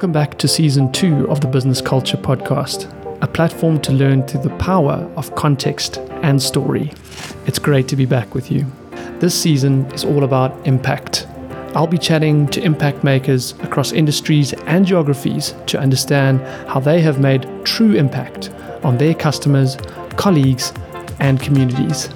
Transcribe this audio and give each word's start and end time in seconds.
Welcome 0.00 0.12
back 0.12 0.38
to 0.38 0.48
season 0.48 0.90
two 0.92 1.28
of 1.28 1.42
the 1.42 1.46
Business 1.46 1.82
Culture 1.82 2.16
Podcast, 2.16 2.90
a 3.20 3.26
platform 3.26 3.78
to 3.82 3.92
learn 3.92 4.26
through 4.26 4.40
the 4.40 4.56
power 4.56 4.94
of 5.14 5.34
context 5.34 5.98
and 6.22 6.40
story. 6.40 6.90
It's 7.44 7.58
great 7.58 7.86
to 7.88 7.96
be 7.96 8.06
back 8.06 8.34
with 8.34 8.50
you. 8.50 8.64
This 9.18 9.38
season 9.38 9.84
is 9.92 10.06
all 10.06 10.24
about 10.24 10.66
impact. 10.66 11.26
I'll 11.74 11.86
be 11.86 11.98
chatting 11.98 12.48
to 12.48 12.62
impact 12.62 13.04
makers 13.04 13.52
across 13.60 13.92
industries 13.92 14.54
and 14.64 14.86
geographies 14.86 15.54
to 15.66 15.78
understand 15.78 16.40
how 16.66 16.80
they 16.80 17.02
have 17.02 17.20
made 17.20 17.46
true 17.66 17.92
impact 17.92 18.48
on 18.82 18.96
their 18.96 19.12
customers, 19.12 19.76
colleagues, 20.16 20.72
and 21.18 21.38
communities. 21.38 22.08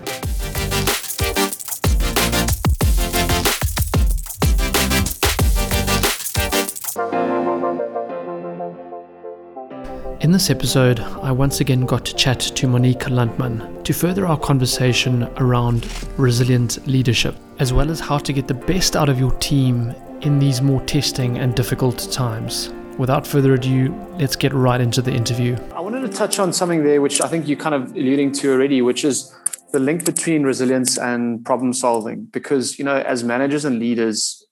This 10.34 10.50
episode, 10.50 10.98
I 10.98 11.30
once 11.30 11.60
again 11.60 11.86
got 11.86 12.04
to 12.06 12.14
chat 12.16 12.40
to 12.40 12.66
Monique 12.66 13.08
Landman 13.08 13.84
to 13.84 13.92
further 13.92 14.26
our 14.26 14.36
conversation 14.36 15.28
around 15.36 15.86
resilient 16.18 16.84
leadership, 16.88 17.36
as 17.60 17.72
well 17.72 17.88
as 17.88 18.00
how 18.00 18.18
to 18.18 18.32
get 18.32 18.48
the 18.48 18.54
best 18.54 18.96
out 18.96 19.08
of 19.08 19.16
your 19.16 19.30
team 19.38 19.94
in 20.22 20.40
these 20.40 20.60
more 20.60 20.80
testing 20.86 21.38
and 21.38 21.54
difficult 21.54 22.10
times. 22.10 22.70
Without 22.98 23.24
further 23.24 23.54
ado, 23.54 23.94
let's 24.18 24.34
get 24.34 24.52
right 24.52 24.80
into 24.80 25.00
the 25.00 25.12
interview. 25.12 25.56
I 25.72 25.78
wanted 25.78 26.00
to 26.00 26.08
touch 26.08 26.40
on 26.40 26.52
something 26.52 26.82
there, 26.82 27.00
which 27.00 27.20
I 27.20 27.28
think 27.28 27.46
you're 27.46 27.56
kind 27.56 27.76
of 27.76 27.92
alluding 27.92 28.32
to 28.32 28.50
already, 28.50 28.82
which 28.82 29.04
is 29.04 29.32
the 29.70 29.78
link 29.78 30.04
between 30.04 30.42
resilience 30.42 30.98
and 30.98 31.44
problem 31.44 31.72
solving. 31.72 32.24
Because, 32.24 32.76
you 32.76 32.84
know, 32.84 32.96
as 32.96 33.22
managers 33.22 33.64
and 33.64 33.78
leaders, 33.78 34.44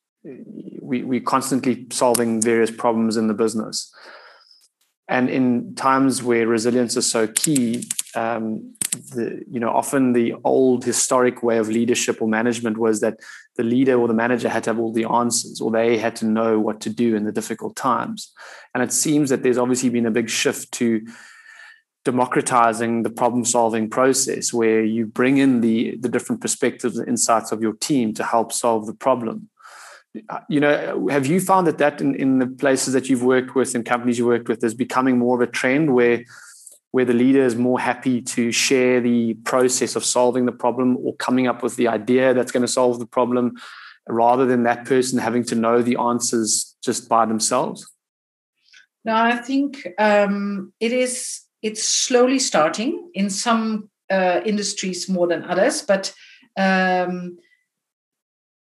we, 0.80 1.02
we're 1.02 1.20
constantly 1.20 1.88
solving 1.90 2.40
various 2.40 2.70
problems 2.70 3.16
in 3.16 3.26
the 3.26 3.34
business 3.34 3.92
and 5.08 5.28
in 5.28 5.74
times 5.74 6.22
where 6.22 6.46
resilience 6.46 6.96
is 6.96 7.10
so 7.10 7.26
key, 7.26 7.88
um, 8.14 8.74
the, 9.14 9.42
you 9.50 9.58
know, 9.58 9.70
often 9.70 10.12
the 10.12 10.34
old 10.44 10.84
historic 10.84 11.42
way 11.42 11.58
of 11.58 11.68
leadership 11.68 12.20
or 12.20 12.28
management 12.28 12.78
was 12.78 13.00
that 13.00 13.18
the 13.56 13.62
leader 13.62 13.98
or 13.98 14.06
the 14.06 14.14
manager 14.14 14.48
had 14.48 14.64
to 14.64 14.70
have 14.70 14.78
all 14.78 14.92
the 14.92 15.04
answers, 15.04 15.60
or 15.60 15.70
they 15.70 15.98
had 15.98 16.14
to 16.16 16.26
know 16.26 16.58
what 16.58 16.80
to 16.82 16.90
do 16.90 17.16
in 17.16 17.24
the 17.24 17.32
difficult 17.32 17.74
times. 17.74 18.32
And 18.74 18.82
it 18.82 18.92
seems 18.92 19.30
that 19.30 19.42
there's 19.42 19.58
obviously 19.58 19.88
been 19.88 20.06
a 20.06 20.10
big 20.10 20.30
shift 20.30 20.72
to 20.72 21.02
democratizing 22.04 23.02
the 23.02 23.10
problem 23.10 23.44
solving 23.44 23.88
process 23.88 24.52
where 24.52 24.82
you 24.82 25.06
bring 25.06 25.38
in 25.38 25.60
the 25.60 25.96
the 26.00 26.08
different 26.08 26.40
perspectives 26.40 26.98
and 26.98 27.08
insights 27.08 27.52
of 27.52 27.62
your 27.62 27.74
team 27.74 28.12
to 28.12 28.24
help 28.24 28.52
solve 28.52 28.86
the 28.86 28.94
problem 28.94 29.48
you 30.48 30.60
know, 30.60 31.08
have 31.10 31.26
you 31.26 31.40
found 31.40 31.66
that 31.66 31.78
that 31.78 32.00
in, 32.00 32.14
in 32.14 32.38
the 32.38 32.46
places 32.46 32.92
that 32.94 33.08
you've 33.08 33.22
worked 33.22 33.54
with 33.54 33.74
and 33.74 33.84
companies 33.84 34.18
you 34.18 34.26
worked 34.26 34.48
with 34.48 34.62
is 34.62 34.74
becoming 34.74 35.18
more 35.18 35.40
of 35.40 35.48
a 35.48 35.50
trend 35.50 35.94
where 35.94 36.24
where 36.90 37.06
the 37.06 37.14
leader 37.14 37.42
is 37.42 37.56
more 37.56 37.80
happy 37.80 38.20
to 38.20 38.52
share 38.52 39.00
the 39.00 39.32
process 39.44 39.96
of 39.96 40.04
solving 40.04 40.44
the 40.44 40.52
problem 40.52 40.98
or 40.98 41.16
coming 41.16 41.46
up 41.46 41.62
with 41.62 41.76
the 41.76 41.88
idea 41.88 42.34
that's 42.34 42.52
going 42.52 42.60
to 42.60 42.68
solve 42.68 42.98
the 42.98 43.06
problem 43.06 43.54
rather 44.06 44.44
than 44.44 44.64
that 44.64 44.84
person 44.84 45.18
having 45.18 45.42
to 45.42 45.54
know 45.54 45.80
the 45.80 45.96
answers 45.96 46.76
just 46.84 47.08
by 47.08 47.24
themselves? 47.24 47.90
No, 49.04 49.16
I 49.16 49.36
think 49.36 49.88
um, 49.98 50.72
it 50.80 50.92
is. 50.92 51.40
It's 51.62 51.82
slowly 51.82 52.38
starting 52.38 53.10
in 53.14 53.30
some 53.30 53.88
uh, 54.10 54.40
industries 54.44 55.08
more 55.08 55.26
than 55.26 55.44
others, 55.44 55.82
but 55.82 56.12
um, 56.56 57.38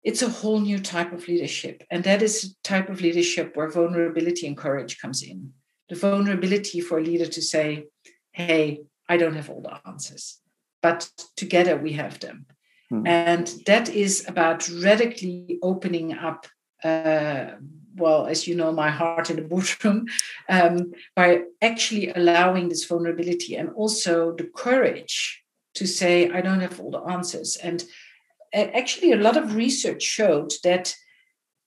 it's 0.05 0.21
a 0.21 0.29
whole 0.29 0.59
new 0.59 0.79
type 0.79 1.11
of 1.11 1.27
leadership. 1.27 1.83
And 1.89 2.03
that 2.03 2.21
is 2.21 2.43
a 2.43 2.67
type 2.67 2.89
of 2.89 3.01
leadership 3.01 3.55
where 3.55 3.69
vulnerability 3.69 4.45
and 4.45 4.55
courage 4.55 4.99
comes 4.99 5.23
in. 5.23 5.51
The 5.89 5.95
vulnerability 5.95 6.79
for 6.79 6.99
a 6.99 7.03
leader 7.03 7.25
to 7.25 7.41
say, 7.41 7.85
hey, 8.31 8.81
I 9.09 9.17
don't 9.17 9.35
have 9.35 9.49
all 9.49 9.61
the 9.61 9.79
answers, 9.87 10.39
but 10.81 11.09
together 11.35 11.75
we 11.75 11.93
have 11.93 12.19
them. 12.19 12.45
Hmm. 12.89 13.07
And 13.07 13.47
that 13.65 13.89
is 13.89 14.25
about 14.27 14.69
radically 14.69 15.57
opening 15.63 16.13
up, 16.13 16.45
uh, 16.83 17.53
well, 17.95 18.27
as 18.27 18.47
you 18.47 18.55
know, 18.55 18.71
my 18.71 18.91
heart 18.91 19.31
in 19.31 19.37
the 19.37 19.41
boardroom, 19.41 20.05
um, 20.49 20.91
by 21.15 21.41
actually 21.63 22.09
allowing 22.09 22.69
this 22.69 22.85
vulnerability 22.85 23.55
and 23.55 23.69
also 23.69 24.35
the 24.35 24.49
courage 24.55 25.43
to 25.73 25.87
say, 25.87 26.29
I 26.29 26.41
don't 26.41 26.61
have 26.61 26.79
all 26.79 26.91
the 26.91 27.11
answers. 27.11 27.57
And 27.57 27.83
actually 28.55 29.11
a 29.11 29.17
lot 29.17 29.37
of 29.37 29.55
research 29.55 30.01
showed 30.01 30.53
that 30.63 30.95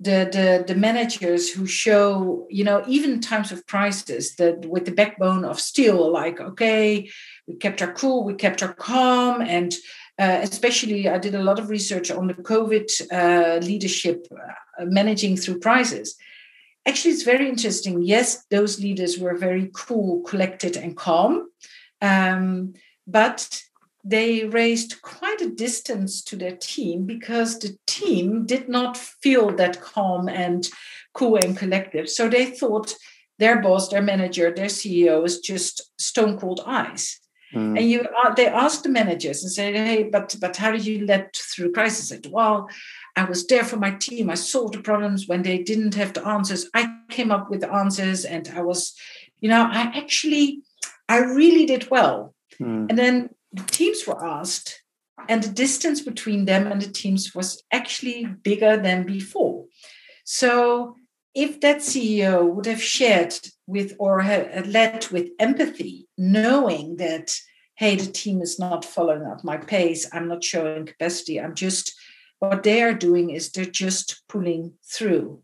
the, 0.00 0.28
the 0.30 0.72
the 0.72 0.78
managers 0.78 1.50
who 1.50 1.66
show 1.66 2.46
you 2.48 2.62
know 2.62 2.84
even 2.86 3.20
times 3.20 3.50
of 3.50 3.66
crisis 3.66 4.36
that 4.36 4.64
with 4.64 4.84
the 4.84 4.92
backbone 4.92 5.44
of 5.44 5.58
steel 5.58 6.12
like 6.12 6.40
okay 6.40 7.10
we 7.46 7.56
kept 7.56 7.82
our 7.82 7.92
cool 7.92 8.24
we 8.24 8.34
kept 8.34 8.62
our 8.62 8.74
calm 8.74 9.40
and 9.40 9.74
uh, 10.20 10.38
especially 10.42 11.08
i 11.08 11.18
did 11.18 11.34
a 11.34 11.42
lot 11.42 11.58
of 11.58 11.68
research 11.68 12.10
on 12.12 12.28
the 12.28 12.34
covid 12.34 12.88
uh, 13.12 13.58
leadership 13.66 14.26
uh, 14.32 14.84
managing 14.84 15.36
through 15.36 15.60
crisis. 15.60 16.14
Actually 16.86 17.10
it's 17.10 17.24
very 17.24 17.48
interesting. 17.48 18.00
Yes 18.00 18.44
those 18.50 18.80
leaders 18.80 19.18
were 19.18 19.36
very 19.36 19.70
cool 19.74 20.22
collected 20.22 20.76
and 20.76 20.96
calm 20.96 21.48
um, 22.00 22.74
but 23.06 23.62
they 24.08 24.44
raised 24.44 25.02
quite 25.02 25.40
a 25.42 25.50
distance 25.50 26.22
to 26.22 26.36
their 26.36 26.56
team 26.56 27.04
because 27.04 27.58
the 27.58 27.76
team 27.86 28.46
did 28.46 28.68
not 28.68 28.96
feel 28.96 29.54
that 29.56 29.82
calm 29.82 30.28
and 30.28 30.68
cool 31.12 31.36
and 31.36 31.56
collective. 31.56 32.08
So 32.08 32.28
they 32.28 32.46
thought 32.46 32.94
their 33.38 33.60
boss, 33.60 33.88
their 33.88 34.02
manager, 34.02 34.50
their 34.50 34.66
CEO 34.66 35.24
is 35.26 35.40
just 35.40 35.92
stone 36.00 36.38
cold 36.38 36.60
ice. 36.66 37.20
Mm. 37.54 37.78
And 37.78 37.90
you, 37.90 38.00
uh, 38.24 38.34
they 38.34 38.46
asked 38.46 38.82
the 38.82 38.88
managers 38.88 39.42
and 39.42 39.52
said, 39.52 39.74
"Hey, 39.74 40.02
but 40.02 40.36
but 40.40 40.56
how 40.56 40.70
did 40.72 40.84
you 40.84 41.06
let 41.06 41.34
through 41.36 41.72
crisis?" 41.72 42.12
I 42.12 42.16
said, 42.16 42.26
"Well, 42.30 42.68
I 43.16 43.24
was 43.24 43.46
there 43.46 43.64
for 43.64 43.76
my 43.76 43.92
team. 43.92 44.28
I 44.28 44.34
solved 44.34 44.74
the 44.74 44.82
problems 44.82 45.28
when 45.28 45.42
they 45.42 45.58
didn't 45.58 45.94
have 45.94 46.12
the 46.12 46.26
answers. 46.26 46.68
I 46.74 46.94
came 47.08 47.30
up 47.30 47.50
with 47.50 47.60
the 47.60 47.72
answers, 47.72 48.26
and 48.26 48.50
I 48.54 48.60
was, 48.60 48.94
you 49.40 49.48
know, 49.48 49.62
I 49.62 49.92
actually, 49.94 50.60
I 51.08 51.18
really 51.20 51.64
did 51.64 51.90
well." 51.90 52.34
Mm. 52.60 52.90
And 52.90 52.98
then 52.98 53.30
the 53.52 53.62
teams 53.64 54.06
were 54.06 54.24
asked, 54.24 54.82
and 55.28 55.42
the 55.42 55.48
distance 55.48 56.00
between 56.00 56.44
them 56.44 56.66
and 56.66 56.80
the 56.80 56.90
teams 56.90 57.34
was 57.34 57.62
actually 57.72 58.24
bigger 58.24 58.76
than 58.76 59.04
before. 59.04 59.66
So, 60.24 60.96
if 61.34 61.60
that 61.60 61.78
CEO 61.78 62.46
would 62.52 62.66
have 62.66 62.82
shared 62.82 63.34
with 63.66 63.94
or 63.98 64.20
had 64.20 64.66
led 64.66 65.08
with 65.08 65.28
empathy, 65.38 66.06
knowing 66.16 66.96
that, 66.96 67.36
hey, 67.76 67.96
the 67.96 68.10
team 68.10 68.42
is 68.42 68.58
not 68.58 68.84
following 68.84 69.24
up 69.24 69.44
my 69.44 69.56
pace, 69.56 70.08
I'm 70.12 70.28
not 70.28 70.42
showing 70.42 70.86
capacity, 70.86 71.40
I'm 71.40 71.54
just, 71.54 71.94
what 72.40 72.62
they 72.62 72.82
are 72.82 72.94
doing 72.94 73.30
is 73.30 73.50
they're 73.50 73.64
just 73.64 74.22
pulling 74.28 74.74
through. 74.84 75.42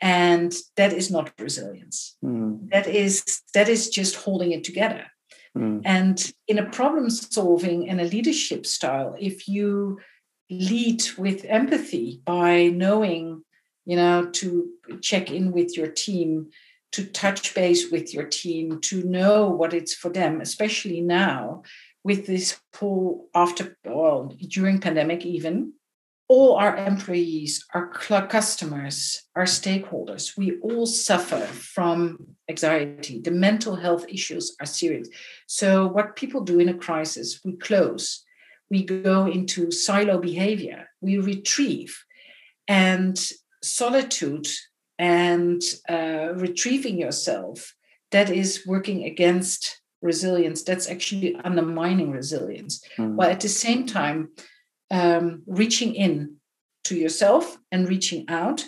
And 0.00 0.54
that 0.76 0.92
is 0.92 1.10
not 1.10 1.32
resilience. 1.38 2.16
Mm. 2.24 2.70
that 2.70 2.86
is 2.86 3.42
that 3.52 3.68
is 3.68 3.90
just 3.90 4.14
holding 4.14 4.52
it 4.52 4.62
together 4.62 5.06
Mm. 5.58 5.82
And 5.84 6.32
in 6.46 6.58
a 6.58 6.70
problem 6.70 7.10
solving 7.10 7.88
and 7.88 8.00
a 8.00 8.04
leadership 8.04 8.66
style, 8.66 9.16
if 9.18 9.48
you 9.48 9.98
lead 10.50 11.02
with 11.18 11.44
empathy 11.44 12.22
by 12.24 12.68
knowing, 12.68 13.42
you 13.84 13.96
know, 13.96 14.26
to 14.26 14.68
check 15.00 15.30
in 15.30 15.52
with 15.52 15.76
your 15.76 15.88
team, 15.88 16.50
to 16.92 17.04
touch 17.04 17.54
base 17.54 17.90
with 17.90 18.14
your 18.14 18.24
team, 18.24 18.80
to 18.80 19.02
know 19.02 19.48
what 19.48 19.74
it's 19.74 19.94
for 19.94 20.08
them, 20.08 20.40
especially 20.40 21.00
now 21.00 21.62
with 22.04 22.26
this 22.26 22.58
whole 22.74 23.28
after, 23.34 23.76
well, 23.84 24.34
during 24.48 24.80
pandemic 24.80 25.26
even, 25.26 25.74
all 26.28 26.56
our 26.56 26.76
employees, 26.76 27.64
our 27.72 27.88
customers, 27.88 29.22
our 29.34 29.44
stakeholders, 29.44 30.36
we 30.36 30.58
all 30.60 30.86
suffer 30.86 31.40
from 31.40 32.36
anxiety. 32.50 33.20
The 33.20 33.30
mental 33.30 33.76
health 33.76 34.04
issues 34.08 34.54
are 34.60 34.66
serious. 34.66 35.08
So, 35.46 35.86
what 35.86 36.16
people 36.16 36.42
do 36.42 36.58
in 36.58 36.68
a 36.68 36.74
crisis, 36.74 37.40
we 37.44 37.56
close, 37.56 38.24
we 38.70 38.84
go 38.84 39.26
into 39.26 39.70
silo 39.70 40.18
behavior, 40.18 40.90
we 41.00 41.18
retrieve, 41.18 42.04
and 42.66 43.18
solitude 43.62 44.46
and 44.98 45.62
uh, 45.88 46.34
retrieving 46.34 46.98
yourself 46.98 47.74
that 48.10 48.30
is 48.30 48.66
working 48.66 49.04
against 49.04 49.80
resilience 50.02 50.62
that's 50.62 50.88
actually 50.88 51.34
undermining 51.42 52.10
resilience 52.10 52.84
mm. 52.98 53.14
while 53.14 53.30
at 53.30 53.40
the 53.40 53.48
same 53.48 53.84
time 53.84 54.28
um, 54.90 55.42
reaching 55.46 55.94
in 55.94 56.36
to 56.84 56.96
yourself 56.96 57.58
and 57.70 57.88
reaching 57.88 58.24
out, 58.28 58.64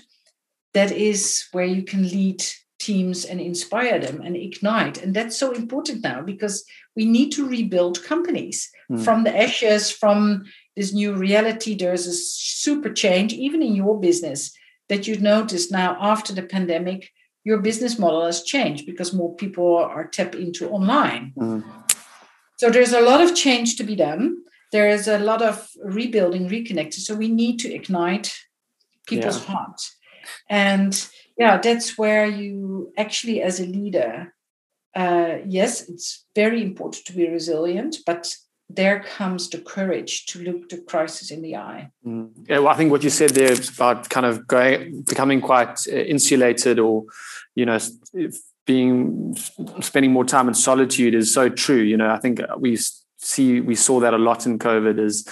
that 0.74 0.92
is 0.92 1.44
where 1.52 1.64
you 1.64 1.82
can 1.82 2.02
lead 2.02 2.42
teams 2.78 3.24
and 3.24 3.40
inspire 3.40 3.98
them 3.98 4.20
and 4.22 4.36
ignite. 4.36 5.02
And 5.02 5.14
that's 5.14 5.36
so 5.36 5.52
important 5.52 6.02
now 6.02 6.22
because 6.22 6.64
we 6.96 7.04
need 7.04 7.30
to 7.32 7.48
rebuild 7.48 8.02
companies 8.04 8.70
mm. 8.90 9.04
from 9.04 9.24
the 9.24 9.36
ashes, 9.36 9.90
from 9.90 10.44
this 10.76 10.92
new 10.92 11.14
reality. 11.14 11.74
There's 11.74 12.06
a 12.06 12.12
super 12.12 12.90
change, 12.90 13.32
even 13.32 13.62
in 13.62 13.74
your 13.74 14.00
business, 14.00 14.52
that 14.88 15.06
you 15.06 15.18
notice 15.18 15.70
now 15.70 15.96
after 16.00 16.32
the 16.32 16.42
pandemic. 16.42 17.10
your 17.44 17.58
business 17.58 17.98
model 17.98 18.24
has 18.24 18.42
changed 18.42 18.86
because 18.86 19.14
more 19.14 19.34
people 19.36 19.76
are 19.76 20.06
tapped 20.06 20.34
into 20.34 20.68
online. 20.68 21.32
Mm. 21.38 21.64
So 22.58 22.70
there's 22.70 22.92
a 22.92 23.00
lot 23.00 23.20
of 23.22 23.34
change 23.34 23.76
to 23.76 23.84
be 23.84 23.96
done. 23.96 24.36
There 24.72 24.88
is 24.88 25.08
a 25.08 25.18
lot 25.18 25.42
of 25.42 25.68
rebuilding, 25.82 26.48
reconnecting. 26.48 27.00
So 27.00 27.14
we 27.14 27.28
need 27.28 27.58
to 27.60 27.74
ignite 27.74 28.34
people's 29.06 29.40
yeah. 29.40 29.54
hearts. 29.54 29.96
And 30.48 31.08
yeah, 31.36 31.58
that's 31.58 31.98
where 31.98 32.26
you 32.26 32.92
actually, 32.96 33.42
as 33.42 33.60
a 33.60 33.66
leader, 33.66 34.34
uh, 34.94 35.38
yes, 35.46 35.88
it's 35.88 36.24
very 36.34 36.62
important 36.62 37.06
to 37.06 37.12
be 37.12 37.28
resilient, 37.28 37.98
but 38.06 38.36
there 38.68 39.00
comes 39.00 39.50
the 39.50 39.58
courage 39.58 40.26
to 40.26 40.42
look 40.42 40.68
the 40.68 40.78
crisis 40.78 41.30
in 41.30 41.42
the 41.42 41.56
eye. 41.56 41.90
Mm. 42.06 42.30
Yeah, 42.48 42.58
well, 42.58 42.68
I 42.68 42.76
think 42.76 42.92
what 42.92 43.02
you 43.02 43.10
said 43.10 43.30
there 43.30 43.52
about 43.74 44.08
kind 44.10 44.26
of 44.26 44.46
going, 44.46 45.02
becoming 45.02 45.40
quite 45.40 45.80
uh, 45.88 45.96
insulated 45.96 46.78
or, 46.78 47.04
you 47.56 47.66
know, 47.66 47.78
being 48.66 49.36
spending 49.80 50.12
more 50.12 50.24
time 50.24 50.46
in 50.46 50.54
solitude 50.54 51.14
is 51.14 51.34
so 51.34 51.48
true. 51.48 51.82
You 51.82 51.96
know, 51.96 52.10
I 52.10 52.18
think 52.18 52.40
we 52.58 52.78
see 53.20 53.60
we 53.60 53.74
saw 53.74 54.00
that 54.00 54.14
a 54.14 54.18
lot 54.18 54.46
in 54.46 54.58
COVID 54.58 54.98
is 54.98 55.28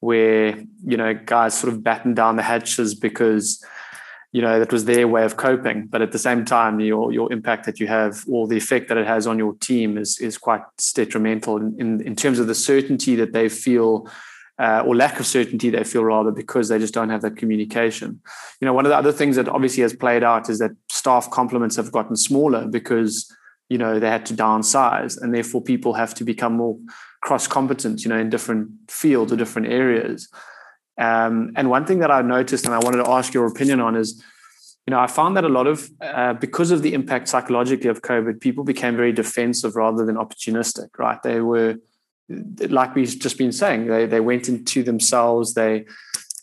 where 0.00 0.56
you 0.84 0.96
know 0.96 1.14
guys 1.14 1.58
sort 1.58 1.72
of 1.72 1.82
battened 1.82 2.16
down 2.16 2.36
the 2.36 2.42
hatches 2.42 2.94
because 2.94 3.64
you 4.32 4.40
know 4.40 4.58
that 4.58 4.72
was 4.72 4.84
their 4.84 5.06
way 5.06 5.24
of 5.24 5.36
coping. 5.36 5.86
But 5.86 6.02
at 6.02 6.12
the 6.12 6.18
same 6.18 6.44
time 6.44 6.80
your 6.80 7.12
your 7.12 7.32
impact 7.32 7.66
that 7.66 7.80
you 7.80 7.86
have 7.86 8.24
or 8.28 8.46
the 8.46 8.56
effect 8.56 8.88
that 8.88 8.98
it 8.98 9.06
has 9.06 9.26
on 9.26 9.38
your 9.38 9.54
team 9.54 9.98
is 9.98 10.18
is 10.18 10.38
quite 10.38 10.62
detrimental 10.94 11.56
in 11.56 11.76
in, 11.78 12.00
in 12.00 12.16
terms 12.16 12.38
of 12.38 12.46
the 12.46 12.54
certainty 12.54 13.14
that 13.16 13.32
they 13.32 13.48
feel 13.48 14.08
uh, 14.58 14.82
or 14.86 14.94
lack 14.94 15.18
of 15.18 15.26
certainty 15.26 15.70
they 15.70 15.82
feel 15.84 16.04
rather 16.04 16.30
because 16.30 16.68
they 16.68 16.78
just 16.78 16.94
don't 16.94 17.10
have 17.10 17.22
that 17.22 17.36
communication. 17.36 18.20
You 18.60 18.66
know 18.66 18.72
one 18.72 18.86
of 18.86 18.90
the 18.90 18.96
other 18.96 19.12
things 19.12 19.36
that 19.36 19.48
obviously 19.48 19.82
has 19.82 19.94
played 19.94 20.22
out 20.22 20.48
is 20.48 20.58
that 20.58 20.72
staff 20.88 21.30
complements 21.30 21.76
have 21.76 21.92
gotten 21.92 22.16
smaller 22.16 22.66
because 22.66 23.32
you 23.68 23.78
know 23.78 23.98
they 23.98 24.08
had 24.08 24.26
to 24.26 24.34
downsize 24.34 25.20
and 25.20 25.34
therefore 25.34 25.62
people 25.62 25.94
have 25.94 26.14
to 26.14 26.24
become 26.24 26.54
more 26.54 26.76
cross 27.22 27.46
competent 27.46 28.02
you 28.02 28.08
know 28.10 28.18
in 28.18 28.28
different 28.28 28.68
fields 28.90 29.32
or 29.32 29.36
different 29.36 29.68
areas 29.68 30.28
um, 30.98 31.52
and 31.56 31.70
one 31.70 31.86
thing 31.86 32.00
that 32.00 32.10
I 32.10 32.22
noticed, 32.22 32.64
and 32.64 32.74
I 32.74 32.78
wanted 32.78 32.98
to 32.98 33.10
ask 33.10 33.32
your 33.32 33.46
opinion 33.46 33.80
on, 33.80 33.96
is 33.96 34.22
you 34.86 34.90
know, 34.90 34.98
I 34.98 35.06
found 35.06 35.36
that 35.36 35.44
a 35.44 35.48
lot 35.48 35.66
of 35.66 35.88
uh, 36.00 36.34
because 36.34 36.70
of 36.70 36.82
the 36.82 36.92
impact 36.92 37.28
psychologically 37.28 37.88
of 37.88 38.02
COVID, 38.02 38.40
people 38.40 38.64
became 38.64 38.96
very 38.96 39.12
defensive 39.12 39.76
rather 39.76 40.04
than 40.04 40.16
opportunistic. 40.16 40.88
Right? 40.98 41.22
They 41.22 41.40
were 41.40 41.76
like 42.28 42.94
we've 42.94 43.18
just 43.18 43.38
been 43.38 43.52
saying, 43.52 43.86
they 43.86 44.06
they 44.06 44.20
went 44.20 44.48
into 44.48 44.82
themselves. 44.82 45.54
They 45.54 45.86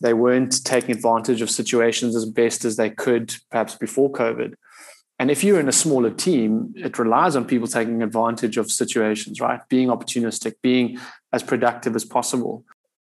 they 0.01 0.13
weren't 0.13 0.63
taking 0.63 0.95
advantage 0.95 1.41
of 1.41 1.49
situations 1.49 2.15
as 2.15 2.25
best 2.25 2.63
as 2.63 2.77
they 2.77 2.89
could, 2.89 3.35
perhaps 3.51 3.75
before 3.75 4.11
COVID. 4.11 4.55
And 5.19 5.29
if 5.29 5.43
you're 5.43 5.59
in 5.59 5.67
a 5.67 5.73
smaller 5.73 6.09
team, 6.09 6.73
it 6.77 6.97
relies 6.97 7.35
on 7.35 7.45
people 7.45 7.67
taking 7.67 8.01
advantage 8.01 8.57
of 8.57 8.71
situations, 8.71 9.41
right? 9.41 9.59
Being 9.67 9.89
opportunistic, 9.89 10.55
being 10.63 10.97
as 11.33 11.43
productive 11.43 11.95
as 11.95 12.05
possible 12.05 12.63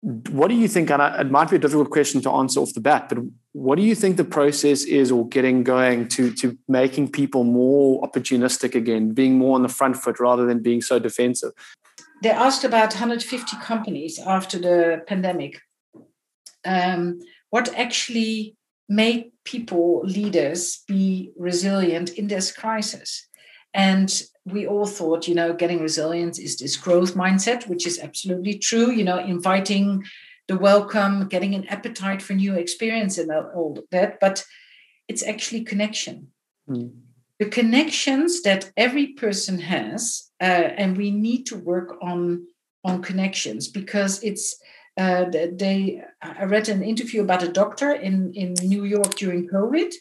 what 0.06 0.50
do 0.50 0.54
you 0.54 0.68
think? 0.68 0.92
And 0.92 1.02
it 1.02 1.31
might 1.31 1.50
be 1.50 1.56
a 1.56 1.60
difficult 1.60 1.90
question 1.90 2.22
to 2.22 2.31
answer 2.31 2.60
off 2.60 2.74
the 2.74 2.80
bat, 2.80 3.10
but 3.10 3.18
what 3.54 3.75
do 3.75 3.81
you 3.81 3.96
think 3.96 4.18
the 4.18 4.24
process 4.24 4.84
is, 4.84 5.12
or 5.12 5.28
getting 5.28 5.63
going 5.63 6.07
to 6.10 6.31
to 6.36 6.57
making 6.68 7.12
people 7.12 7.44
more 7.44 8.02
opportunistic 8.04 8.75
again, 8.75 9.13
being 9.13 9.40
more 9.40 9.56
on 9.56 9.63
the 9.63 9.68
front 9.68 9.98
foot 9.98 10.19
rather 10.19 10.46
than 10.46 10.60
being 10.62 10.81
so 10.81 11.00
defensive? 11.00 11.54
They 12.22 12.30
asked 12.30 12.63
about 12.63 12.94
150 12.94 13.57
companies 13.57 14.19
after 14.19 14.60
the 14.60 15.04
pandemic. 15.07 15.62
Um, 16.63 17.19
what 17.50 17.74
actually 17.75 18.56
made 18.88 19.32
people, 19.44 20.02
leaders, 20.04 20.84
be 20.88 21.32
resilient 21.38 22.10
in 22.12 22.28
this 22.28 22.52
crisis? 22.52 23.28
And 23.74 24.22
we 24.46 24.68
all 24.68 24.86
thought, 24.86 25.28
you 25.28 25.36
know, 25.36 25.54
getting 25.54 25.82
resilience 25.82 26.40
is 26.40 26.58
this 26.58 26.78
growth 26.78 27.16
mindset, 27.16 27.68
which 27.68 27.86
is 27.86 28.00
absolutely 28.00 28.58
true. 28.58 28.92
You 28.92 29.04
know, 29.04 29.18
inviting 29.18 30.04
the 30.48 30.58
welcome, 30.58 31.28
getting 31.28 31.56
an 31.56 31.68
appetite 31.68 32.22
for 32.22 32.34
new 32.34 32.54
experience 32.54 33.18
and 33.18 33.32
all 33.32 33.84
that. 33.92 34.20
But 34.22 34.46
it's 35.08 35.24
actually 35.24 35.64
connection. 35.64 36.28
Mm. 36.70 36.94
The 37.40 37.48
connections 37.48 38.44
that 38.44 38.72
every 38.78 39.08
person 39.08 39.60
has, 39.60 40.31
uh, 40.40 40.70
and 40.78 40.96
we 40.96 41.12
need 41.12 41.46
to 41.48 41.58
work 41.58 41.98
on 42.02 42.48
on 42.84 43.02
connections 43.02 43.68
because 43.68 44.24
it's. 44.24 44.56
Uh, 44.97 45.25
they. 45.30 46.01
I 46.21 46.45
read 46.45 46.69
an 46.69 46.81
interview 46.83 47.21
about 47.21 47.44
a 47.44 47.51
doctor 47.51 47.92
in 47.92 48.33
in 48.33 48.53
New 48.63 48.86
York 48.86 49.15
during 49.15 49.47
COVID, 49.50 49.94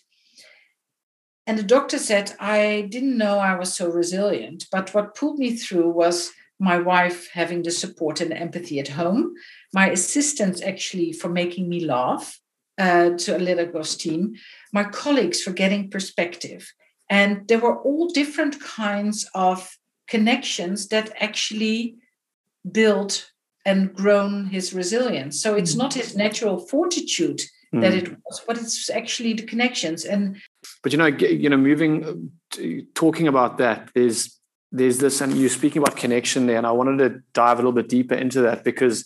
and 1.46 1.58
the 1.58 1.62
doctor 1.62 1.98
said, 1.98 2.32
I 2.40 2.88
didn't 2.90 3.18
know 3.18 3.38
I 3.38 3.58
was 3.58 3.74
so 3.74 3.88
resilient. 3.90 4.66
But 4.70 4.94
what 4.94 5.14
pulled 5.14 5.38
me 5.38 5.56
through 5.56 5.90
was 5.90 6.30
my 6.58 6.78
wife 6.78 7.28
having 7.32 7.62
the 7.62 7.70
support 7.70 8.20
and 8.20 8.32
empathy 8.32 8.78
at 8.78 8.88
home, 8.88 9.34
my 9.72 9.90
assistants 9.90 10.62
actually 10.62 11.12
for 11.12 11.28
making 11.28 11.68
me 11.68 11.84
laugh 11.84 12.40
uh, 12.78 13.10
to 13.10 13.36
a 13.36 13.38
little 13.38 13.66
ghost 13.66 14.00
team, 14.00 14.34
my 14.72 14.84
colleagues 14.84 15.42
for 15.42 15.52
getting 15.52 15.90
perspective. 15.90 16.72
And 17.10 17.46
there 17.48 17.58
were 17.58 17.80
all 17.82 18.08
different 18.08 18.60
kinds 18.60 19.28
of 19.34 19.76
connections 20.08 20.88
that 20.88 21.12
actually 21.20 21.96
built 22.70 23.30
and 23.64 23.94
grown 23.94 24.46
his 24.46 24.74
resilience. 24.74 25.40
So 25.40 25.54
it's 25.54 25.74
mm. 25.74 25.78
not 25.78 25.94
his 25.94 26.16
natural 26.16 26.58
fortitude 26.58 27.40
mm. 27.74 27.80
that 27.80 27.94
it 27.94 28.10
was, 28.24 28.42
but 28.46 28.58
it's 28.58 28.90
actually 28.90 29.34
the 29.34 29.42
connections. 29.42 30.04
And 30.04 30.36
but 30.82 30.92
you 30.92 30.98
know, 30.98 31.06
you 31.06 31.48
know, 31.48 31.56
moving, 31.56 32.30
talking 32.94 33.28
about 33.28 33.58
that, 33.58 33.90
there's 33.94 34.38
there's 34.70 34.98
this, 34.98 35.20
and 35.20 35.36
you're 35.36 35.48
speaking 35.48 35.82
about 35.82 35.96
connection 35.96 36.46
there, 36.46 36.58
and 36.58 36.66
I 36.66 36.72
wanted 36.72 36.98
to 36.98 37.20
dive 37.32 37.58
a 37.58 37.62
little 37.62 37.72
bit 37.72 37.88
deeper 37.88 38.14
into 38.14 38.40
that 38.42 38.64
because 38.64 39.04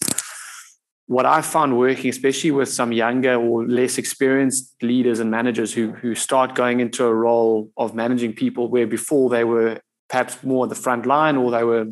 what 1.06 1.24
I 1.24 1.40
found 1.40 1.78
working, 1.78 2.10
especially 2.10 2.50
with 2.50 2.68
some 2.68 2.92
younger 2.92 3.34
or 3.34 3.66
less 3.66 3.96
experienced 3.96 4.74
leaders 4.82 5.20
and 5.20 5.30
managers 5.30 5.72
who 5.72 5.92
who 5.92 6.14
start 6.14 6.54
going 6.54 6.80
into 6.80 7.04
a 7.04 7.14
role 7.14 7.70
of 7.76 7.94
managing 7.94 8.34
people 8.34 8.68
where 8.68 8.86
before 8.86 9.30
they 9.30 9.44
were 9.44 9.80
perhaps 10.08 10.42
more 10.42 10.66
the 10.66 10.74
front 10.74 11.06
line 11.06 11.36
or 11.36 11.50
they 11.50 11.64
were 11.64 11.86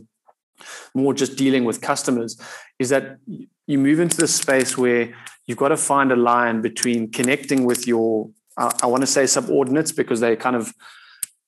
more 0.95 1.15
just 1.15 1.37
dealing 1.37 1.65
with 1.65 1.81
customers, 1.81 2.41
is 2.79 2.89
that 2.91 3.19
you 3.67 3.79
move 3.79 4.01
into 4.01 4.17
this 4.17 4.35
space 4.35 4.77
where 4.79 5.15
you've 5.47 5.59
got 5.59 5.69
to 5.69 5.77
find 5.77 6.13
a 6.13 6.17
line 6.17 6.61
between 6.61 7.11
connecting 7.11 7.65
with 7.65 7.87
your 7.87 8.31
I, 8.57 8.73
I 8.83 8.87
want 8.87 9.03
to 9.03 9.07
say 9.07 9.27
subordinates 9.27 9.93
because 9.93 10.21
they 10.21 10.37
kind 10.37 10.57
of 10.57 10.73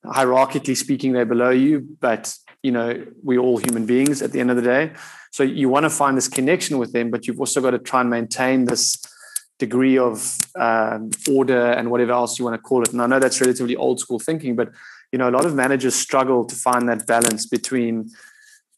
hierarchically 0.05 0.77
speaking 0.77 1.12
they're 1.12 1.27
below 1.27 1.50
you 1.50 1.87
but 2.00 2.35
you 2.62 2.71
know 2.71 3.05
we're 3.23 3.41
all 3.41 3.59
human 3.59 3.87
beings 3.87 4.23
at 4.23 4.33
the 4.33 4.41
end 4.41 4.50
of 4.50 4.57
the 4.57 4.62
day. 4.62 4.93
So 5.31 5.43
you 5.43 5.69
want 5.69 5.85
to 5.85 5.91
find 5.91 6.17
this 6.17 6.29
connection 6.29 6.79
with 6.79 6.93
them 6.93 7.11
but 7.11 7.27
you've 7.27 7.41
also 7.41 7.61
got 7.61 7.71
to 7.71 7.79
try 7.79 8.00
and 8.00 8.11
maintain 8.11 8.65
this 8.65 8.97
degree 9.59 9.99
of 9.99 10.38
um, 10.57 11.11
order 11.29 11.73
and 11.73 11.91
whatever 11.91 12.12
else 12.12 12.38
you 12.38 12.45
want 12.45 12.55
to 12.55 12.62
call 12.62 12.83
it. 12.83 12.93
And 12.93 13.03
i 13.03 13.07
know 13.07 13.19
that's 13.19 13.41
relatively 13.41 13.77
old 13.77 14.00
school 14.00 14.19
thinking 14.19 14.57
but 14.57 14.71
you 15.12 15.19
know 15.19 15.29
a 15.29 15.33
lot 15.33 15.45
of 15.45 15.55
managers 15.55 15.95
struggle 15.95 16.45
to 16.45 16.55
find 16.55 16.88
that 16.88 17.07
balance 17.07 17.47
between 17.47 18.11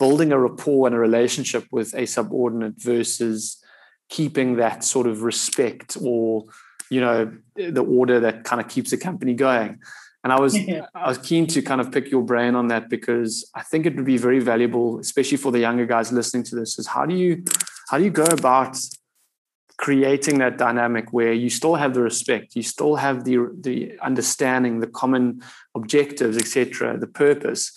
building 0.01 0.33
a 0.33 0.39
rapport 0.39 0.87
and 0.89 0.97
a 0.97 0.99
relationship 0.99 1.67
with 1.71 1.95
a 1.95 2.07
subordinate 2.07 2.75
versus 2.79 3.63
keeping 4.09 4.57
that 4.57 4.83
sort 4.83 5.07
of 5.07 5.23
respect 5.23 5.97
or 6.03 6.47
you 6.91 7.01
know 7.01 7.33
the 7.55 7.85
order 7.85 8.19
that 8.19 8.43
kind 8.43 8.61
of 8.61 8.67
keeps 8.69 8.91
the 8.91 8.97
company 8.97 9.35
going. 9.35 9.79
And 10.25 10.33
i 10.35 10.41
was 10.41 10.55
i 11.05 11.09
was 11.09 11.19
keen 11.19 11.47
to 11.47 11.63
kind 11.63 11.81
of 11.81 11.93
pick 11.93 12.11
your 12.11 12.23
brain 12.23 12.55
on 12.55 12.69
that 12.69 12.91
because 12.91 13.49
i 13.55 13.63
think 13.63 13.87
it 13.87 13.97
would 13.97 14.05
be 14.05 14.19
very 14.19 14.41
valuable 14.41 14.99
especially 14.99 15.39
for 15.39 15.51
the 15.53 15.61
younger 15.61 15.87
guys 15.87 16.13
listening 16.13 16.45
to 16.49 16.57
this 16.57 16.79
is 16.79 16.87
how 16.95 17.07
do 17.07 17.15
you 17.15 17.43
how 17.89 17.97
do 17.97 18.05
you 18.05 18.11
go 18.11 18.29
about 18.41 18.77
creating 19.79 20.37
that 20.41 20.59
dynamic 20.59 21.07
where 21.11 21.33
you 21.33 21.49
still 21.49 21.77
have 21.77 21.95
the 21.95 22.03
respect 22.03 22.55
you 22.55 22.63
still 22.63 22.97
have 22.97 23.25
the 23.25 23.37
the 23.69 23.99
understanding 24.11 24.81
the 24.81 24.93
common 25.03 25.41
objectives 25.75 26.37
etc 26.37 26.99
the 26.99 27.13
purpose 27.27 27.73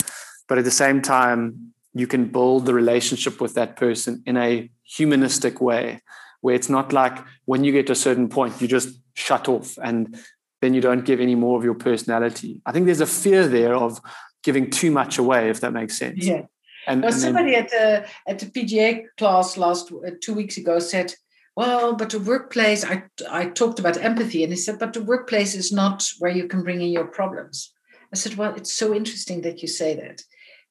but 0.49 0.57
at 0.57 0.65
the 0.65 0.77
same 0.83 1.01
time 1.01 1.72
you 1.93 2.07
can 2.07 2.25
build 2.25 2.65
the 2.65 2.73
relationship 2.73 3.39
with 3.39 3.53
that 3.53 3.75
person 3.75 4.23
in 4.25 4.37
a 4.37 4.69
humanistic 4.83 5.61
way 5.61 6.01
where 6.41 6.55
it's 6.55 6.69
not 6.69 6.91
like 6.91 7.17
when 7.45 7.63
you 7.63 7.71
get 7.71 7.87
to 7.87 7.93
a 7.93 7.95
certain 7.95 8.27
point 8.27 8.61
you 8.61 8.67
just 8.67 8.99
shut 9.13 9.47
off 9.47 9.77
and 9.83 10.17
then 10.61 10.73
you 10.73 10.81
don't 10.81 11.05
give 11.05 11.19
any 11.19 11.35
more 11.35 11.57
of 11.57 11.63
your 11.63 11.73
personality. 11.73 12.61
I 12.65 12.71
think 12.71 12.85
there's 12.85 13.01
a 13.01 13.05
fear 13.05 13.47
there 13.47 13.75
of 13.75 13.99
giving 14.43 14.69
too 14.69 14.91
much 14.91 15.17
away 15.17 15.49
if 15.49 15.61
that 15.61 15.73
makes 15.73 15.97
sense. 15.97 16.25
Yeah. 16.25 16.43
And, 16.87 17.01
well, 17.01 17.11
and 17.11 17.21
somebody 17.21 17.51
then, 17.51 17.63
at 17.63 17.69
the 17.69 18.05
at 18.27 18.39
the 18.39 18.45
pga 18.47 19.05
class 19.17 19.57
last 19.57 19.91
uh, 19.91 20.11
two 20.21 20.33
weeks 20.33 20.57
ago 20.57 20.79
said 20.79 21.13
well 21.55 21.95
but 21.95 22.09
the 22.09 22.19
workplace 22.19 22.83
i 22.83 23.03
i 23.29 23.45
talked 23.45 23.79
about 23.79 23.95
empathy 23.95 24.43
and 24.43 24.51
he 24.51 24.57
said 24.57 24.79
but 24.79 24.91
the 24.91 25.01
workplace 25.01 25.55
is 25.55 25.71
not 25.71 26.05
where 26.19 26.31
you 26.31 26.45
can 26.45 26.61
bring 26.61 26.81
in 26.81 26.89
your 26.89 27.07
problems. 27.07 27.71
I 28.11 28.17
said 28.17 28.35
well 28.35 28.53
it's 28.55 28.73
so 28.73 28.93
interesting 28.93 29.41
that 29.43 29.61
you 29.61 29.69
say 29.69 29.95
that 29.95 30.23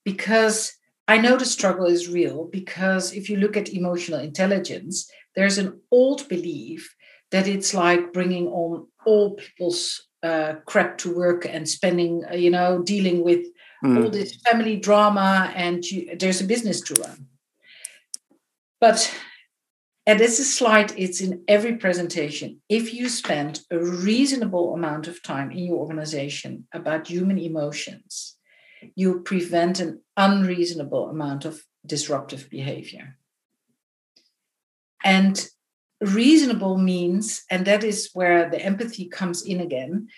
because 0.04 0.74
I 1.08 1.18
know 1.18 1.36
the 1.36 1.44
struggle 1.44 1.86
is 1.86 2.08
real 2.08 2.48
because 2.50 3.12
if 3.12 3.28
you 3.28 3.36
look 3.36 3.56
at 3.56 3.74
emotional 3.74 4.20
intelligence, 4.20 5.10
there's 5.34 5.58
an 5.58 5.80
old 5.90 6.28
belief 6.28 6.94
that 7.30 7.48
it's 7.48 7.74
like 7.74 8.12
bringing 8.12 8.46
on 8.48 8.86
all 9.04 9.34
people's 9.34 10.08
uh, 10.22 10.54
crap 10.66 10.98
to 10.98 11.14
work 11.14 11.44
and 11.44 11.68
spending, 11.68 12.22
uh, 12.30 12.34
you 12.34 12.50
know, 12.50 12.82
dealing 12.82 13.24
with 13.24 13.44
mm. 13.84 14.04
all 14.04 14.10
this 14.10 14.36
family 14.46 14.76
drama, 14.76 15.52
and 15.56 15.84
you, 15.84 16.16
there's 16.16 16.40
a 16.40 16.44
business 16.44 16.80
to 16.82 16.94
run. 16.94 17.26
But 18.80 19.12
and 20.04 20.18
this 20.18 20.40
is 20.40 20.52
slide, 20.52 20.92
it's 20.96 21.20
in 21.20 21.44
every 21.46 21.76
presentation. 21.76 22.60
If 22.68 22.92
you 22.92 23.08
spend 23.08 23.60
a 23.70 23.78
reasonable 23.78 24.74
amount 24.74 25.06
of 25.06 25.22
time 25.22 25.52
in 25.52 25.58
your 25.58 25.78
organization 25.78 26.66
about 26.72 27.06
human 27.06 27.38
emotions, 27.38 28.31
you 28.94 29.20
prevent 29.20 29.80
an 29.80 30.00
unreasonable 30.16 31.08
amount 31.08 31.44
of 31.44 31.62
disruptive 31.84 32.48
behavior. 32.50 33.18
And 35.04 35.44
reasonable 36.00 36.78
means, 36.78 37.44
and 37.50 37.66
that 37.66 37.84
is 37.84 38.10
where 38.12 38.50
the 38.50 38.60
empathy 38.60 39.08
comes 39.08 39.42
in 39.42 39.60
again, 39.60 40.08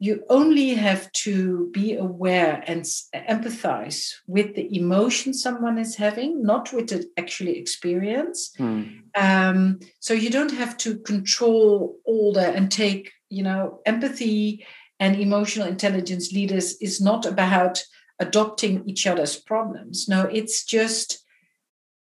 you 0.00 0.24
only 0.28 0.74
have 0.74 1.10
to 1.10 1.70
be 1.72 1.94
aware 1.94 2.62
and 2.66 2.82
empathize 3.14 4.12
with 4.28 4.54
the 4.54 4.76
emotion 4.76 5.34
someone 5.34 5.76
is 5.76 5.96
having, 5.96 6.42
not 6.42 6.72
with 6.72 6.88
the 6.88 7.04
actually 7.16 7.58
experience. 7.58 8.52
Mm. 8.58 9.00
Um, 9.16 9.80
so 9.98 10.14
you 10.14 10.30
don't 10.30 10.52
have 10.52 10.76
to 10.78 10.98
control 11.00 11.96
all 12.04 12.32
that 12.34 12.54
and 12.54 12.70
take, 12.70 13.10
you 13.28 13.42
know, 13.42 13.80
empathy 13.86 14.64
and 15.00 15.16
emotional 15.16 15.66
intelligence 15.66 16.32
leaders 16.32 16.76
is 16.80 17.00
not 17.00 17.26
about 17.26 17.82
adopting 18.20 18.88
each 18.88 19.06
other's 19.06 19.36
problems. 19.36 20.08
No, 20.08 20.22
it's 20.22 20.64
just 20.64 21.24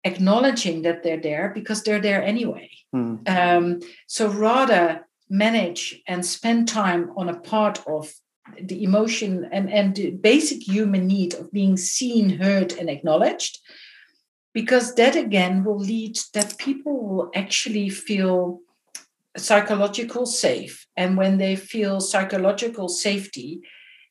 acknowledging 0.03 0.81
that 0.83 1.03
they're 1.03 1.21
there 1.21 1.51
because 1.53 1.83
they're 1.83 2.01
there 2.01 2.23
anyway. 2.23 2.69
Mm. 2.93 3.27
Um, 3.27 3.81
so 4.07 4.27
rather 4.27 5.07
manage 5.29 6.01
and 6.07 6.25
spend 6.25 6.67
time 6.67 7.11
on 7.15 7.29
a 7.29 7.39
part 7.39 7.81
of 7.87 8.13
the 8.61 8.83
emotion 8.83 9.49
and, 9.51 9.71
and 9.71 9.95
the 9.95 10.11
basic 10.11 10.67
human 10.67 11.07
need 11.07 11.33
of 11.33 11.51
being 11.51 11.77
seen, 11.77 12.29
heard, 12.29 12.73
and 12.73 12.89
acknowledged, 12.89 13.59
because 14.53 14.95
that 14.95 15.15
again 15.15 15.63
will 15.63 15.79
lead 15.79 16.19
that 16.33 16.57
people 16.57 17.07
will 17.07 17.31
actually 17.33 17.89
feel 17.89 18.59
psychological 19.37 20.25
safe. 20.25 20.85
And 20.95 21.17
when 21.17 21.37
they 21.37 21.55
feel 21.55 22.01
psychological 22.01 22.89
safety, 22.89 23.61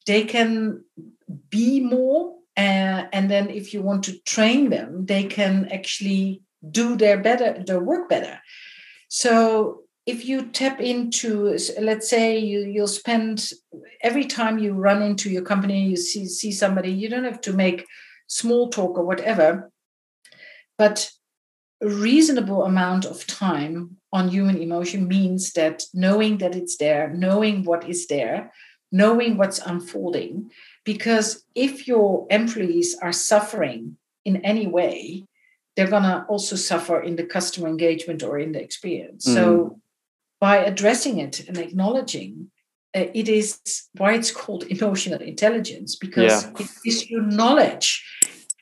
they 0.06 0.24
can 0.24 0.84
be 1.50 1.80
more. 1.80 2.36
Uh, 2.56 3.08
and 3.12 3.30
then 3.30 3.48
if 3.48 3.72
you 3.72 3.82
want 3.82 4.04
to 4.04 4.18
train 4.20 4.70
them, 4.70 5.06
they 5.06 5.24
can 5.24 5.68
actually 5.72 6.42
do 6.70 6.96
their 6.96 7.18
better, 7.18 7.62
their 7.64 7.80
work 7.80 8.08
better. 8.08 8.38
So 9.08 9.82
if 10.06 10.24
you 10.24 10.46
tap 10.46 10.80
into 10.80 11.56
let's 11.80 12.10
say 12.10 12.38
you 12.38 12.60
you'll 12.60 12.88
spend 12.88 13.50
every 14.02 14.24
time 14.24 14.58
you 14.58 14.72
run 14.72 15.00
into 15.02 15.30
your 15.30 15.42
company 15.42 15.84
you 15.84 15.96
see 15.96 16.26
see 16.26 16.50
somebody 16.50 16.90
you 16.90 17.08
don't 17.08 17.24
have 17.24 17.40
to 17.40 17.52
make 17.52 17.86
small 18.26 18.68
talk 18.68 18.98
or 18.98 19.04
whatever 19.04 19.70
but 20.76 21.10
a 21.82 21.88
reasonable 21.88 22.64
amount 22.64 23.04
of 23.04 23.26
time 23.26 23.96
on 24.12 24.28
human 24.28 24.56
emotion 24.56 25.06
means 25.06 25.52
that 25.52 25.84
knowing 25.94 26.38
that 26.38 26.56
it's 26.56 26.76
there 26.78 27.10
knowing 27.10 27.62
what 27.62 27.88
is 27.88 28.06
there 28.08 28.52
knowing 28.92 29.36
what's 29.36 29.58
unfolding 29.58 30.50
because 30.84 31.44
if 31.54 31.88
your 31.88 32.26
employees 32.30 32.96
are 33.00 33.12
suffering 33.12 33.96
in 34.24 34.36
any 34.44 34.66
way 34.66 35.24
they're 35.74 35.88
going 35.88 36.02
to 36.02 36.24
also 36.28 36.54
suffer 36.54 37.00
in 37.00 37.16
the 37.16 37.24
customer 37.24 37.68
engagement 37.68 38.22
or 38.22 38.38
in 38.38 38.52
the 38.52 38.62
experience 38.62 39.26
mm. 39.26 39.34
so 39.34 39.80
by 40.40 40.58
addressing 40.58 41.18
it 41.18 41.48
and 41.48 41.56
acknowledging 41.58 42.50
uh, 42.94 43.06
it 43.14 43.28
is 43.28 43.58
why 43.96 44.12
it's 44.12 44.30
called 44.30 44.64
emotional 44.64 45.20
intelligence 45.20 45.96
because 45.96 46.44
yeah. 46.44 46.50
it 46.60 46.68
is 46.84 47.10
your 47.10 47.22
knowledge 47.22 48.04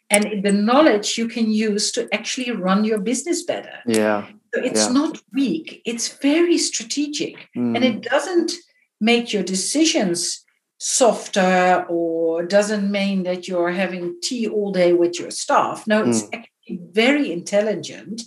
and 0.08 0.44
the 0.44 0.52
knowledge 0.52 1.18
you 1.18 1.28
can 1.28 1.50
use 1.50 1.90
to 1.92 2.08
actually 2.12 2.50
run 2.52 2.84
your 2.84 2.99
business 2.99 3.42
better 3.42 3.78
yeah 3.87 4.26
so 4.54 4.62
it's 4.62 4.87
yeah. 4.87 4.92
not 4.92 5.20
weak 5.32 5.82
it's 5.84 6.16
very 6.18 6.58
strategic 6.58 7.34
mm. 7.56 7.75
and 7.75 7.84
it 7.84 8.02
doesn't 8.02 8.52
make 9.00 9.33
your 9.33 9.42
decisions 9.42 10.45
softer 10.80 11.85
or 11.88 12.42
doesn't 12.42 12.90
mean 12.90 13.23
that 13.25 13.47
you're 13.47 13.71
having 13.71 14.16
tea 14.23 14.49
all 14.49 14.73
day 14.73 14.92
with 14.92 15.21
your 15.21 15.30
staff. 15.30 15.87
No 15.87 16.02
it's 16.02 16.23
mm. 16.23 16.35
actually 16.35 16.80
very 16.90 17.30
intelligent 17.30 18.23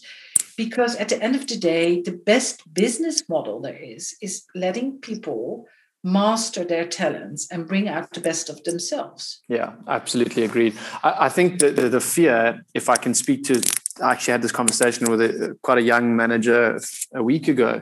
because 0.56 0.96
at 0.98 1.10
the 1.10 1.22
end 1.22 1.36
of 1.36 1.48
the 1.48 1.58
day 1.58 2.01
the 2.01 2.12
best 2.12 2.62
business 2.72 3.27
model 3.27 3.60
there 3.60 3.77
is 3.77 4.15
is 4.22 4.44
letting 4.53 5.00
people 5.00 5.65
master 6.03 6.63
their 6.63 6.86
talents 6.86 7.48
and 7.50 7.68
bring 7.68 7.88
out 7.88 8.12
the 8.12 8.20
best 8.20 8.50
of 8.50 8.63
themselves. 8.65 9.42
Yeah 9.50 9.74
absolutely 9.88 10.44
agreed. 10.44 10.77
I, 11.01 11.25
I 11.25 11.30
think 11.30 11.58
the, 11.58 11.72
the, 11.72 11.89
the 11.89 12.01
fear 12.01 12.63
if 12.75 12.88
i 12.88 12.98
can 12.98 13.15
speak 13.15 13.46
to 13.46 13.63
i 14.03 14.12
actually 14.12 14.34
had 14.34 14.44
this 14.44 14.51
conversation 14.51 15.10
with 15.10 15.22
a, 15.22 15.58
quite 15.63 15.80
a 15.80 15.82
young 15.82 16.15
manager 16.15 16.80
a 17.15 17.24
week 17.24 17.48
ago 17.48 17.82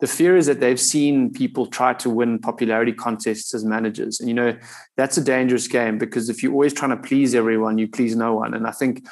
the 0.00 0.06
fear 0.06 0.36
is 0.36 0.46
that 0.46 0.60
they've 0.60 0.80
seen 0.80 1.32
people 1.32 1.66
try 1.66 1.92
to 1.92 2.08
win 2.08 2.38
popularity 2.38 2.92
contests 2.92 3.54
as 3.54 3.64
managers 3.64 4.20
and 4.20 4.28
you 4.28 4.34
know 4.34 4.56
that's 4.96 5.16
a 5.16 5.24
dangerous 5.24 5.68
game 5.68 5.98
because 5.98 6.28
if 6.28 6.42
you're 6.42 6.52
always 6.52 6.72
trying 6.72 6.90
to 6.90 6.96
please 6.96 7.34
everyone 7.34 7.78
you 7.78 7.88
please 7.88 8.14
no 8.14 8.34
one 8.34 8.54
and 8.54 8.66
i 8.66 8.72
think 8.72 9.06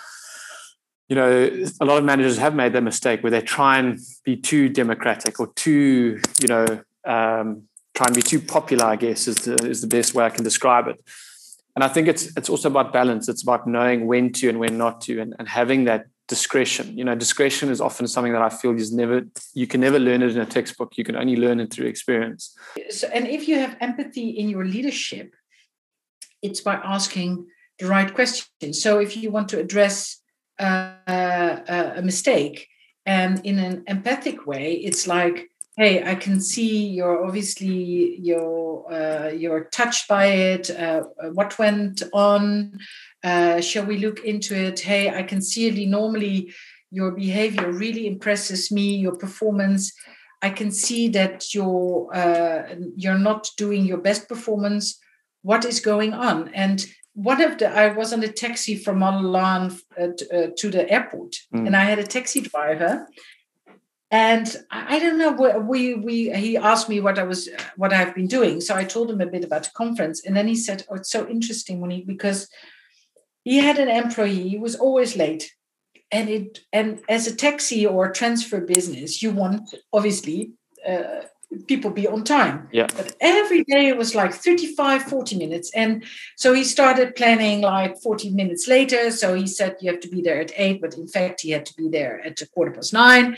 you 1.09 1.15
know, 1.15 1.67
a 1.81 1.85
lot 1.85 1.99
of 1.99 2.05
managers 2.05 2.37
have 2.39 2.55
made 2.55 2.73
that 2.73 2.83
mistake 2.83 3.23
where 3.23 3.31
they 3.31 3.41
try 3.41 3.79
and 3.79 3.99
be 4.25 4.37
too 4.37 4.69
democratic 4.69 5.39
or 5.39 5.53
too, 5.55 6.21
you 6.41 6.49
know, 6.49 6.65
um, 7.05 7.63
try 7.95 8.07
and 8.07 8.15
be 8.15 8.23
too 8.23 8.41
popular. 8.41 8.87
I 8.87 8.97
guess 8.97 9.29
is 9.29 9.37
the 9.37 9.55
is 9.67 9.81
the 9.81 9.87
best 9.87 10.15
way 10.15 10.25
I 10.25 10.31
can 10.31 10.43
describe 10.43 10.89
it. 10.89 10.97
And 11.77 11.85
I 11.85 11.89
think 11.89 12.09
it's 12.09 12.37
it's 12.37 12.49
also 12.49 12.69
about 12.69 12.93
balance. 12.93 13.29
It's 13.29 13.43
about 13.43 13.69
knowing 13.69 14.07
when 14.07 14.33
to 14.33 14.49
and 14.49 14.59
when 14.59 14.77
not 14.77 15.01
to, 15.03 15.21
and, 15.21 15.35
and 15.39 15.49
having 15.49 15.85
that 15.85 16.07
discretion. 16.29 16.97
You 16.99 17.05
know, 17.05 17.15
discretion 17.15 17.71
is 17.71 17.81
often 17.81 18.07
something 18.07 18.33
that 18.33 18.43
I 18.43 18.49
feel 18.49 18.75
is 18.75 18.93
never 18.93 19.23
you 19.55 19.67
can 19.67 19.81
never 19.81 19.99
learn 19.99 20.23
it 20.23 20.33
in 20.33 20.41
a 20.41 20.47
textbook. 20.47 20.97
You 20.97 21.05
can 21.05 21.17
only 21.17 21.37
learn 21.37 21.61
it 21.61 21.73
through 21.73 21.87
experience. 21.87 22.57
So, 22.91 23.09
and 23.13 23.27
if 23.27 23.49
you 23.49 23.59
have 23.59 23.77
empathy 23.81 24.31
in 24.31 24.49
your 24.49 24.65
leadership, 24.65 25.35
it's 26.43 26.61
by 26.61 26.75
asking 26.75 27.47
the 27.79 27.87
right 27.87 28.13
questions. 28.13 28.83
So 28.83 28.99
if 28.99 29.17
you 29.17 29.31
want 29.31 29.49
to 29.51 29.61
address 29.61 30.21
uh, 30.59 31.95
a 31.97 32.03
mistake 32.03 32.69
and 33.05 33.45
in 33.45 33.59
an 33.59 33.85
empathic 33.87 34.47
way 34.47 34.73
it's 34.73 35.07
like 35.07 35.51
hey 35.77 36.03
i 36.05 36.15
can 36.15 36.41
see 36.41 36.89
you're 36.89 37.25
obviously 37.25 38.19
you're 38.21 38.85
uh, 38.91 39.29
you're 39.29 39.65
touched 39.65 40.09
by 40.09 40.27
it 40.27 40.71
uh, 40.71 41.03
what 41.33 41.59
went 41.59 42.03
on 42.13 42.79
uh, 43.25 43.61
shall 43.61 43.85
we 43.85 43.99
look 43.99 44.21
into 44.21 44.55
it? 44.55 44.81
Hey 44.81 45.11
i 45.11 45.23
can 45.23 45.41
see 45.41 45.67
it. 45.67 45.89
Normally 45.89 46.53
your 46.91 47.11
behavior 47.11 47.71
really 47.71 48.07
impresses 48.07 48.71
me 48.71 48.97
your 48.97 49.17
performance. 49.17 49.93
I 50.43 50.51
can 50.51 50.71
see 50.71 51.09
that 51.09 51.55
you're 51.55 52.09
uh, 52.15 52.75
you're 52.97 53.19
not 53.19 53.49
doing 53.57 53.85
your 53.85 53.99
best 53.99 54.29
performance. 54.29 54.99
What 55.43 55.65
is 55.65 55.81
going 55.81 56.13
on? 56.13 56.49
And 56.55 56.85
one 57.15 57.41
of 57.41 57.59
the 57.59 57.69
I 57.69 57.89
was 57.89 58.13
on 58.13 58.23
a 58.23 58.29
taxi 58.29 58.77
from 58.77 58.99
Milan 58.99 59.77
uh, 59.99 60.09
uh, 60.33 60.49
to 60.57 60.71
the 60.71 60.89
airport, 60.89 61.37
mm. 61.55 61.67
and 61.67 61.75
I 61.75 61.85
had 61.85 61.99
a 61.99 62.07
taxi 62.07 62.43
driver, 62.43 63.09
and 64.11 64.47
I, 64.71 64.97
I 64.97 64.99
don't 64.99 65.19
know 65.19 65.33
we 65.61 65.95
we 65.95 66.31
he 66.33 66.57
asked 66.57 66.89
me 66.89 67.01
what 67.01 67.19
I 67.19 67.23
was 67.23 67.49
what 67.77 67.93
I've 67.93 68.15
been 68.15 68.29
doing, 68.29 68.61
so 68.61 68.75
I 68.75 68.85
told 68.85 69.11
him 69.11 69.21
a 69.23 69.27
bit 69.27 69.45
about 69.45 69.65
the 69.65 69.71
conference, 69.75 70.25
and 70.25 70.37
then 70.37 70.47
he 70.47 70.55
said, 70.55 70.85
"Oh, 70.91 70.97
it's 70.97 71.11
so 71.11 71.27
interesting, 71.27 71.81
Monique, 71.81 72.07
because 72.07 72.49
he 73.51 73.57
had 73.59 73.79
an 73.79 73.89
employee 74.03 74.49
he 74.55 74.59
was 74.59 74.77
always 74.77 75.17
late." 75.17 75.45
And 76.13 76.29
it 76.37 76.61
and 76.73 76.89
as 77.09 77.27
a 77.27 77.35
taxi 77.35 77.81
or 77.87 78.11
transfer 78.11 78.61
business, 78.61 79.23
you 79.23 79.31
want 79.43 79.63
obviously 79.93 80.39
uh, 80.93 81.23
people 81.67 81.91
be 81.91 82.07
on 82.07 82.25
time. 82.25 82.69
Yeah. 82.73 82.87
But 82.97 83.17
every 83.21 83.65
day 83.65 83.89
it 83.89 83.97
was 83.97 84.15
like 84.15 84.33
35, 84.35 85.03
40 85.03 85.37
minutes. 85.37 85.71
And 85.75 86.05
so 86.37 86.53
he 86.53 86.65
started 86.65 87.17
planning 87.17 87.61
like 87.61 88.01
40 88.03 88.31
minutes 88.31 88.69
later. 88.69 89.11
So 89.11 89.35
he 89.35 89.47
said 89.47 89.77
you 89.81 89.91
have 89.91 90.01
to 90.01 90.09
be 90.09 90.23
there 90.23 90.41
at 90.41 90.53
eight, 90.57 90.81
but 90.81 90.95
in 90.95 91.09
fact 91.09 91.43
he 91.43 91.51
had 91.51 91.67
to 91.67 91.75
be 91.75 91.89
there 91.89 92.21
at 92.25 92.41
a 92.41 92.49
quarter 92.49 92.73
past 92.73 92.93
nine. 92.93 93.37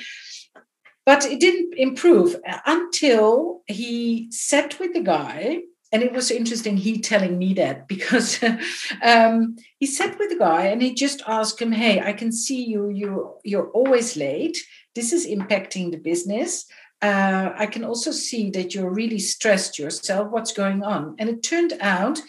But 1.07 1.25
it 1.25 1.41
didn't 1.41 1.75
improve 1.75 2.37
until 2.67 3.63
he 3.67 4.29
sat 4.31 4.79
with 4.79 4.93
the 4.93 5.01
guy. 5.01 5.63
And 5.91 6.03
it 6.03 6.13
was 6.13 6.31
interesting, 6.31 6.77
he 6.77 7.01
telling 7.01 7.39
me 7.39 7.55
that 7.55 7.89
because 7.89 8.43
um, 9.03 9.57
he 9.79 9.87
sat 9.87 10.19
with 10.19 10.29
the 10.29 10.39
guy 10.39 10.67
and 10.67 10.83
he 10.83 10.95
just 10.95 11.23
asked 11.27 11.61
him, 11.61 11.73
Hey, 11.73 12.01
I 12.01 12.13
can 12.13 12.31
see 12.31 12.65
you, 12.65 12.91
you 12.91 13.35
you're 13.45 13.71
always 13.71 14.17
late. 14.17 14.59
This 14.95 15.13
is 15.13 15.27
impacting 15.27 15.91
the 15.91 15.99
business 15.99 16.67
uh, 17.01 17.53
I 17.57 17.67
can 17.67 17.85
also 17.85 18.11
see 18.11 18.51
that 18.51 18.75
you're 18.75 18.91
really 18.91 19.19
stressed 19.19 19.79
yourself. 19.79 20.31
What's 20.31 20.53
going 20.53 20.83
on? 20.83 21.15
And 21.19 21.29
it 21.29 21.43
turned 21.43 21.75
out 21.81 22.21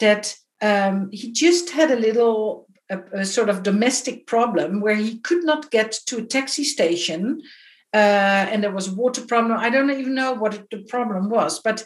that 0.00 0.36
um, 0.60 1.08
he 1.12 1.32
just 1.32 1.70
had 1.70 1.90
a 1.90 1.96
little 1.96 2.66
a, 2.90 3.20
a, 3.20 3.24
sort 3.24 3.48
of 3.48 3.62
domestic 3.62 4.26
problem 4.26 4.80
where 4.80 4.94
he 4.94 5.18
could 5.18 5.44
not 5.44 5.70
get 5.70 5.92
to 6.06 6.18
a 6.18 6.24
taxi 6.24 6.64
station, 6.64 7.40
uh, 7.94 7.96
and 7.96 8.62
there 8.62 8.72
was 8.72 8.88
a 8.88 8.94
water 8.94 9.22
problem. 9.22 9.58
I 9.58 9.70
don't 9.70 9.90
even 9.90 10.14
know 10.14 10.34
what 10.34 10.68
the 10.70 10.82
problem 10.88 11.30
was, 11.30 11.60
but 11.60 11.84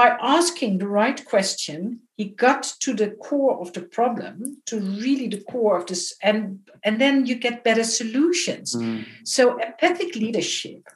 by 0.00 0.16
asking 0.38 0.78
the 0.78 0.88
right 0.88 1.22
question, 1.26 2.00
he 2.16 2.24
got 2.24 2.62
to 2.80 2.94
the 2.94 3.10
core 3.10 3.60
of 3.60 3.74
the 3.74 3.82
problem, 3.82 4.56
to 4.64 4.80
really 4.80 5.28
the 5.28 5.42
core 5.52 5.76
of 5.76 5.84
this, 5.86 6.14
and 6.22 6.60
and 6.82 6.98
then 6.98 7.26
you 7.26 7.34
get 7.34 7.64
better 7.64 7.84
solutions. 7.84 8.74
Mm. 8.74 9.04
So 9.24 9.58
empathic 9.58 10.14
leadership 10.14 10.88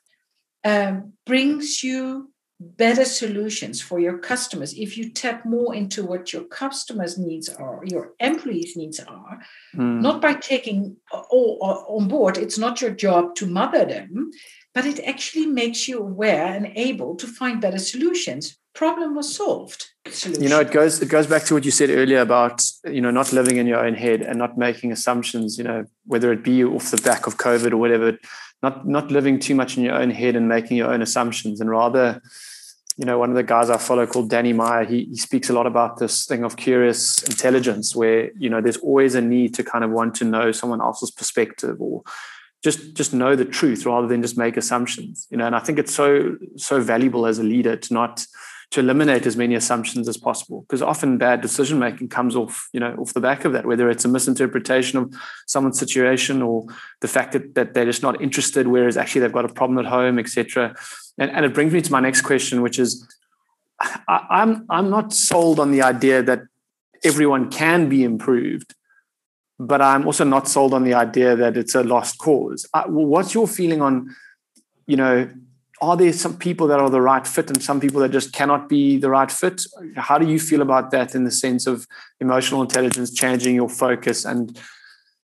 um, 0.65 1.13
brings 1.27 1.83
you 1.83 2.31
better 2.77 3.05
solutions 3.05 3.81
for 3.81 3.99
your 3.99 4.19
customers 4.19 4.75
if 4.75 4.97
you 4.97 5.11
tap 5.11 5.45
more 5.45 5.75
into 5.75 6.05
what 6.05 6.33
your 6.33 6.45
customers 6.45 7.19
needs 7.19 7.49
are 7.49 7.81
your 7.85 8.13
employees 8.21 8.77
needs 8.77 9.01
are 9.01 9.41
mm. 9.75 10.01
not 10.01 10.21
by 10.21 10.35
taking 10.35 10.97
all 11.31 11.59
on 11.89 12.09
board 12.09 12.37
it's 12.37 12.59
not 12.59 12.81
your 12.81 12.91
job 12.91 13.35
to 13.35 13.47
mother 13.47 13.85
them 13.85 14.31
but 14.73 14.87
it 14.87 14.99
actually 15.07 15.47
makes 15.47 15.87
you 15.87 15.99
aware 15.99 16.47
and 16.47 16.73
able 16.75 17.15
to 17.15 17.27
find 17.27 17.61
better 17.61 17.79
solutions 17.79 18.59
problem 18.75 19.15
was 19.15 19.35
solved 19.35 19.91
Solution. 20.09 20.43
you 20.43 20.49
know 20.49 20.61
it 20.61 20.73
goes 20.73 21.01
it 21.01 21.09
goes 21.09 21.27
back 21.27 21.45
to 21.45 21.55
what 21.55 21.65
you 21.65 21.71
said 21.71 21.91
earlier 21.91 22.21
about 22.21 22.63
you 22.85 23.01
know 23.01 23.11
not 23.11 23.33
living 23.33 23.57
in 23.57 23.67
your 23.67 23.85
own 23.85 23.95
head 23.95 24.21
and 24.21 24.39
not 24.39 24.59
making 24.59 24.91
assumptions 24.91 25.57
you 25.57 25.65
know 25.65 25.85
whether 26.07 26.33
it 26.33 26.43
be 26.43 26.65
off 26.65 26.91
the 26.91 27.01
back 27.03 27.27
of 27.27 27.39
covid 27.39 27.73
or 27.73 27.77
whatever 27.77 28.19
not 28.63 28.87
not 28.87 29.11
living 29.11 29.39
too 29.39 29.55
much 29.55 29.77
in 29.77 29.85
your 29.85 29.95
own 29.95 30.11
head 30.11 30.35
and 30.37 30.49
making 30.49 30.77
your 30.77 30.93
own 30.93 31.03
assumptions 31.03 31.61
and 31.61 31.71
rather 31.71 32.21
you 32.97 33.05
know 33.05 33.19
one 33.19 33.31
of 33.31 33.37
the 33.37 33.43
guys 33.43 33.71
i 33.71 33.77
follow 33.77 34.07
called 34.07 34.31
danny 34.31 34.53
meyer 34.53 34.85
he, 34.85 35.05
he 35.07 35.17
speaks 35.17 35.51
a 35.51 35.53
lot 35.53 35.67
about 35.67 35.99
this 35.99 36.27
thing 36.27 36.45
of 36.45 36.57
curious 36.57 37.23
intelligence 37.25 37.95
where 37.95 38.31
you 38.39 38.49
know 38.49 38.61
there's 38.61 38.77
always 38.79 39.15
a 39.15 39.21
need 39.21 39.55
to 39.55 39.65
kind 39.65 39.85
of 39.85 39.91
want 39.91 40.15
to 40.15 40.25
know 40.25 40.53
someone 40.53 40.81
else's 40.81 41.11
perspective 41.11 41.81
or 41.81 42.03
just 42.63 42.95
just 42.95 43.13
know 43.13 43.37
the 43.37 43.45
truth 43.45 43.85
rather 43.85 44.07
than 44.07 44.23
just 44.23 44.39
make 44.39 44.57
assumptions 44.57 45.27
you 45.31 45.37
know 45.37 45.47
and 45.47 45.57
i 45.57 45.59
think 45.59 45.79
it's 45.79 45.95
so 45.95 46.37
so 46.57 46.81
valuable 46.81 47.27
as 47.27 47.39
a 47.39 47.43
leader 47.45 47.77
to 47.77 47.93
not 47.93 48.27
to 48.71 48.81
eliminate 48.81 49.27
as 49.27 49.37
many 49.37 49.55
assumptions 49.55 50.09
as 50.09 50.17
possible 50.17 50.63
because 50.63 50.83
often 50.83 51.19
bad 51.19 51.41
decision 51.41 51.79
making 51.79 52.09
comes 52.09 52.35
off 52.35 52.69
you 52.73 52.81
know 52.81 52.95
off 52.95 53.13
the 53.13 53.21
back 53.21 53.45
of 53.45 53.53
that 53.53 53.67
whether 53.67 53.91
it's 53.91 54.05
a 54.05 54.09
misinterpretation 54.09 54.99
of 54.99 55.15
someone's 55.47 55.79
situation 55.79 56.43
or 56.43 56.65
the 57.01 57.09
fact 57.09 57.33
that, 57.33 57.55
that 57.55 57.75
they're 57.75 57.85
just 57.85 58.03
not 58.03 58.21
interested 58.21 58.67
whereas 58.67 58.97
actually 58.97 59.21
they've 59.21 59.33
got 59.33 59.45
a 59.45 59.53
problem 59.53 59.79
at 59.79 59.85
home 59.85 60.19
etc 60.19 60.75
and, 61.19 61.31
and 61.31 61.45
it 61.45 61.55
brings 61.55 61.73
me 61.73 61.81
to 61.81 61.93
my 61.93 62.01
next 62.01 62.23
question 62.23 62.63
which 62.63 62.79
is 62.79 63.07
I, 63.81 64.27
i'm 64.31 64.67
i'm 64.71 64.91
not 64.91 65.13
sold 65.13 65.61
on 65.61 65.71
the 65.71 65.83
idea 65.83 66.23
that 66.23 66.43
everyone 67.05 67.51
can 67.51 67.89
be 67.89 68.05
improved 68.05 68.75
but 69.59 69.81
i'm 69.81 70.07
also 70.07 70.25
not 70.25 70.49
sold 70.49 70.75
on 70.75 70.85
the 70.85 70.95
idea 70.95 71.37
that 71.37 71.57
it's 71.57 71.75
a 71.75 71.83
lost 71.83 72.19
cause 72.19 72.67
I, 72.75 72.87
what's 72.87 73.35
your 73.35 73.49
feeling 73.49 73.83
on 73.83 74.15
you 74.87 74.97
know 74.97 75.29
are 75.81 75.97
there 75.97 76.13
some 76.13 76.37
people 76.37 76.67
that 76.69 76.81
are 76.81 76.91
the 76.91 77.01
right 77.01 77.27
fit 77.27 77.51
and 77.51 77.63
some 77.63 77.81
people 77.81 78.01
that 78.01 78.11
just 78.11 78.33
cannot 78.33 78.69
be 78.69 78.97
the 78.97 79.11
right 79.11 79.31
fit? 79.31 79.63
How 79.97 80.19
do 80.19 80.27
you 80.27 80.39
feel 80.39 80.63
about 80.63 80.91
that 80.93 81.15
in 81.15 81.25
the 81.25 81.31
sense 81.31 81.67
of 81.67 81.87
emotional 82.21 82.63
intelligence 82.63 83.13
changing 83.13 83.55
your 83.55 83.69
focus 83.69 84.25
and, 84.25 84.59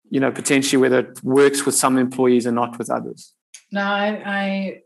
you 0.09 0.19
know, 0.19 0.31
potentially 0.31 0.79
whether 0.79 0.99
it 0.99 1.23
works 1.23 1.65
with 1.65 1.75
some 1.75 1.97
employees 1.97 2.45
and 2.45 2.55
not 2.55 2.77
with 2.77 2.89
others? 2.89 3.33
No, 3.71 3.81
I, 3.81 4.21
I 4.25 4.81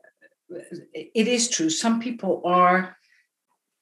it 0.93 1.27
is 1.27 1.49
true. 1.49 1.69
Some 1.69 1.99
people 1.99 2.41
are 2.45 2.97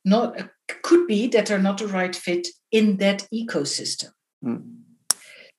not 0.06 0.50
could 0.84 1.08
be 1.08 1.28
that 1.28 1.52
are 1.52 1.60
not 1.60 1.80
the 1.80 1.88
right 1.88 2.16
fit 2.16 2.48
in 2.72 2.98
that 2.98 3.28
ecosystem. 3.34 4.12
Mm. 4.44 4.76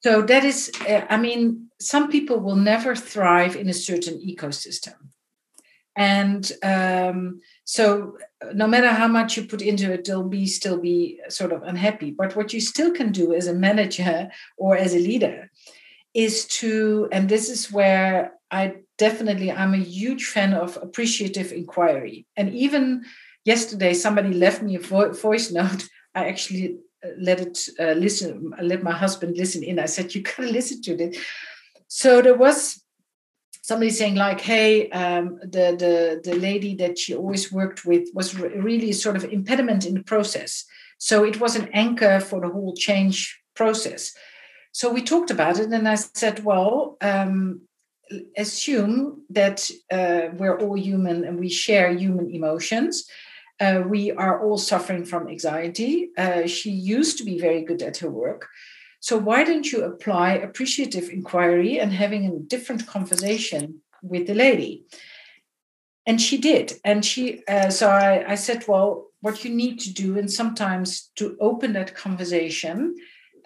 So 0.03 0.23
that 0.23 0.45
is, 0.45 0.73
uh, 0.89 1.05
I 1.11 1.19
mean, 1.19 1.69
some 1.79 2.11
people 2.11 2.41
will 2.41 2.57
never 2.57 2.97
thrive 2.97 3.55
in 3.55 3.69
a 3.69 3.75
certain 3.75 4.19
ecosystem 4.19 4.95
and 5.97 6.53
um, 6.63 7.41
so 7.65 8.17
no 8.55 8.67
matter 8.67 8.89
how 8.89 9.09
much 9.09 9.37
you 9.37 9.45
put 9.45 9.61
into 9.61 9.93
it 9.93 10.05
they'll 10.05 10.23
be 10.23 10.47
still 10.47 10.79
be 10.79 11.21
sort 11.29 11.53
of 11.53 11.63
unhappy 11.63 12.11
but 12.11 12.37
what 12.37 12.53
you 12.53 12.61
still 12.61 12.91
can 12.91 13.13
do 13.13 13.35
as 13.35 13.47
a 13.47 13.55
manager 13.55 14.31
or 14.57 14.77
as 14.77 14.95
a 14.95 14.99
leader 14.99 15.51
is 16.15 16.47
to 16.47 17.09
and 17.13 17.29
this 17.29 17.49
is 17.49 17.71
where 17.73 18.33
i 18.51 18.75
definitely 19.07 19.51
i'm 19.51 19.75
a 19.75 19.89
huge 20.01 20.25
fan 20.35 20.53
of 20.53 20.79
appreciative 20.83 21.53
inquiry. 21.53 22.27
And 22.37 22.55
even 22.55 23.05
yesterday 23.45 23.95
somebody 23.95 24.33
left 24.33 24.63
me 24.63 24.77
a 24.77 24.81
vo- 24.81 25.13
voice 25.13 25.51
note. 25.51 25.89
I 26.15 26.29
actually 26.29 26.79
uh, 27.05 27.11
let 27.19 27.41
it 27.41 27.57
uh, 27.79 27.95
listen 28.05 28.53
let 28.63 28.83
my 28.83 28.97
husband 29.05 29.37
listen 29.37 29.63
in. 29.63 29.79
I 29.79 29.87
said 29.87 30.15
you 30.15 30.23
gotta 30.23 30.51
listen 30.59 30.83
to 30.83 30.97
this. 30.97 31.17
So 31.89 32.23
there 32.23 32.37
was 32.37 32.83
somebody 33.63 33.91
saying 33.91 34.17
like 34.17 34.41
hey 34.41 34.91
um, 34.91 35.39
the, 35.43 35.67
the 35.83 36.21
the 36.27 36.37
lady 36.49 36.75
that 36.77 36.99
she 36.99 37.15
always 37.15 37.53
worked 37.53 37.85
with 37.85 38.05
was 38.15 38.39
re- 38.39 38.59
really 38.69 38.93
sort 38.93 39.17
of 39.17 39.25
impediment 39.25 39.87
in 39.87 39.95
the 39.95 40.03
process. 40.13 40.65
So 40.99 41.25
it 41.25 41.41
was 41.41 41.57
an 41.57 41.69
anchor 41.73 42.21
for 42.21 42.41
the 42.41 42.53
whole 42.55 42.75
change 42.75 43.41
process. 43.55 44.13
So 44.73 44.93
we 44.93 45.03
talked 45.03 45.31
about 45.31 45.59
it 45.59 45.73
and 45.73 45.89
i 45.89 45.97
said 45.97 46.45
well 46.45 46.97
um, 47.11 47.63
assume 48.37 49.23
that 49.31 49.71
uh, 49.93 50.29
we're 50.37 50.59
all 50.59 50.77
human 50.77 51.25
and 51.25 51.39
we 51.39 51.49
share 51.49 51.93
human 51.93 52.31
emotions 52.31 53.09
uh, 53.61 53.83
we 53.87 54.11
are 54.13 54.43
all 54.43 54.59
suffering 54.59 55.05
from 55.05 55.29
anxiety 55.29 56.11
uh, 56.19 56.47
she 56.47 56.71
used 56.71 57.19
to 57.19 57.25
be 57.25 57.39
very 57.39 57.63
good 57.63 57.83
at 57.83 57.99
her 57.99 58.11
work 58.11 58.49
so 59.01 59.17
why 59.17 59.45
don't 59.45 59.73
you 59.73 59.83
apply 59.83 60.35
appreciative 60.35 61.09
inquiry 61.09 61.81
and 61.81 61.93
having 61.93 62.27
a 62.27 62.39
different 62.39 62.87
conversation 62.87 63.81
with 64.03 64.27
the 64.27 64.35
lady? 64.35 64.85
And 66.07 66.21
she 66.21 66.37
did. 66.37 66.75
And 66.85 67.05
she, 67.05 67.43
uh, 67.47 67.71
so 67.71 67.89
I, 67.89 68.33
I 68.33 68.35
said, 68.35 68.65
well, 68.69 69.07
what 69.21 69.45
you 69.45 69.55
need 69.55 69.81
to 69.81 69.93
do, 69.93 70.19
and 70.19 70.31
sometimes 70.31 71.11
to 71.17 71.37
open 71.41 71.73
that 71.75 71.95
conversation, 71.95 72.95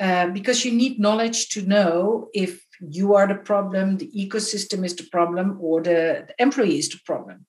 uh, 0.00 0.28
because 0.28 0.64
you 0.64 0.72
need 0.72 0.98
knowledge 0.98 1.48
to 1.50 1.62
know 1.62 2.28
if 2.32 2.63
you 2.80 3.14
are 3.14 3.26
the 3.26 3.34
problem, 3.34 3.98
the 3.98 4.10
ecosystem 4.16 4.84
is 4.84 4.94
the 4.96 5.06
problem, 5.10 5.58
or 5.60 5.82
the, 5.82 6.24
the 6.28 6.34
employee 6.38 6.78
is 6.78 6.88
the 6.88 6.98
problem 7.04 7.46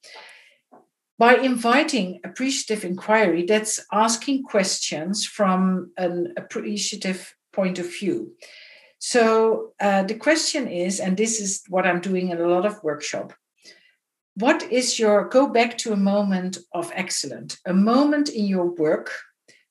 by 1.17 1.35
inviting 1.35 2.19
appreciative 2.23 2.83
inquiry, 2.83 3.43
that's 3.43 3.79
asking 3.91 4.43
questions 4.43 5.25
from 5.25 5.91
an 5.97 6.33
appreciative 6.35 7.33
point 7.53 7.79
of 7.79 7.99
view. 7.99 8.33
So 8.99 9.73
uh, 9.79 10.03
the 10.03 10.15
question 10.15 10.67
is, 10.67 10.99
and 10.99 11.15
this 11.15 11.39
is 11.39 11.63
what 11.69 11.85
I'm 11.85 12.01
doing 12.01 12.29
in 12.29 12.39
a 12.39 12.47
lot 12.47 12.65
of 12.65 12.83
workshop. 12.83 13.33
What 14.35 14.63
is 14.63 14.99
your 14.99 15.29
go 15.29 15.47
back 15.47 15.77
to 15.79 15.93
a 15.93 15.97
moment 15.97 16.57
of 16.73 16.91
excellence, 16.93 17.57
a 17.65 17.73
moment 17.73 18.27
in 18.27 18.45
your 18.45 18.65
work 18.65 19.11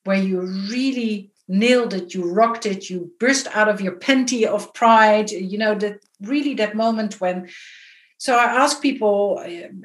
where 0.04 0.22
you 0.22 0.40
really 0.40 1.33
nailed 1.48 1.94
it, 1.94 2.14
you 2.14 2.30
rocked 2.30 2.66
it, 2.66 2.88
you 2.88 3.12
burst 3.20 3.46
out 3.54 3.68
of 3.68 3.80
your 3.80 3.96
panty 3.96 4.44
of 4.44 4.72
pride, 4.74 5.30
you 5.30 5.58
know, 5.58 5.74
that 5.74 6.00
really 6.20 6.54
that 6.54 6.74
moment 6.74 7.20
when 7.20 7.48
so 8.16 8.38
I 8.38 8.44
ask 8.44 8.80
people, 8.80 9.38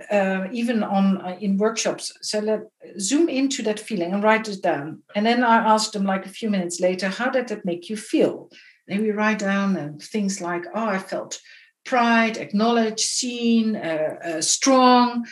uh, 0.10 0.48
even 0.52 0.82
on 0.82 1.18
uh, 1.18 1.38
in 1.42 1.58
workshops, 1.58 2.14
so 2.22 2.40
let 2.40 2.62
zoom 2.98 3.28
into 3.28 3.62
that 3.64 3.82
feeling 3.82 4.14
and 4.14 4.24
write 4.24 4.48
it 4.48 4.62
down. 4.62 5.02
And 5.14 5.26
then 5.26 5.44
I 5.44 5.58
ask 5.58 5.92
them, 5.92 6.06
like 6.06 6.26
a 6.26 6.30
few 6.30 6.50
minutes 6.50 6.80
later, 6.80 7.10
how 7.10 7.30
did 7.30 7.50
that 7.50 7.66
make 7.66 7.90
you 7.90 7.98
feel? 7.98 8.50
And 8.88 9.02
we 9.02 9.12
write 9.12 9.40
down 9.40 9.76
and 9.76 10.02
things 10.02 10.40
like, 10.40 10.64
oh, 10.74 10.86
I 10.86 11.00
felt 11.00 11.42
pride, 11.86 12.38
acknowledged, 12.38 13.02
seen, 13.02 13.76
uh, 13.76 14.16
uh, 14.24 14.42
strong. 14.42 15.26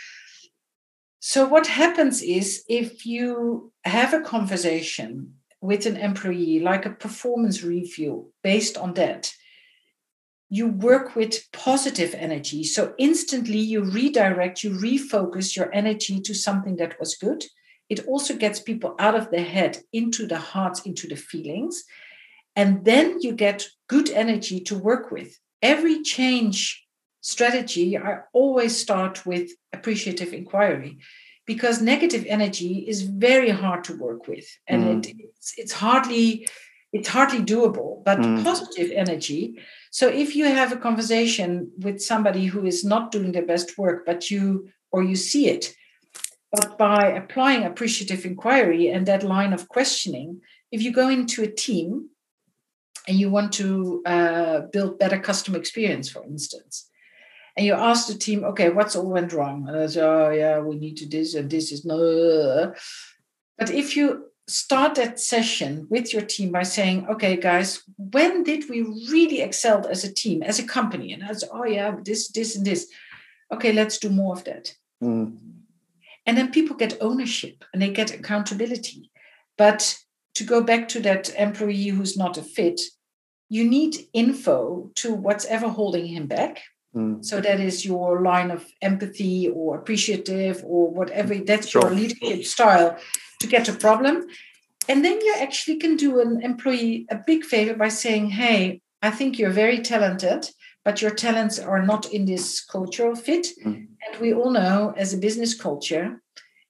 So 1.19 1.47
what 1.47 1.67
happens 1.67 2.21
is 2.21 2.65
if 2.67 3.05
you 3.05 3.71
have 3.85 4.13
a 4.13 4.21
conversation 4.21 5.36
with 5.61 5.85
an 5.85 5.97
employee, 5.97 6.59
like 6.59 6.85
a 6.85 6.91
performance 6.91 7.63
review, 7.63 8.31
based 8.43 8.77
on 8.77 8.93
that 8.93 9.31
you 10.49 10.67
work 10.67 11.15
with 11.15 11.51
positive 11.51 12.15
energy. 12.15 12.63
So 12.63 12.93
instantly 12.97 13.57
you 13.57 13.83
redirect, 13.83 14.63
you 14.63 14.71
refocus 14.71 15.55
your 15.55 15.73
energy 15.73 16.21
to 16.21 16.33
something 16.33 16.77
that 16.77 16.99
was 16.99 17.15
good. 17.15 17.43
It 17.89 18.05
also 18.07 18.35
gets 18.35 18.59
people 18.59 18.95
out 18.99 19.15
of 19.15 19.29
their 19.29 19.43
head 19.43 19.79
into 19.91 20.25
the 20.25 20.37
hearts, 20.37 20.81
into 20.85 21.07
the 21.07 21.15
feelings. 21.15 21.83
And 22.55 22.85
then 22.85 23.17
you 23.21 23.33
get 23.33 23.67
good 23.87 24.09
energy 24.09 24.59
to 24.61 24.77
work 24.77 25.11
with. 25.11 25.37
Every 25.61 26.01
change 26.01 26.85
strategy, 27.21 27.97
I 27.97 28.19
always 28.33 28.77
start 28.77 29.25
with 29.25 29.51
appreciative 29.73 30.33
inquiry 30.33 30.99
because 31.47 31.81
negative 31.81 32.23
energy 32.27 32.85
is 32.87 33.01
very 33.01 33.49
hard 33.49 33.83
to 33.85 33.97
work 33.97 34.27
with 34.27 34.45
and 34.67 34.83
mm. 34.83 35.09
it, 35.09 35.15
it's, 35.19 35.53
it's 35.57 35.73
hardly 35.73 36.47
it's 36.93 37.07
hardly 37.07 37.39
doable 37.39 38.03
but 38.03 38.19
mm. 38.19 38.43
positive 38.43 38.91
energy 38.91 39.57
so 39.97 40.07
if 40.07 40.35
you 40.35 40.45
have 40.45 40.71
a 40.71 40.77
conversation 40.77 41.71
with 41.79 42.01
somebody 42.01 42.45
who 42.45 42.65
is 42.65 42.85
not 42.85 43.11
doing 43.11 43.31
their 43.31 43.45
best 43.45 43.79
work, 43.79 44.05
but 44.05 44.29
you 44.29 44.69
or 44.91 45.03
you 45.03 45.15
see 45.15 45.49
it, 45.49 45.73
but 46.51 46.77
by 46.77 47.07
applying 47.07 47.63
appreciative 47.63 48.23
inquiry 48.23 48.89
and 48.89 49.07
that 49.07 49.23
line 49.23 49.53
of 49.53 49.67
questioning, 49.67 50.41
if 50.71 50.83
you 50.83 50.91
go 50.91 51.09
into 51.09 51.41
a 51.41 51.51
team 51.51 52.09
and 53.07 53.17
you 53.17 53.31
want 53.31 53.53
to 53.53 54.03
uh, 54.05 54.61
build 54.71 54.99
better 54.99 55.19
customer 55.19 55.57
experience, 55.57 56.09
for 56.09 56.23
instance, 56.23 56.89
and 57.57 57.65
you 57.65 57.73
ask 57.73 58.07
the 58.07 58.13
team, 58.13 58.43
okay, 58.43 58.69
what's 58.69 58.95
all 58.95 59.09
went 59.09 59.33
wrong? 59.33 59.67
And 59.67 59.75
they 59.75 59.87
say, 59.87 60.01
oh 60.01 60.29
yeah, 60.29 60.59
we 60.59 60.75
need 60.75 60.97
to 60.97 61.09
this 61.09 61.33
and 61.33 61.49
this 61.49 61.71
is 61.71 61.83
no. 61.83 62.73
But 63.57 63.71
if 63.71 63.97
you 63.97 64.27
start 64.47 64.95
that 64.95 65.19
session 65.19 65.87
with 65.89 66.13
your 66.13 66.21
team 66.21 66.51
by 66.51 66.61
saying, 66.61 67.07
okay, 67.09 67.35
guys, 67.35 67.83
when 67.97 68.43
did 68.43 68.69
we 68.69 68.81
really 68.81 69.41
excel 69.41 69.87
as 69.87 70.03
a 70.03 70.13
team, 70.13 70.43
as 70.43 70.59
a 70.59 70.67
company? 70.67 71.11
And 71.11 71.23
I 71.23 71.29
as, 71.29 71.43
oh, 71.51 71.65
yeah, 71.65 71.95
this, 72.05 72.29
this, 72.29 72.55
and 72.55 72.65
this. 72.65 72.87
Okay, 73.51 73.73
let's 73.73 73.97
do 73.97 74.09
more 74.09 74.33
of 74.33 74.43
that. 74.43 74.75
Mm. 75.03 75.37
And 76.27 76.37
then 76.37 76.51
people 76.51 76.75
get 76.75 77.01
ownership 77.01 77.65
and 77.73 77.81
they 77.81 77.89
get 77.89 78.13
accountability. 78.13 79.09
But 79.57 79.97
to 80.35 80.43
go 80.43 80.61
back 80.61 80.87
to 80.89 80.99
that 80.99 81.33
employee 81.35 81.87
who's 81.87 82.15
not 82.15 82.37
a 82.37 82.43
fit, 82.43 82.79
you 83.49 83.67
need 83.67 83.95
info 84.13 84.91
to 84.95 85.13
what's 85.13 85.45
ever 85.45 85.69
holding 85.69 86.05
him 86.05 86.27
back. 86.27 86.61
Mm. 86.95 87.23
So 87.23 87.41
that 87.41 87.59
is 87.59 87.85
your 87.85 88.21
line 88.21 88.51
of 88.51 88.65
empathy 88.81 89.49
or 89.49 89.77
appreciative 89.77 90.63
or 90.65 90.89
whatever. 90.89 91.35
That's 91.35 91.69
sure. 91.69 91.81
your 91.81 91.91
leadership 91.91 92.45
style 92.45 92.97
to 93.41 93.47
get 93.47 93.69
a 93.69 93.73
problem. 93.73 94.25
And 94.89 95.03
then 95.03 95.19
you 95.21 95.35
actually 95.37 95.77
can 95.77 95.97
do 95.97 96.19
an 96.19 96.41
employee 96.41 97.05
a 97.09 97.17
big 97.27 97.43
favor 97.43 97.75
by 97.75 97.89
saying, 97.89 98.29
hey, 98.31 98.81
I 99.01 99.11
think 99.11 99.37
you're 99.37 99.49
very 99.49 99.79
talented, 99.79 100.49
but 100.85 101.01
your 101.01 101.11
talents 101.11 101.59
are 101.59 101.85
not 101.85 102.11
in 102.13 102.25
this 102.25 102.63
cultural 102.63 103.15
fit. 103.15 103.47
Mm. 103.63 103.87
And 104.05 104.21
we 104.21 104.33
all 104.33 104.51
know 104.51 104.93
as 104.95 105.13
a 105.13 105.17
business 105.17 105.53
culture, 105.53 106.21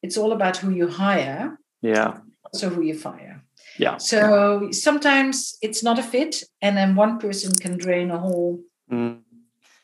it's 0.01 0.17
all 0.17 0.31
about 0.31 0.57
who 0.57 0.71
you 0.71 0.87
hire. 0.87 1.59
Yeah. 1.81 2.17
Also 2.43 2.69
who 2.69 2.81
you 2.81 2.97
fire. 2.97 3.43
Yeah. 3.77 3.97
So 3.97 4.69
sometimes 4.71 5.57
it's 5.61 5.83
not 5.83 5.99
a 5.99 6.03
fit, 6.03 6.43
and 6.61 6.75
then 6.75 6.95
one 6.95 7.19
person 7.19 7.55
can 7.55 7.77
drain 7.77 8.09
a 8.09 8.17
whole 8.17 8.61
mm. 8.91 9.19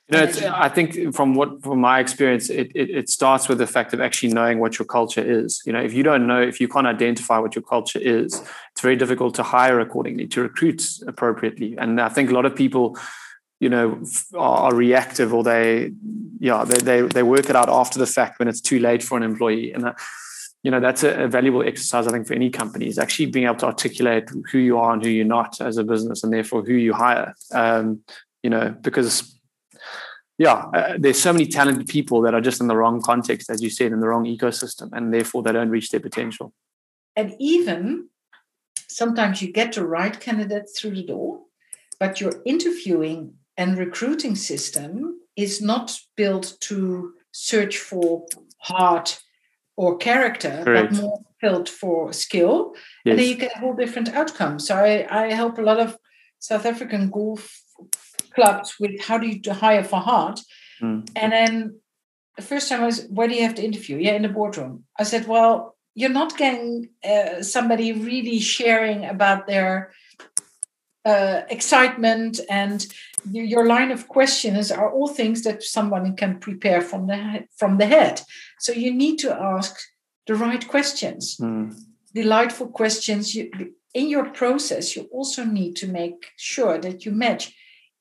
You 0.09 0.17
know, 0.17 0.53
I 0.53 0.67
think 0.67 1.15
from 1.15 1.33
what 1.33 1.63
from 1.63 1.79
my 1.79 1.99
experience, 1.99 2.49
it, 2.49 2.71
it, 2.75 2.89
it 2.89 3.09
starts 3.09 3.47
with 3.47 3.57
the 3.57 3.67
fact 3.67 3.93
of 3.93 4.01
actually 4.01 4.33
knowing 4.33 4.59
what 4.59 4.77
your 4.77 4.85
culture 4.85 5.21
is. 5.21 5.61
You 5.65 5.71
know, 5.71 5.79
if 5.79 5.93
you 5.93 6.03
don't 6.03 6.27
know, 6.27 6.41
if 6.41 6.59
you 6.59 6.67
can't 6.67 6.85
identify 6.85 7.39
what 7.39 7.55
your 7.55 7.63
culture 7.63 7.99
is, 7.99 8.41
it's 8.71 8.81
very 8.81 8.97
difficult 8.97 9.33
to 9.35 9.43
hire 9.43 9.79
accordingly, 9.79 10.27
to 10.27 10.41
recruit 10.41 10.83
appropriately. 11.07 11.77
And 11.77 12.01
I 12.01 12.09
think 12.09 12.29
a 12.29 12.33
lot 12.33 12.45
of 12.45 12.53
people, 12.53 12.97
you 13.61 13.69
know, 13.69 14.03
are, 14.35 14.75
reactive 14.75 15.33
or 15.33 15.41
they, 15.41 15.93
yeah, 16.37 16.65
they, 16.65 16.79
they 16.79 17.01
they 17.03 17.23
work 17.23 17.49
it 17.49 17.55
out 17.55 17.69
after 17.69 17.97
the 17.97 18.05
fact 18.05 18.39
when 18.39 18.49
it's 18.49 18.61
too 18.61 18.79
late 18.79 19.01
for 19.01 19.15
an 19.15 19.23
employee. 19.23 19.71
And 19.71 19.85
that, 19.85 19.95
you 20.63 20.71
know, 20.71 20.81
that's 20.81 21.03
a, 21.03 21.23
a 21.23 21.27
valuable 21.29 21.63
exercise 21.63 22.07
I 22.07 22.11
think 22.11 22.27
for 22.27 22.33
any 22.33 22.49
company 22.49 22.87
is 22.87 22.99
actually 22.99 23.27
being 23.27 23.45
able 23.45 23.55
to 23.55 23.67
articulate 23.67 24.29
who 24.51 24.57
you 24.57 24.77
are 24.79 24.91
and 24.91 25.01
who 25.01 25.09
you're 25.09 25.23
not 25.23 25.61
as 25.61 25.77
a 25.77 25.83
business, 25.85 26.25
and 26.25 26.33
therefore 26.33 26.61
who 26.61 26.73
you 26.73 26.93
hire. 26.93 27.33
Um, 27.53 28.01
you 28.43 28.49
know, 28.49 28.75
because 28.81 29.32
yeah, 30.37 30.65
uh, 30.73 30.97
there's 30.97 31.21
so 31.21 31.31
many 31.31 31.45
talented 31.45 31.87
people 31.87 32.21
that 32.21 32.33
are 32.33 32.41
just 32.41 32.59
in 32.59 32.67
the 32.67 32.75
wrong 32.75 33.01
context, 33.01 33.49
as 33.49 33.61
you 33.61 33.69
said, 33.69 33.91
in 33.91 33.99
the 33.99 34.07
wrong 34.07 34.25
ecosystem, 34.25 34.89
and 34.93 35.13
therefore 35.13 35.43
they 35.43 35.51
don't 35.51 35.69
reach 35.69 35.89
their 35.89 35.99
potential. 35.99 36.53
And 37.15 37.35
even 37.39 38.09
sometimes 38.87 39.41
you 39.41 39.51
get 39.51 39.73
the 39.73 39.85
right 39.85 40.19
candidates 40.19 40.79
through 40.79 40.95
the 40.95 41.05
door, 41.05 41.41
but 41.99 42.19
your 42.19 42.41
interviewing 42.45 43.35
and 43.57 43.77
recruiting 43.77 44.35
system 44.35 45.19
is 45.35 45.61
not 45.61 45.97
built 46.15 46.57
to 46.61 47.13
search 47.31 47.77
for 47.77 48.25
heart 48.59 49.21
or 49.75 49.97
character, 49.97 50.61
Correct. 50.63 50.93
but 50.93 51.01
more 51.01 51.21
built 51.41 51.69
for 51.69 52.13
skill. 52.13 52.73
Yes. 53.05 53.11
And 53.11 53.19
then 53.19 53.29
you 53.29 53.35
get 53.35 53.55
a 53.55 53.59
whole 53.59 53.75
different 53.75 54.09
outcome. 54.09 54.59
So 54.59 54.75
I, 54.75 55.05
I 55.09 55.33
help 55.33 55.57
a 55.57 55.61
lot 55.61 55.79
of 55.79 55.97
South 56.39 56.65
African 56.65 57.09
golf 57.09 57.62
clubs 58.35 58.75
with 58.79 59.01
how 59.01 59.17
do 59.17 59.27
you 59.27 59.39
hire 59.51 59.83
for 59.83 59.99
heart? 59.99 60.39
Mm. 60.81 61.09
And 61.15 61.31
then 61.31 61.79
the 62.35 62.41
first 62.41 62.69
time 62.69 62.81
I 62.81 62.85
was, 62.85 63.05
where 63.09 63.27
do 63.27 63.35
you 63.35 63.43
have 63.43 63.55
to 63.55 63.63
interview? 63.63 63.97
Yeah, 63.97 64.13
in 64.13 64.23
the 64.23 64.29
boardroom. 64.29 64.85
I 64.99 65.03
said, 65.03 65.27
well, 65.27 65.75
you're 65.95 66.09
not 66.09 66.37
getting 66.37 66.89
uh, 67.03 67.41
somebody 67.43 67.93
really 67.93 68.39
sharing 68.39 69.05
about 69.05 69.47
their 69.47 69.93
uh, 71.05 71.41
excitement 71.49 72.39
and 72.49 72.87
your 73.31 73.65
line 73.65 73.91
of 73.91 74.07
questions 74.07 74.71
are 74.71 74.91
all 74.91 75.07
things 75.07 75.43
that 75.43 75.63
someone 75.63 76.15
can 76.15 76.39
prepare 76.39 76.81
from 76.81 77.07
the 77.07 77.45
from 77.57 77.77
the 77.77 77.85
head. 77.85 78.21
So 78.59 78.73
you 78.73 78.93
need 78.93 79.17
to 79.19 79.33
ask 79.33 79.77
the 80.27 80.35
right 80.35 80.67
questions, 80.67 81.37
mm. 81.37 81.73
delightful 82.13 82.67
questions. 82.67 83.35
You, 83.35 83.49
in 83.93 84.09
your 84.09 84.25
process, 84.31 84.95
you 84.95 85.03
also 85.11 85.45
need 85.45 85.75
to 85.77 85.87
make 85.87 86.31
sure 86.37 86.77
that 86.79 87.05
you 87.05 87.11
match 87.11 87.53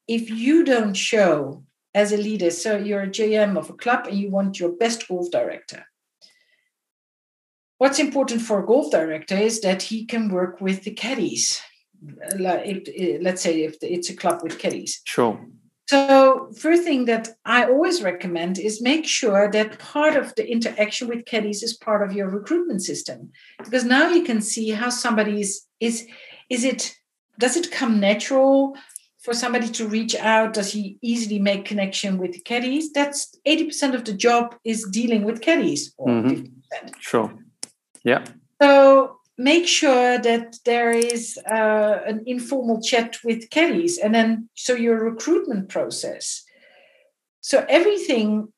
if 0.09 0.31
you 0.31 0.65
don't 0.65 0.95
show 0.95 1.65
as 1.95 2.13
a 2.13 2.17
leader, 2.17 2.51
so 2.51 2.77
you're 2.77 3.03
a 3.03 3.09
GM 3.09 3.57
of 3.57 3.71
a 3.71 3.75
club 3.75 4.07
and 4.07 4.19
you 4.19 4.31
want 4.31 4.59
your 4.59 4.73
best 4.73 5.07
golf 5.09 5.31
director. 5.31 5.87
What's 7.79 7.99
important 7.99 8.43
for 8.43 8.63
a 8.63 8.67
golf 8.67 8.91
director 8.91 9.37
is 9.37 9.61
that 9.61 9.83
he 9.83 10.07
can 10.07 10.29
work 10.29 10.61
with 10.61 10.85
the 10.85 10.93
caddies. 10.93 11.61
Eh, 12.33 13.19
let's 13.21 13.43
say 13.43 13.63
if 13.63 13.77
it's 13.83 14.11
a 14.11 14.17
club 14.17 14.41
with 14.43 14.59
caddies. 14.59 15.01
Sure. 15.05 15.41
So, 15.89 16.51
first 16.57 16.85
thing 16.85 17.05
that 17.07 17.29
I 17.45 17.65
always 17.65 18.03
recommend 18.03 18.59
is 18.59 18.81
make 18.81 19.05
sure 19.07 19.51
that 19.51 19.79
part 19.79 20.17
of 20.17 20.35
the 20.37 20.49
interaction 20.51 21.09
with 21.09 21.27
caddies 21.27 21.63
is 21.63 21.77
part 21.77 22.09
of 22.09 22.17
your 22.17 22.29
recruitment 22.29 22.83
system, 22.83 23.31
because 23.59 23.85
now 23.85 24.09
you 24.09 24.23
can 24.23 24.41
see 24.41 24.71
how 24.71 24.89
somebody 24.89 25.41
is 25.41 25.67
is 25.81 26.07
is 26.49 26.65
it 26.65 26.95
does 27.39 27.57
it 27.57 27.71
come 27.71 28.01
natural 28.01 28.77
for 29.23 29.35
somebody 29.35 29.69
to 29.69 29.89
reach 29.89 30.15
out? 30.17 30.55
Does 30.55 30.73
he 30.73 30.99
easily 31.01 31.39
make 31.39 31.65
connection 31.65 32.19
with 32.19 32.33
the 32.33 32.41
caddies? 32.41 32.93
That's 32.93 33.35
80% 33.47 33.95
of 33.95 34.05
the 34.05 34.13
job 34.13 34.57
is 34.65 34.87
dealing 34.91 35.25
with 35.25 35.41
caddies 35.41 35.95
or 35.97 36.09
mm-hmm. 36.09 36.45
Sure. 36.99 37.33
Yeah. 38.05 38.25
So 38.61 39.19
make 39.39 39.67
sure 39.67 40.19
that 40.19 40.57
there 40.65 40.91
is 40.91 41.39
uh, 41.51 42.01
an 42.07 42.23
informal 42.27 42.83
chat 42.83 43.19
with 43.25 43.51
caddies 43.51 43.99
and 43.99 44.15
then 44.15 44.49
so 44.55 44.75
your 44.75 44.99
recruitment 45.03 45.69
process. 45.69 46.43
So 47.41 47.65
everything 47.69 48.49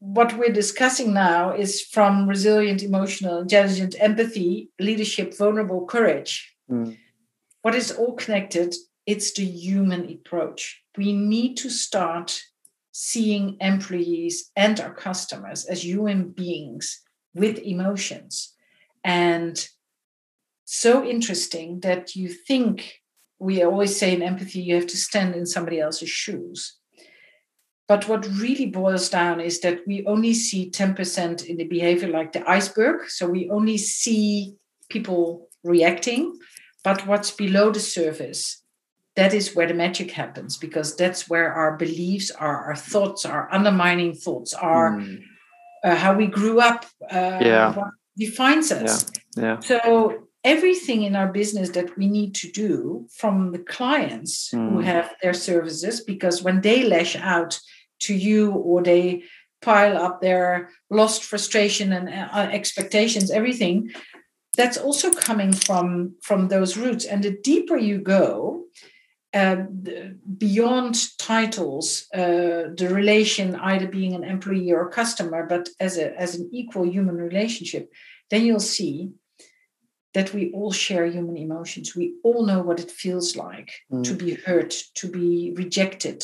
what 0.00 0.36
we're 0.36 0.52
discussing 0.52 1.14
now 1.14 1.54
is 1.54 1.80
from 1.80 2.28
resilient, 2.28 2.82
emotional, 2.82 3.38
intelligent, 3.38 3.94
empathy, 3.98 4.68
leadership, 4.78 5.34
vulnerable, 5.34 5.86
courage. 5.86 6.54
Mm. 6.70 6.98
What 7.62 7.74
is 7.74 7.90
all 7.90 8.12
connected 8.12 8.74
it's 9.06 9.32
the 9.32 9.44
human 9.44 10.10
approach. 10.10 10.82
We 10.96 11.12
need 11.12 11.56
to 11.58 11.70
start 11.70 12.40
seeing 12.92 13.56
employees 13.60 14.50
and 14.56 14.78
our 14.80 14.94
customers 14.94 15.64
as 15.64 15.84
human 15.84 16.30
beings 16.30 17.02
with 17.34 17.58
emotions. 17.58 18.54
And 19.02 19.68
so 20.64 21.04
interesting 21.04 21.80
that 21.80 22.16
you 22.16 22.28
think 22.28 23.00
we 23.38 23.62
always 23.62 23.98
say 23.98 24.14
in 24.14 24.22
empathy, 24.22 24.60
you 24.60 24.76
have 24.76 24.86
to 24.86 24.96
stand 24.96 25.34
in 25.34 25.44
somebody 25.44 25.80
else's 25.80 26.08
shoes. 26.08 26.78
But 27.86 28.08
what 28.08 28.26
really 28.26 28.66
boils 28.66 29.10
down 29.10 29.40
is 29.40 29.60
that 29.60 29.80
we 29.86 30.06
only 30.06 30.32
see 30.32 30.70
10% 30.70 31.44
in 31.44 31.56
the 31.58 31.64
behavior 31.64 32.08
like 32.08 32.32
the 32.32 32.48
iceberg. 32.48 33.10
So 33.10 33.26
we 33.28 33.50
only 33.50 33.76
see 33.76 34.54
people 34.88 35.48
reacting. 35.62 36.38
But 36.82 37.06
what's 37.06 37.30
below 37.30 37.70
the 37.70 37.80
surface 37.80 38.63
that 39.16 39.32
is 39.32 39.54
where 39.54 39.66
the 39.66 39.74
magic 39.74 40.10
happens 40.10 40.56
because 40.56 40.96
that's 40.96 41.28
where 41.28 41.52
our 41.52 41.76
beliefs 41.76 42.30
are, 42.30 42.64
our 42.66 42.76
thoughts, 42.76 43.24
our 43.24 43.48
undermining 43.52 44.14
thoughts 44.14 44.52
are, 44.54 44.92
mm. 44.92 45.22
uh, 45.84 45.94
how 45.94 46.14
we 46.14 46.26
grew 46.26 46.60
up, 46.60 46.84
uh, 47.10 47.38
yeah. 47.40 47.74
defines 48.16 48.72
us. 48.72 49.10
Yeah. 49.36 49.42
yeah. 49.42 49.60
So 49.60 50.26
everything 50.42 51.02
in 51.02 51.14
our 51.14 51.32
business 51.32 51.70
that 51.70 51.96
we 51.96 52.08
need 52.08 52.34
to 52.36 52.50
do 52.50 53.06
from 53.12 53.52
the 53.52 53.60
clients 53.60 54.50
mm. 54.50 54.70
who 54.70 54.80
have 54.80 55.14
their 55.22 55.34
services, 55.34 56.00
because 56.00 56.42
when 56.42 56.60
they 56.60 56.84
lash 56.84 57.14
out 57.16 57.58
to 58.00 58.14
you 58.14 58.50
or 58.50 58.82
they 58.82 59.22
pile 59.62 59.96
up 59.96 60.20
their 60.20 60.70
lost 60.90 61.22
frustration 61.22 61.92
and 61.92 62.08
uh, 62.08 62.48
expectations, 62.52 63.30
everything 63.30 63.90
that's 64.56 64.76
also 64.76 65.10
coming 65.10 65.52
from 65.52 66.14
from 66.22 66.48
those 66.48 66.76
roots 66.76 67.04
and 67.04 67.24
the 67.24 67.36
deeper 67.42 67.76
you 67.76 67.98
go 67.98 68.64
beyond 69.34 71.18
titles, 71.18 72.06
uh, 72.14 72.70
the 72.76 72.88
relation 72.90 73.56
either 73.56 73.88
being 73.88 74.14
an 74.14 74.22
employee 74.22 74.70
or 74.70 74.86
a 74.86 74.92
customer, 74.92 75.44
but 75.46 75.68
as 75.80 75.98
a 75.98 76.16
as 76.18 76.36
an 76.36 76.48
equal 76.52 76.86
human 76.86 77.16
relationship, 77.16 77.90
then 78.30 78.46
you'll 78.46 78.60
see 78.60 79.10
that 80.12 80.32
we 80.32 80.52
all 80.52 80.70
share 80.70 81.06
human 81.06 81.36
emotions. 81.36 81.96
We 81.96 82.14
all 82.22 82.46
know 82.46 82.62
what 82.62 82.78
it 82.78 82.90
feels 82.90 83.34
like 83.34 83.72
mm. 83.90 84.04
to 84.04 84.14
be 84.14 84.34
hurt, 84.34 84.80
to 84.94 85.08
be 85.08 85.52
rejected. 85.56 86.22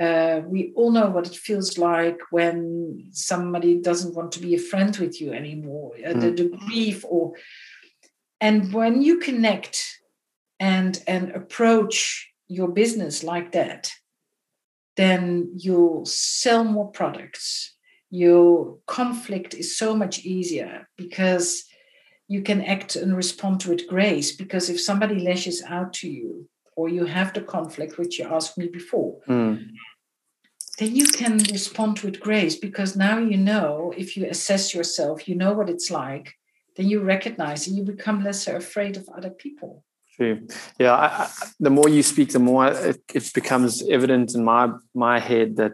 Uh, 0.00 0.40
we 0.46 0.72
all 0.74 0.90
know 0.90 1.10
what 1.10 1.26
it 1.26 1.36
feels 1.36 1.76
like 1.76 2.18
when 2.30 3.08
somebody 3.12 3.80
doesn't 3.80 4.14
want 4.14 4.32
to 4.32 4.40
be 4.40 4.54
a 4.54 4.58
friend 4.58 4.96
with 4.96 5.20
you 5.20 5.32
anymore. 5.32 5.92
Uh, 6.02 6.14
mm. 6.14 6.20
the, 6.22 6.30
the 6.30 6.56
grief, 6.56 7.04
or 7.06 7.34
and 8.40 8.72
when 8.72 9.02
you 9.02 9.18
connect 9.18 10.00
and 10.58 11.02
and 11.06 11.32
approach 11.32 12.32
your 12.48 12.68
business 12.68 13.22
like 13.22 13.52
that, 13.52 13.90
then 14.96 15.52
you'll 15.56 16.06
sell 16.06 16.64
more 16.64 16.90
products. 16.90 17.74
Your 18.10 18.78
conflict 18.86 19.54
is 19.54 19.76
so 19.76 19.94
much 19.94 20.24
easier 20.24 20.88
because 20.96 21.64
you 22.28 22.42
can 22.42 22.62
act 22.62 22.96
and 22.96 23.16
respond 23.16 23.64
with 23.64 23.86
grace 23.86 24.34
because 24.34 24.68
if 24.68 24.80
somebody 24.80 25.20
lashes 25.20 25.62
out 25.68 25.92
to 25.92 26.08
you 26.08 26.48
or 26.76 26.88
you 26.88 27.04
have 27.04 27.32
the 27.32 27.40
conflict 27.40 27.98
which 27.98 28.18
you 28.18 28.24
asked 28.24 28.58
me 28.58 28.68
before 28.68 29.18
mm. 29.28 29.64
then 30.78 30.94
you 30.94 31.06
can 31.06 31.38
respond 31.52 32.00
with 32.00 32.20
grace 32.20 32.56
because 32.56 32.96
now 32.96 33.18
you 33.18 33.36
know 33.36 33.92
if 33.96 34.16
you 34.16 34.26
assess 34.26 34.74
yourself 34.74 35.28
you 35.28 35.34
know 35.34 35.52
what 35.52 35.70
it's 35.70 35.90
like 35.90 36.34
then 36.76 36.86
you 36.86 37.00
recognize 37.00 37.66
and 37.66 37.76
you 37.76 37.84
become 37.84 38.22
lesser 38.22 38.56
afraid 38.56 38.96
of 38.96 39.08
other 39.16 39.30
people 39.30 39.84
True. 40.16 40.46
Yeah. 40.78 40.94
I, 40.94 41.06
I, 41.06 41.30
the 41.60 41.70
more 41.70 41.88
you 41.88 42.02
speak, 42.02 42.32
the 42.32 42.38
more 42.38 42.68
it, 42.68 43.02
it, 43.12 43.32
becomes 43.34 43.86
evident 43.88 44.34
in 44.34 44.44
my 44.44 44.72
my 44.94 45.18
head 45.18 45.56
that 45.56 45.72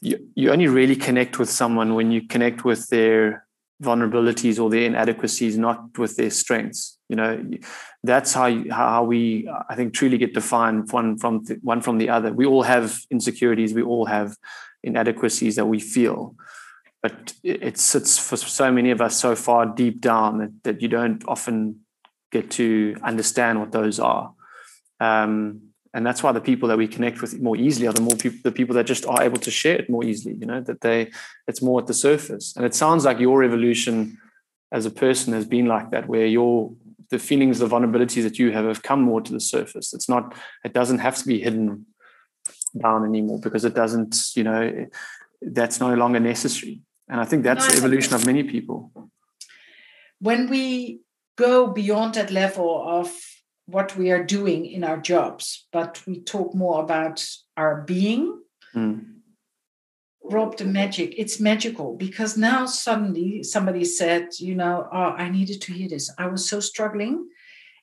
you, 0.00 0.26
you 0.34 0.50
only 0.50 0.68
really 0.68 0.96
connect 0.96 1.38
with 1.38 1.50
someone 1.50 1.94
when 1.94 2.10
you 2.10 2.26
connect 2.26 2.64
with 2.64 2.88
their 2.88 3.46
vulnerabilities 3.82 4.60
or 4.60 4.70
their 4.70 4.84
inadequacies, 4.84 5.58
not 5.58 5.98
with 5.98 6.16
their 6.16 6.30
strengths. 6.30 6.98
You 7.10 7.16
know, 7.16 7.50
that's 8.02 8.32
how 8.32 8.46
you, 8.46 8.72
how 8.72 9.04
we 9.04 9.48
I 9.68 9.74
think 9.74 9.92
truly 9.92 10.16
get 10.16 10.32
defined 10.32 10.90
one 10.90 11.18
from 11.18 11.44
the, 11.44 11.58
one 11.62 11.82
from 11.82 11.98
the 11.98 12.08
other. 12.08 12.32
We 12.32 12.46
all 12.46 12.62
have 12.62 12.98
insecurities. 13.10 13.74
We 13.74 13.82
all 13.82 14.06
have 14.06 14.34
inadequacies 14.82 15.56
that 15.56 15.66
we 15.66 15.78
feel, 15.78 16.36
but 17.02 17.34
it, 17.42 17.62
it 17.62 17.78
sits 17.78 18.18
for 18.18 18.38
so 18.38 18.72
many 18.72 18.90
of 18.92 19.02
us 19.02 19.16
so 19.16 19.36
far 19.36 19.66
deep 19.66 20.00
down 20.00 20.38
that, 20.38 20.62
that 20.64 20.82
you 20.82 20.88
don't 20.88 21.22
often 21.28 21.80
get 22.30 22.50
to 22.52 22.96
understand 23.02 23.60
what 23.60 23.72
those 23.72 23.98
are. 23.98 24.32
Um, 25.00 25.68
and 25.94 26.06
that's 26.06 26.22
why 26.22 26.32
the 26.32 26.40
people 26.40 26.68
that 26.68 26.78
we 26.78 26.86
connect 26.86 27.20
with 27.22 27.40
more 27.40 27.56
easily 27.56 27.86
are 27.86 27.92
the 27.92 28.00
more 28.00 28.16
people 28.16 28.38
the 28.44 28.52
people 28.52 28.74
that 28.74 28.86
just 28.86 29.06
are 29.06 29.22
able 29.22 29.38
to 29.38 29.50
share 29.50 29.76
it 29.76 29.88
more 29.88 30.04
easily 30.04 30.34
you 30.34 30.46
know 30.46 30.60
that 30.60 30.80
they 30.82 31.10
it's 31.46 31.62
more 31.62 31.80
at 31.80 31.86
the 31.86 31.94
surface. 31.94 32.54
And 32.56 32.64
it 32.64 32.74
sounds 32.74 33.04
like 33.04 33.18
your 33.18 33.42
evolution 33.42 34.18
as 34.70 34.84
a 34.86 34.90
person 34.90 35.32
has 35.32 35.46
been 35.46 35.66
like 35.66 35.90
that 35.90 36.08
where 36.08 36.26
your 36.26 36.72
the 37.10 37.18
feelings 37.18 37.58
the 37.58 37.66
vulnerabilities 37.66 38.22
that 38.24 38.38
you 38.38 38.52
have 38.52 38.66
have 38.66 38.82
come 38.82 39.00
more 39.00 39.20
to 39.20 39.32
the 39.32 39.40
surface. 39.40 39.94
It's 39.94 40.08
not 40.08 40.34
it 40.64 40.72
doesn't 40.72 40.98
have 40.98 41.16
to 41.16 41.26
be 41.26 41.40
hidden 41.40 41.86
down 42.80 43.04
anymore 43.04 43.40
because 43.40 43.64
it 43.64 43.74
doesn't 43.74 44.14
you 44.34 44.44
know 44.44 44.86
that's 45.40 45.80
no 45.80 45.94
longer 45.94 46.20
necessary. 46.20 46.82
And 47.10 47.20
i 47.20 47.24
think 47.24 47.42
that's 47.42 47.66
no, 47.66 47.70
the 47.70 47.78
evolution 47.78 48.14
of 48.14 48.26
many 48.26 48.42
people. 48.42 48.92
When 50.20 50.50
we 50.50 51.00
go 51.38 51.68
beyond 51.68 52.14
that 52.14 52.30
level 52.30 52.84
of 52.86 53.14
what 53.66 53.96
we 53.96 54.10
are 54.10 54.24
doing 54.24 54.66
in 54.66 54.82
our 54.82 54.98
jobs, 54.98 55.66
but 55.72 56.02
we 56.06 56.20
talk 56.20 56.54
more 56.54 56.82
about 56.82 57.24
our 57.56 57.82
being. 57.82 58.40
Mm. 58.74 59.14
Rob, 60.24 60.58
the 60.58 60.64
magic, 60.64 61.14
it's 61.16 61.40
magical 61.40 61.96
because 61.96 62.36
now 62.36 62.66
suddenly 62.66 63.42
somebody 63.42 63.84
said, 63.84 64.28
you 64.38 64.54
know, 64.54 64.86
oh, 64.92 65.14
I 65.16 65.30
needed 65.30 65.62
to 65.62 65.72
hear 65.72 65.88
this. 65.88 66.10
I 66.18 66.26
was 66.26 66.46
so 66.46 66.60
struggling. 66.60 67.28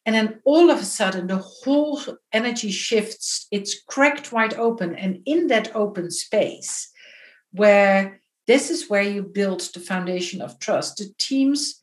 And 0.05 0.13
then 0.13 0.41
all 0.43 0.69
of 0.69 0.79
a 0.79 0.85
sudden, 0.85 1.27
the 1.27 1.37
whole 1.37 1.99
energy 2.31 2.69
shifts, 2.69 3.47
it's 3.51 3.81
cracked 3.87 4.31
wide 4.31 4.53
open. 4.55 4.95
And 4.95 5.21
in 5.25 5.47
that 5.47 5.75
open 5.75 6.11
space, 6.11 6.91
where 7.51 8.21
this 8.45 8.69
is 8.69 8.89
where 8.89 9.01
you 9.01 9.23
build 9.23 9.61
the 9.61 9.79
foundation 9.79 10.41
of 10.41 10.59
trust, 10.59 10.97
the 10.97 11.11
teams, 11.17 11.79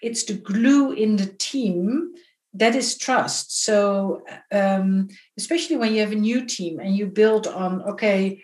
it's 0.00 0.24
the 0.24 0.34
glue 0.34 0.92
in 0.92 1.16
the 1.16 1.26
team 1.26 2.12
that 2.54 2.74
is 2.74 2.98
trust. 2.98 3.64
So, 3.64 4.22
um, 4.50 5.08
especially 5.38 5.76
when 5.76 5.94
you 5.94 6.00
have 6.00 6.12
a 6.12 6.16
new 6.16 6.44
team 6.44 6.80
and 6.80 6.96
you 6.96 7.06
build 7.06 7.46
on, 7.46 7.82
okay, 7.82 8.42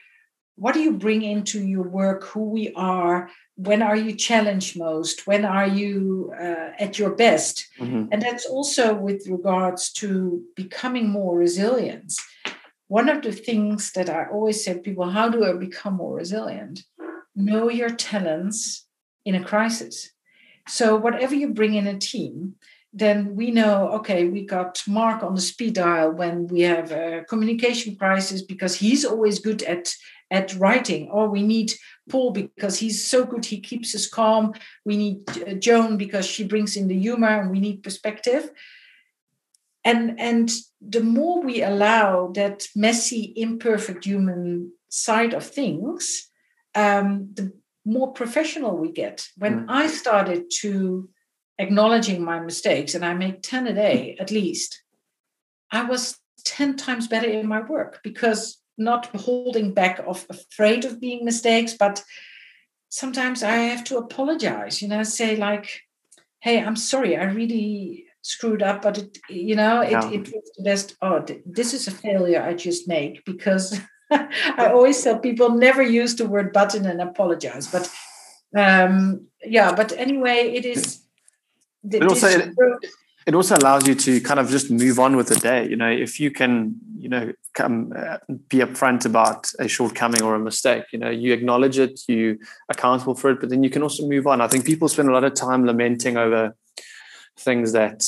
what 0.56 0.74
do 0.74 0.80
you 0.80 0.92
bring 0.92 1.22
into 1.22 1.64
your 1.64 1.86
work, 1.88 2.24
who 2.24 2.50
we 2.50 2.72
are, 2.74 3.30
when 3.54 3.82
are 3.82 3.96
you 3.96 4.14
challenged 4.14 4.78
most, 4.78 5.26
when 5.26 5.44
are 5.44 5.66
you 5.66 6.32
uh, 6.40 6.70
at 6.78 6.98
your 6.98 7.14
best? 7.14 7.66
Mm-hmm. 7.78 8.06
And 8.10 8.22
that's 8.22 8.46
also 8.46 8.94
with 8.94 9.26
regards 9.28 9.92
to 9.94 10.42
becoming 10.56 11.08
more 11.10 11.36
resilient. 11.36 12.14
One 12.88 13.08
of 13.08 13.22
the 13.22 13.32
things 13.32 13.92
that 13.92 14.08
I 14.08 14.26
always 14.32 14.64
say 14.64 14.74
to 14.74 14.80
people, 14.80 15.10
how 15.10 15.28
do 15.28 15.44
I 15.44 15.52
become 15.52 15.94
more 15.94 16.16
resilient? 16.16 16.82
Know 17.36 17.68
your 17.68 17.90
talents 17.90 18.86
in 19.24 19.34
a 19.34 19.44
crisis. 19.44 20.10
So, 20.68 20.96
whatever 20.96 21.34
you 21.34 21.48
bring 21.52 21.74
in 21.74 21.86
a 21.86 21.98
team, 21.98 22.54
then 22.92 23.36
we 23.36 23.50
know 23.50 23.88
okay 23.88 24.24
we 24.28 24.44
got 24.44 24.82
mark 24.86 25.22
on 25.22 25.34
the 25.34 25.40
speed 25.40 25.74
dial 25.74 26.10
when 26.10 26.46
we 26.46 26.60
have 26.62 26.90
a 26.90 27.24
communication 27.28 27.96
crisis 27.96 28.42
because 28.42 28.76
he's 28.76 29.04
always 29.04 29.38
good 29.38 29.62
at 29.62 29.94
at 30.30 30.54
writing. 30.56 31.08
Or 31.10 31.28
we 31.28 31.42
need 31.42 31.72
paul 32.08 32.30
because 32.30 32.78
he's 32.78 33.06
so 33.06 33.24
good 33.24 33.44
he 33.44 33.60
keeps 33.60 33.94
us 33.94 34.08
calm. 34.08 34.54
We 34.84 34.96
need 34.96 35.28
uh, 35.30 35.54
joan 35.54 35.96
because 35.96 36.26
she 36.26 36.44
brings 36.44 36.76
in 36.76 36.88
the 36.88 36.98
humor 36.98 37.40
and 37.40 37.50
we 37.50 37.60
need 37.60 37.82
perspective. 37.82 38.50
And 39.84 40.18
and 40.18 40.50
the 40.80 41.02
more 41.02 41.42
we 41.42 41.62
allow 41.62 42.32
that 42.34 42.68
messy 42.74 43.32
imperfect 43.36 44.04
human 44.04 44.72
side 44.88 45.34
of 45.34 45.44
things 45.44 46.28
um, 46.74 47.28
the 47.34 47.52
more 47.88 48.12
professional 48.12 48.76
we 48.76 48.92
get 48.92 49.26
when 49.36 49.60
mm. 49.60 49.66
i 49.68 49.86
started 49.86 50.50
to 50.60 51.08
acknowledging 51.58 52.22
my 52.22 52.40
mistakes, 52.40 52.94
and 52.94 53.04
I 53.04 53.14
make 53.14 53.42
10 53.42 53.66
a 53.66 53.74
day 53.74 54.16
at 54.20 54.30
least, 54.30 54.82
I 55.70 55.84
was 55.84 56.18
10 56.44 56.76
times 56.76 57.08
better 57.08 57.28
in 57.28 57.46
my 57.46 57.60
work 57.60 58.00
because 58.02 58.58
not 58.78 59.06
holding 59.16 59.74
back 59.74 59.98
of 60.06 60.24
afraid 60.30 60.84
of 60.84 61.00
being 61.00 61.24
mistakes, 61.24 61.74
but 61.74 62.02
sometimes 62.90 63.42
I 63.42 63.56
have 63.56 63.84
to 63.84 63.98
apologize, 63.98 64.80
you 64.80 64.88
know, 64.88 65.02
say 65.02 65.36
like, 65.36 65.82
hey, 66.40 66.62
I'm 66.62 66.76
sorry, 66.76 67.16
I 67.16 67.24
really 67.24 68.06
screwed 68.22 68.62
up, 68.62 68.82
but 68.82 68.98
it, 68.98 69.18
you 69.28 69.56
know, 69.56 69.80
it, 69.80 69.90
yeah. 69.90 70.10
it 70.10 70.20
was 70.20 70.50
the 70.56 70.62
best, 70.62 70.96
oh, 71.02 71.24
this 71.44 71.74
is 71.74 71.88
a 71.88 71.90
failure 71.90 72.40
I 72.40 72.54
just 72.54 72.86
make 72.86 73.24
because 73.24 73.80
I 74.10 74.70
always 74.72 75.02
tell 75.02 75.18
people 75.18 75.50
never 75.50 75.82
use 75.82 76.16
the 76.16 76.26
word 76.26 76.52
button 76.52 76.86
and 76.86 77.00
apologize. 77.00 77.66
But 77.66 77.90
um, 78.56 79.26
yeah, 79.44 79.74
but 79.74 79.92
anyway, 79.92 80.52
it 80.54 80.64
is 80.64 81.02
it 81.90 82.02
also 82.02 82.28
it, 82.28 82.54
it, 83.26 83.34
also 83.34 83.56
allows 83.56 83.86
you 83.86 83.94
to 83.94 84.20
kind 84.20 84.40
of 84.40 84.48
just 84.48 84.70
move 84.70 84.98
on 84.98 85.16
with 85.16 85.28
the 85.28 85.36
day. 85.36 85.68
You 85.68 85.76
know, 85.76 85.90
if 85.90 86.18
you 86.18 86.30
can, 86.30 86.76
you 86.96 87.08
know, 87.08 87.32
come 87.54 87.92
uh, 87.96 88.18
be 88.48 88.58
upfront 88.58 89.04
about 89.04 89.50
a 89.58 89.68
shortcoming 89.68 90.22
or 90.22 90.34
a 90.34 90.38
mistake. 90.38 90.84
You 90.92 90.98
know, 90.98 91.10
you 91.10 91.32
acknowledge 91.32 91.78
it, 91.78 92.00
you 92.08 92.38
accountable 92.68 93.14
for 93.14 93.30
it, 93.30 93.40
but 93.40 93.50
then 93.50 93.62
you 93.62 93.70
can 93.70 93.82
also 93.82 94.06
move 94.06 94.26
on. 94.26 94.40
I 94.40 94.48
think 94.48 94.64
people 94.64 94.88
spend 94.88 95.08
a 95.08 95.12
lot 95.12 95.24
of 95.24 95.34
time 95.34 95.64
lamenting 95.64 96.16
over 96.16 96.56
things 97.36 97.72
that 97.72 98.04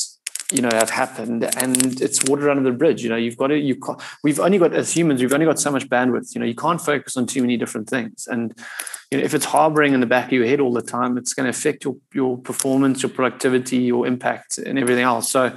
you 0.53 0.63
know 0.63 0.71
have 0.73 0.91
happened 0.91 1.49
and 1.57 2.01
it's 2.01 2.25
water 2.25 2.51
under 2.51 2.63
the 2.63 2.77
bridge. 2.77 3.03
You 3.03 3.09
know 3.09 3.17
you've 3.17 3.37
got 3.37 3.49
to 3.49 3.59
you 3.59 3.81
we've 4.23 4.41
only 4.41 4.59
got 4.59 4.75
as 4.75 4.93
humans 4.93 5.21
we've 5.21 5.33
only 5.33 5.47
got 5.47 5.59
so 5.59 5.71
much 5.71 5.89
bandwidth. 5.89 6.35
You 6.35 6.41
know 6.41 6.47
you 6.47 6.55
can't 6.55 6.81
focus 6.81 7.17
on 7.17 7.27
too 7.27 7.41
many 7.41 7.57
different 7.57 7.89
things. 7.89 8.27
And 8.27 8.55
you 9.11 9.19
know 9.19 9.25
if 9.25 9.35
it's 9.35 9.45
harboring 9.45 9.95
in 9.95 10.01
the 10.01 10.07
back 10.07 10.27
of 10.27 10.33
your 10.33 10.47
head 10.47 10.61
all 10.61 10.73
the 10.73 10.83
time 10.83 11.17
it's 11.17 11.35
going 11.35 11.45
to 11.45 11.51
affect 11.51 11.85
your 11.85 11.97
your 12.13 12.39
performance 12.39 13.03
your 13.03 13.11
productivity 13.11 13.79
your 13.79 14.07
impact 14.07 14.59
and 14.59 14.79
everything 14.79 15.05
else. 15.05 15.31
So 15.31 15.57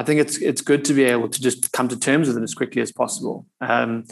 I 0.00 0.02
think 0.02 0.18
it's 0.18 0.38
it's 0.38 0.62
good 0.62 0.82
to 0.86 0.94
be 0.94 1.04
able 1.04 1.28
to 1.28 1.42
just 1.42 1.72
come 1.72 1.86
to 1.88 1.98
terms 1.98 2.26
with 2.26 2.38
it 2.38 2.42
as 2.42 2.54
quickly 2.54 2.80
as 2.80 2.90
possible. 2.90 3.44
Um, 3.60 4.04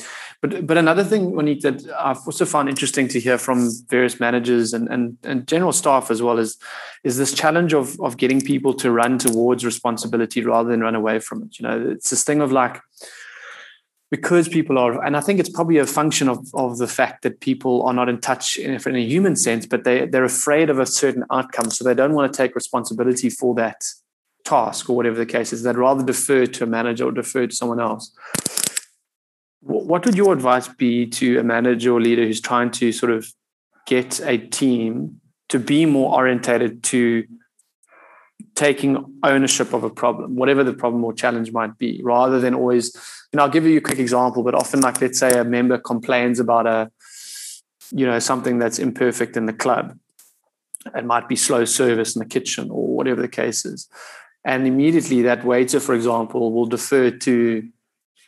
but 0.43 0.67
but 0.67 0.77
another 0.77 1.03
thing, 1.03 1.35
Monique, 1.35 1.63
that 1.63 1.83
I've 1.99 2.19
also 2.27 2.45
found 2.45 2.69
interesting 2.69 3.09
to 3.09 3.19
hear 3.19 3.39
from 3.39 3.71
various 3.89 4.21
managers 4.21 4.75
and, 4.75 4.87
and, 4.89 5.17
and 5.25 5.49
general 5.49 5.73
staff 5.73 6.11
as 6.11 6.21
well 6.21 6.39
is 6.39 6.59
is 7.05 7.17
this 7.17 7.33
challenge 7.33 7.73
of 7.73 7.99
of 8.01 8.19
getting 8.19 8.43
people 8.43 8.75
to 8.75 8.91
run 8.91 9.17
towards 9.17 9.65
responsibility 9.65 10.43
rather 10.43 10.69
than 10.69 10.83
run 10.83 10.95
away 10.95 11.21
from 11.21 11.43
it. 11.45 11.59
You 11.59 11.67
know, 11.67 11.91
it's 11.93 12.11
this 12.11 12.23
thing 12.23 12.43
of 12.43 12.53
like 12.53 12.83
because 14.11 14.47
people 14.47 14.77
are, 14.79 15.03
and 15.03 15.17
I 15.17 15.21
think 15.21 15.41
it's 15.41 15.51
probably 15.51 15.79
a 15.79 15.87
function 15.87 16.29
of, 16.29 16.47
of 16.55 16.79
the 16.79 16.87
fact 16.87 17.23
that 17.23 17.41
people 17.41 17.83
are 17.87 17.95
not 17.95 18.11
in 18.11 18.21
touch 18.21 18.57
in, 18.59 18.73
in 18.75 18.97
a 18.97 19.01
human 19.01 19.37
sense, 19.37 19.65
but 19.67 19.85
they, 19.85 20.07
they're 20.07 20.25
afraid 20.25 20.71
of 20.71 20.79
a 20.79 20.87
certain 20.87 21.25
outcome. 21.31 21.71
So 21.71 21.85
they 21.85 21.95
don't 21.95 22.15
want 22.15 22.31
to 22.33 22.37
take 22.37 22.55
responsibility 22.55 23.31
for 23.31 23.55
that 23.57 23.85
task 24.49 24.89
or 24.89 24.97
whatever 24.97 25.17
the 25.17 25.27
case 25.27 25.53
is, 25.53 25.63
they'd 25.63 25.77
rather 25.77 26.03
defer 26.03 26.47
to 26.47 26.65
a 26.65 26.67
manager 26.67 27.05
or 27.05 27.13
defer 27.13 27.47
to 27.47 27.55
someone 27.55 27.81
else. 27.81 28.13
What 29.61 30.07
would 30.07 30.17
your 30.17 30.33
advice 30.33 30.69
be 30.69 31.07
to 31.21 31.39
a 31.39 31.43
manager 31.43 31.93
or 31.93 32.01
leader 32.01 32.25
who's 32.25 32.41
trying 32.41 32.71
to 32.73 32.91
sort 32.93 33.13
of 33.13 33.27
get 33.87 34.21
a 34.21 34.39
team 34.39 35.21
to 35.51 35.59
be 35.59 35.85
more 35.85 36.15
orientated 36.15 36.83
to 36.85 37.27
taking 38.55 38.93
ownership 39.23 39.73
of 39.73 39.85
a 39.85 39.91
problem, 39.91 40.37
whatever 40.37 40.65
the 40.65 40.73
problem 40.73 41.05
or 41.05 41.13
challenge 41.13 41.53
might 41.53 41.77
be, 41.79 42.01
rather 42.03 42.41
than 42.41 42.55
always, 42.55 42.97
know, 43.35 43.43
I'll 43.43 43.51
give 43.51 43.67
you 43.67 43.79
a 43.79 43.81
quick 43.81 43.99
example, 43.99 44.43
but 44.43 44.55
often 44.55 44.81
like 44.81 45.01
let's 45.01 45.19
say 45.19 45.39
a 45.39 45.45
member 45.45 45.79
complains 45.79 46.41
about 46.41 46.67
a, 46.67 46.91
you 47.91 48.07
know, 48.07 48.19
something 48.19 48.59
that's 48.59 48.79
imperfect 48.79 49.37
in 49.37 49.47
the 49.47 49.53
club. 49.53 49.99
It 50.95 51.05
might 51.05 51.29
be 51.29 51.37
slow 51.37 51.65
service 51.65 52.17
in 52.17 52.21
the 52.21 52.29
kitchen 52.29 52.71
or 52.71 52.97
whatever 52.97 53.21
the 53.21 53.29
case 53.29 53.65
is 53.65 53.89
and 54.49 54.67
immediately 54.67 55.21
that 55.23 55.45
waiter, 55.45 55.79
for 55.79 55.95
example, 55.95 56.53
will 56.53 56.65
defer 56.67 57.11
to 57.11 57.69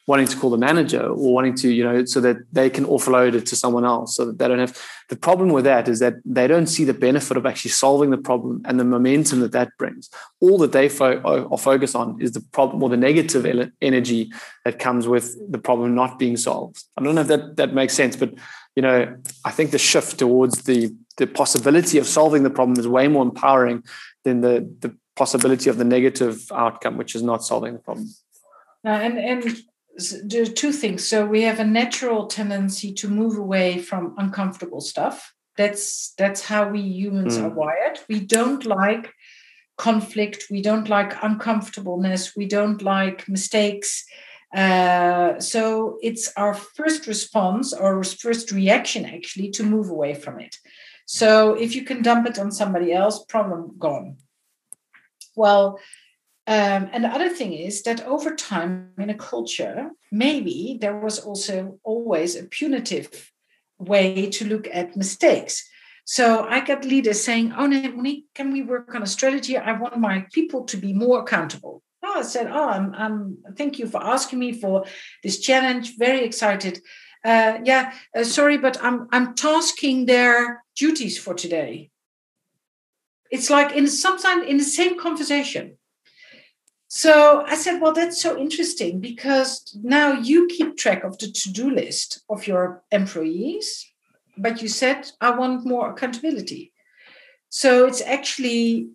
wanting 0.06 0.26
to 0.26 0.37
call 0.37 0.50
the 0.50 0.59
manager 0.59 1.02
or 1.06 1.33
wanting 1.33 1.54
to, 1.54 1.70
you 1.70 1.85
know, 1.85 2.04
so 2.04 2.20
that 2.20 2.37
they 2.52 2.68
can 2.68 2.85
offload 2.85 3.33
it 3.35 3.46
to 3.46 3.56
someone 3.56 3.85
else 3.85 4.16
so 4.16 4.26
that 4.26 4.38
they 4.38 4.46
don't 4.48 4.59
have. 4.59 4.76
The 5.09 5.16
problem 5.16 5.48
with 5.50 5.64
that 5.64 5.88
is 5.88 5.98
that 6.00 6.14
they 6.24 6.46
don't 6.46 6.66
see 6.66 6.85
the 6.85 6.92
benefit 6.92 7.37
of 7.38 7.46
actually 7.46 7.70
solving 7.70 8.11
the 8.11 8.18
problem 8.18 8.61
and 8.66 8.78
the 8.78 8.85
momentum 8.85 9.40
that 9.40 9.52
that 9.52 9.70
brings. 9.78 10.11
All 10.40 10.59
that 10.59 10.72
they 10.72 10.88
fo- 10.90 11.22
are 11.52 11.59
focused 11.59 11.96
on 11.96 12.20
is 12.20 12.33
the 12.33 12.44
problem 12.52 12.83
or 12.83 12.90
the 12.90 12.98
negative 12.98 13.46
energy 13.80 14.30
that 14.64 14.78
comes 14.78 15.09
with 15.09 15.26
the 15.50 15.59
problem 15.59 15.94
not 15.94 16.18
being 16.18 16.37
solved. 16.37 16.85
I 16.98 17.02
don't 17.02 17.14
know 17.14 17.22
if 17.22 17.28
that, 17.28 17.56
that 17.56 17.72
makes 17.72 17.94
sense, 17.94 18.14
but, 18.16 18.35
you 18.76 18.83
know, 18.83 19.16
I 19.44 19.50
think 19.52 19.70
the 19.70 19.78
shift 19.78 20.18
towards 20.18 20.64
the, 20.64 20.94
the 21.16 21.26
possibility 21.26 21.96
of 21.98 22.06
solving 22.06 22.42
the 22.42 22.50
problem 22.50 22.78
is 22.78 22.87
way 22.87 23.09
more 23.09 23.22
empowering 23.22 23.85
than 24.24 24.42
the, 24.42 24.68
the 24.80 24.94
possibility 25.22 25.68
of 25.70 25.76
the 25.76 25.88
negative 25.96 26.37
outcome, 26.64 26.94
which 27.00 27.14
is 27.14 27.22
not 27.30 27.40
solving 27.50 27.72
the 27.74 27.83
problem. 27.88 28.06
Uh, 28.87 29.00
and 29.06 29.14
and 29.30 29.40
there 30.30 30.42
are 30.42 30.56
two 30.62 30.72
things. 30.83 31.00
So 31.11 31.16
we 31.35 31.42
have 31.48 31.61
a 31.61 31.72
natural 31.80 32.20
tendency 32.38 32.90
to 33.00 33.06
move 33.20 33.37
away 33.46 33.68
from 33.88 34.14
uncomfortable 34.22 34.83
stuff. 34.92 35.16
That's 35.61 36.14
that's 36.20 36.42
how 36.52 36.62
we 36.74 36.80
humans 37.02 37.37
mm. 37.37 37.44
are 37.44 37.54
wired. 37.62 37.96
We 38.09 38.20
don't 38.37 38.64
like 38.64 39.04
conflict. 39.76 40.40
We 40.54 40.62
don't 40.68 40.88
like 40.88 41.12
uncomfortableness. 41.28 42.22
We 42.40 42.46
don't 42.46 42.80
like 42.96 43.18
mistakes. 43.28 43.90
Uh, 44.62 45.38
so 45.52 45.62
it's 46.09 46.24
our 46.42 46.54
first 46.76 47.06
response 47.06 47.66
or 47.83 47.90
first 48.26 48.46
reaction 48.61 49.02
actually 49.16 49.50
to 49.56 49.62
move 49.74 49.88
away 49.90 50.14
from 50.22 50.40
it. 50.46 50.54
So 51.06 51.30
if 51.64 51.70
you 51.76 51.83
can 51.88 52.02
dump 52.02 52.24
it 52.30 52.38
on 52.38 52.50
somebody 52.52 52.90
else, 52.92 53.16
problem 53.35 53.61
gone. 53.78 54.16
Well, 55.36 55.78
um, 56.46 56.88
and 56.92 57.04
the 57.04 57.08
other 57.08 57.28
thing 57.28 57.52
is 57.52 57.82
that 57.82 58.04
over 58.06 58.34
time 58.34 58.92
in 58.98 59.10
a 59.10 59.14
culture, 59.14 59.90
maybe 60.10 60.78
there 60.80 60.98
was 60.98 61.18
also 61.18 61.78
always 61.84 62.34
a 62.34 62.44
punitive 62.44 63.30
way 63.78 64.28
to 64.30 64.44
look 64.44 64.68
at 64.72 64.96
mistakes. 64.96 65.68
So 66.04 66.44
I 66.48 66.60
got 66.64 66.84
leaders 66.84 67.22
saying, 67.22 67.52
Oh, 67.56 67.68
Monique, 67.68 68.24
can 68.34 68.52
we 68.52 68.62
work 68.62 68.94
on 68.94 69.02
a 69.02 69.06
strategy? 69.06 69.56
I 69.56 69.78
want 69.78 69.98
my 69.98 70.26
people 70.32 70.64
to 70.64 70.76
be 70.76 70.92
more 70.92 71.20
accountable. 71.20 71.82
Oh, 72.02 72.18
I 72.18 72.22
said, 72.22 72.48
Oh, 72.50 72.68
I'm, 72.68 72.94
I'm 72.94 73.38
thank 73.56 73.78
you 73.78 73.86
for 73.86 74.02
asking 74.02 74.40
me 74.40 74.52
for 74.52 74.84
this 75.22 75.38
challenge. 75.38 75.96
Very 75.98 76.24
excited. 76.24 76.80
Uh, 77.24 77.58
yeah, 77.64 77.92
uh, 78.16 78.24
sorry, 78.24 78.56
but 78.56 78.82
I'm 78.82 79.06
I'm 79.12 79.34
tasking 79.34 80.06
their 80.06 80.64
duties 80.74 81.18
for 81.18 81.34
today. 81.34 81.89
It's 83.30 83.50
like 83.50 83.72
in 83.76 83.86
sometimes 83.86 84.46
in 84.46 84.56
the 84.58 84.64
same 84.64 84.98
conversation. 84.98 85.76
So 86.88 87.44
I 87.46 87.54
said, 87.54 87.80
well, 87.80 87.92
that's 87.92 88.20
so 88.20 88.36
interesting 88.36 89.00
because 89.00 89.78
now 89.80 90.12
you 90.12 90.48
keep 90.48 90.76
track 90.76 91.04
of 91.04 91.16
the 91.18 91.30
to 91.30 91.52
do 91.52 91.70
list 91.70 92.24
of 92.28 92.48
your 92.48 92.82
employees, 92.90 93.86
but 94.36 94.60
you 94.60 94.66
said, 94.66 95.08
I 95.20 95.30
want 95.30 95.64
more 95.64 95.90
accountability. 95.90 96.72
So 97.48 97.86
it's 97.86 98.00
actually 98.02 98.88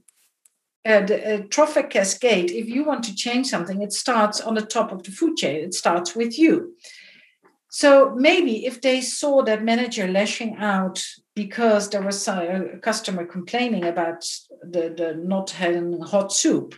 a, 0.86 1.36
a 1.36 1.43
trophic 1.43 1.91
cascade. 1.91 2.52
If 2.52 2.67
you 2.67 2.84
want 2.84 3.06
to 3.06 3.15
change 3.15 3.48
something, 3.48 3.82
it 3.82 3.93
starts 3.93 4.41
on 4.41 4.56
the 4.56 4.62
top 4.62 4.91
of 4.91 5.04
the 5.04 5.12
food 5.12 5.38
chain, 5.38 5.63
it 5.63 5.74
starts 5.74 6.15
with 6.17 6.38
you. 6.38 6.76
So 7.69 8.13
maybe 8.15 8.65
if 8.65 8.82
they 8.82 9.02
saw 9.02 9.41
that 9.43 9.63
manager 9.63 10.08
lashing 10.08 10.58
out 10.58 11.02
because 11.36 11.89
there 11.89 12.02
was 12.02 12.28
a 12.28 12.80
customer 12.82 13.26
complaining 13.26 13.84
about 13.84 14.24
the, 14.63 14.93
the 14.95 15.19
not 15.21 15.52
having 15.52 16.00
hot 16.02 16.32
soup, 16.32 16.76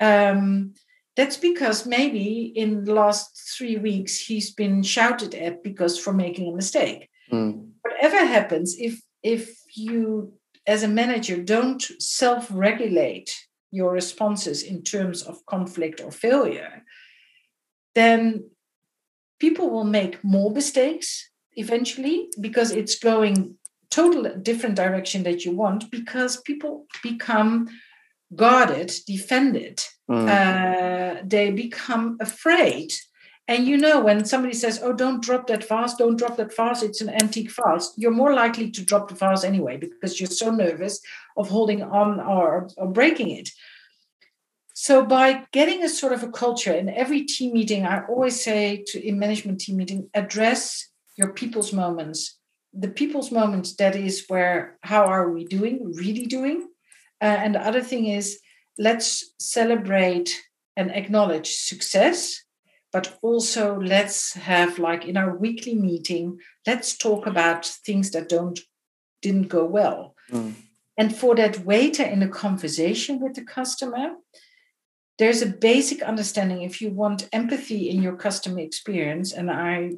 um, 0.00 0.74
that's 1.16 1.36
because 1.36 1.86
maybe 1.86 2.52
in 2.56 2.84
the 2.84 2.94
last 2.94 3.54
three 3.56 3.76
weeks 3.76 4.18
he's 4.18 4.50
been 4.52 4.82
shouted 4.82 5.34
at 5.34 5.62
because 5.62 5.98
for 5.98 6.12
making 6.12 6.52
a 6.52 6.56
mistake. 6.56 7.08
Mm. 7.30 7.68
Whatever 7.82 8.24
happens, 8.26 8.76
if 8.78 9.00
if 9.22 9.56
you 9.74 10.32
as 10.66 10.82
a 10.82 10.88
manager 10.88 11.36
don't 11.42 11.82
self-regulate 11.98 13.36
your 13.70 13.92
responses 13.92 14.62
in 14.62 14.82
terms 14.82 15.22
of 15.22 15.44
conflict 15.46 16.00
or 16.00 16.10
failure, 16.10 16.82
then 17.94 18.50
people 19.38 19.70
will 19.70 19.84
make 19.84 20.22
more 20.22 20.50
mistakes 20.50 21.30
eventually 21.56 22.28
because 22.40 22.70
it's 22.70 22.98
going 22.98 23.56
total 23.92 24.34
different 24.40 24.74
direction 24.74 25.22
that 25.24 25.44
you 25.44 25.52
want 25.52 25.90
because 25.90 26.40
people 26.42 26.86
become 27.02 27.68
guarded, 28.34 28.90
defended, 29.06 29.84
mm. 30.10 30.26
uh, 30.28 31.22
they 31.24 31.50
become 31.50 32.16
afraid. 32.20 32.92
And 33.46 33.66
you 33.66 33.76
know, 33.76 34.00
when 34.00 34.24
somebody 34.24 34.54
says, 34.54 34.80
Oh, 34.82 34.92
don't 34.92 35.22
drop 35.22 35.46
that 35.48 35.68
vase, 35.68 35.94
don't 35.94 36.16
drop 36.16 36.36
that 36.36 36.56
vase, 36.56 36.82
it's 36.82 37.02
an 37.02 37.10
antique 37.10 37.50
vase, 37.50 37.92
you're 37.96 38.10
more 38.22 38.32
likely 38.32 38.70
to 38.70 38.84
drop 38.84 39.08
the 39.08 39.14
vase 39.14 39.44
anyway 39.44 39.76
because 39.76 40.18
you're 40.18 40.30
so 40.30 40.50
nervous 40.50 41.00
of 41.36 41.50
holding 41.50 41.82
on 41.82 42.20
or, 42.20 42.68
or 42.78 42.88
breaking 42.88 43.30
it. 43.30 43.50
So, 44.74 45.04
by 45.04 45.44
getting 45.52 45.84
a 45.84 45.88
sort 45.88 46.14
of 46.14 46.22
a 46.22 46.30
culture 46.30 46.72
in 46.72 46.88
every 46.88 47.24
team 47.24 47.52
meeting, 47.52 47.84
I 47.84 48.06
always 48.06 48.42
say 48.42 48.82
to 48.86 49.06
in 49.06 49.18
management 49.18 49.60
team 49.60 49.76
meeting, 49.76 50.08
address 50.14 50.88
your 51.16 51.32
people's 51.34 51.72
moments. 51.72 52.38
The 52.72 52.88
people's 52.88 53.30
moments, 53.30 53.76
that 53.76 53.96
is 53.96 54.24
where 54.28 54.78
how 54.82 55.04
are 55.04 55.30
we 55.30 55.44
doing, 55.44 55.92
really 55.94 56.26
doing? 56.26 56.68
Uh, 57.20 57.24
and 57.24 57.54
the 57.54 57.60
other 57.60 57.82
thing 57.82 58.06
is, 58.06 58.40
let's 58.78 59.34
celebrate 59.38 60.40
and 60.76 60.90
acknowledge 60.90 61.50
success, 61.50 62.42
but 62.92 63.18
also 63.22 63.78
let's 63.78 64.32
have 64.34 64.78
like 64.78 65.04
in 65.04 65.16
our 65.16 65.36
weekly 65.36 65.74
meeting, 65.74 66.38
let's 66.66 66.96
talk 66.96 67.26
about 67.26 67.66
things 67.66 68.10
that 68.12 68.28
don't 68.28 68.58
didn't 69.20 69.48
go 69.48 69.64
well. 69.64 70.14
Mm. 70.30 70.54
And 70.98 71.16
for 71.16 71.34
that 71.36 71.64
waiter 71.64 72.02
in 72.02 72.20
the 72.20 72.28
conversation 72.28 73.20
with 73.20 73.34
the 73.34 73.44
customer, 73.44 74.16
there's 75.18 75.42
a 75.42 75.46
basic 75.46 76.02
understanding 76.02 76.62
if 76.62 76.80
you 76.80 76.90
want 76.90 77.28
empathy 77.32 77.88
in 77.88 78.02
your 78.02 78.16
customer 78.16 78.60
experience, 78.60 79.32
and 79.32 79.50
I 79.50 79.92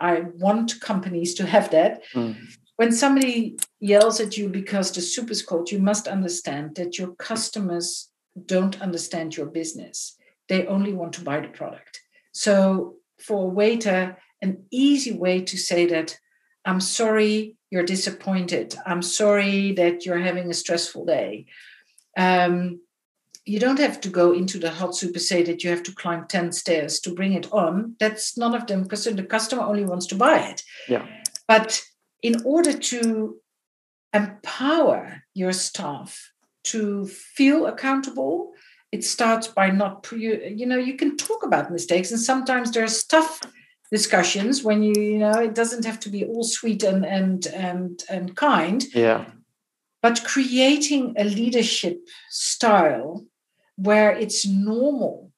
I 0.00 0.24
want 0.36 0.80
companies 0.80 1.34
to 1.34 1.46
have 1.46 1.70
that. 1.70 2.02
Mm 2.14 2.36
when 2.78 2.92
somebody 2.92 3.58
yells 3.80 4.20
at 4.20 4.38
you 4.38 4.48
because 4.48 4.92
the 4.92 5.00
soup 5.00 5.32
is 5.32 5.42
cold, 5.42 5.68
you 5.72 5.80
must 5.80 6.06
understand 6.06 6.76
that 6.76 6.96
your 6.96 7.12
customers 7.16 8.08
don't 8.46 8.80
understand 8.80 9.36
your 9.36 9.46
business. 9.46 10.16
They 10.48 10.64
only 10.64 10.92
want 10.92 11.12
to 11.14 11.24
buy 11.24 11.40
the 11.40 11.48
product. 11.48 12.00
So, 12.30 12.94
for 13.18 13.46
a 13.46 13.52
waiter, 13.52 14.16
an 14.40 14.64
easy 14.70 15.10
way 15.10 15.40
to 15.40 15.58
say 15.58 15.86
that 15.86 16.16
I'm 16.64 16.80
sorry 16.80 17.56
you're 17.68 17.82
disappointed. 17.82 18.76
I'm 18.86 19.02
sorry 19.02 19.72
that 19.72 20.06
you're 20.06 20.20
having 20.20 20.48
a 20.48 20.54
stressful 20.54 21.04
day. 21.04 21.46
Um, 22.16 22.80
you 23.48 23.58
don't 23.58 23.78
have 23.78 24.00
to 24.02 24.10
go 24.10 24.32
into 24.32 24.58
the 24.58 24.70
hot 24.70 24.94
soup 24.94 25.14
and 25.14 25.22
say 25.22 25.42
that 25.42 25.64
you 25.64 25.70
have 25.70 25.82
to 25.84 25.94
climb 25.94 26.26
10 26.26 26.52
stairs 26.52 27.00
to 27.00 27.14
bring 27.14 27.32
it 27.32 27.50
on. 27.50 27.96
That's 27.98 28.36
none 28.36 28.54
of 28.54 28.66
them 28.66 28.82
because 28.82 29.04
the 29.04 29.22
customer 29.22 29.62
only 29.62 29.84
wants 29.84 30.06
to 30.08 30.14
buy 30.14 30.38
it. 30.50 30.62
Yeah. 30.86 31.06
But 31.46 31.80
in 32.22 32.42
order 32.44 32.74
to 32.74 33.36
empower 34.12 35.22
your 35.34 35.52
staff 35.52 36.32
to 36.64 37.06
feel 37.06 37.66
accountable 37.66 38.52
it 38.90 39.04
starts 39.04 39.48
by 39.48 39.70
not 39.70 40.06
you 40.12 40.66
know 40.66 40.78
you 40.78 40.96
can 40.96 41.16
talk 41.16 41.44
about 41.44 41.70
mistakes 41.70 42.10
and 42.10 42.20
sometimes 42.20 42.70
there's 42.70 43.04
tough 43.04 43.40
discussions 43.92 44.64
when 44.64 44.82
you 44.82 44.94
you 44.98 45.18
know 45.18 45.32
it 45.32 45.54
doesn't 45.54 45.84
have 45.84 46.00
to 46.00 46.08
be 46.08 46.24
all 46.24 46.42
sweet 46.42 46.82
and 46.82 47.04
and 47.04 47.46
and 47.48 48.02
and 48.08 48.34
kind 48.34 48.84
yeah 48.94 49.26
but 50.00 50.24
creating 50.24 51.14
a 51.18 51.24
leadership 51.24 51.98
style 52.30 53.24
where 53.78 54.10
it's 54.10 54.44
normal 54.46 55.30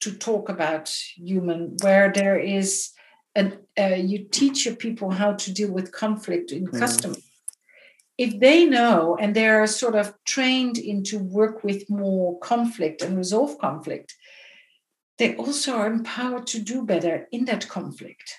to 0.00 0.12
talk 0.12 0.48
about 0.50 0.94
human 1.16 1.76
where 1.82 2.12
there 2.12 2.38
is 2.38 2.90
and 3.34 3.58
uh, 3.78 3.94
you 3.94 4.26
teach 4.30 4.64
your 4.64 4.76
people 4.76 5.10
how 5.10 5.32
to 5.32 5.52
deal 5.52 5.72
with 5.72 5.92
conflict 5.92 6.52
in 6.52 6.66
mm. 6.66 7.22
if 8.18 8.38
they 8.38 8.66
know 8.66 9.16
and 9.18 9.34
they're 9.34 9.66
sort 9.66 9.94
of 9.94 10.14
trained 10.24 10.76
into 10.76 11.18
work 11.18 11.64
with 11.64 11.88
more 11.88 12.38
conflict 12.40 13.00
and 13.00 13.16
resolve 13.16 13.58
conflict 13.58 14.14
they 15.18 15.34
also 15.36 15.74
are 15.76 15.86
empowered 15.86 16.46
to 16.46 16.60
do 16.60 16.84
better 16.84 17.26
in 17.32 17.46
that 17.46 17.66
conflict 17.66 18.36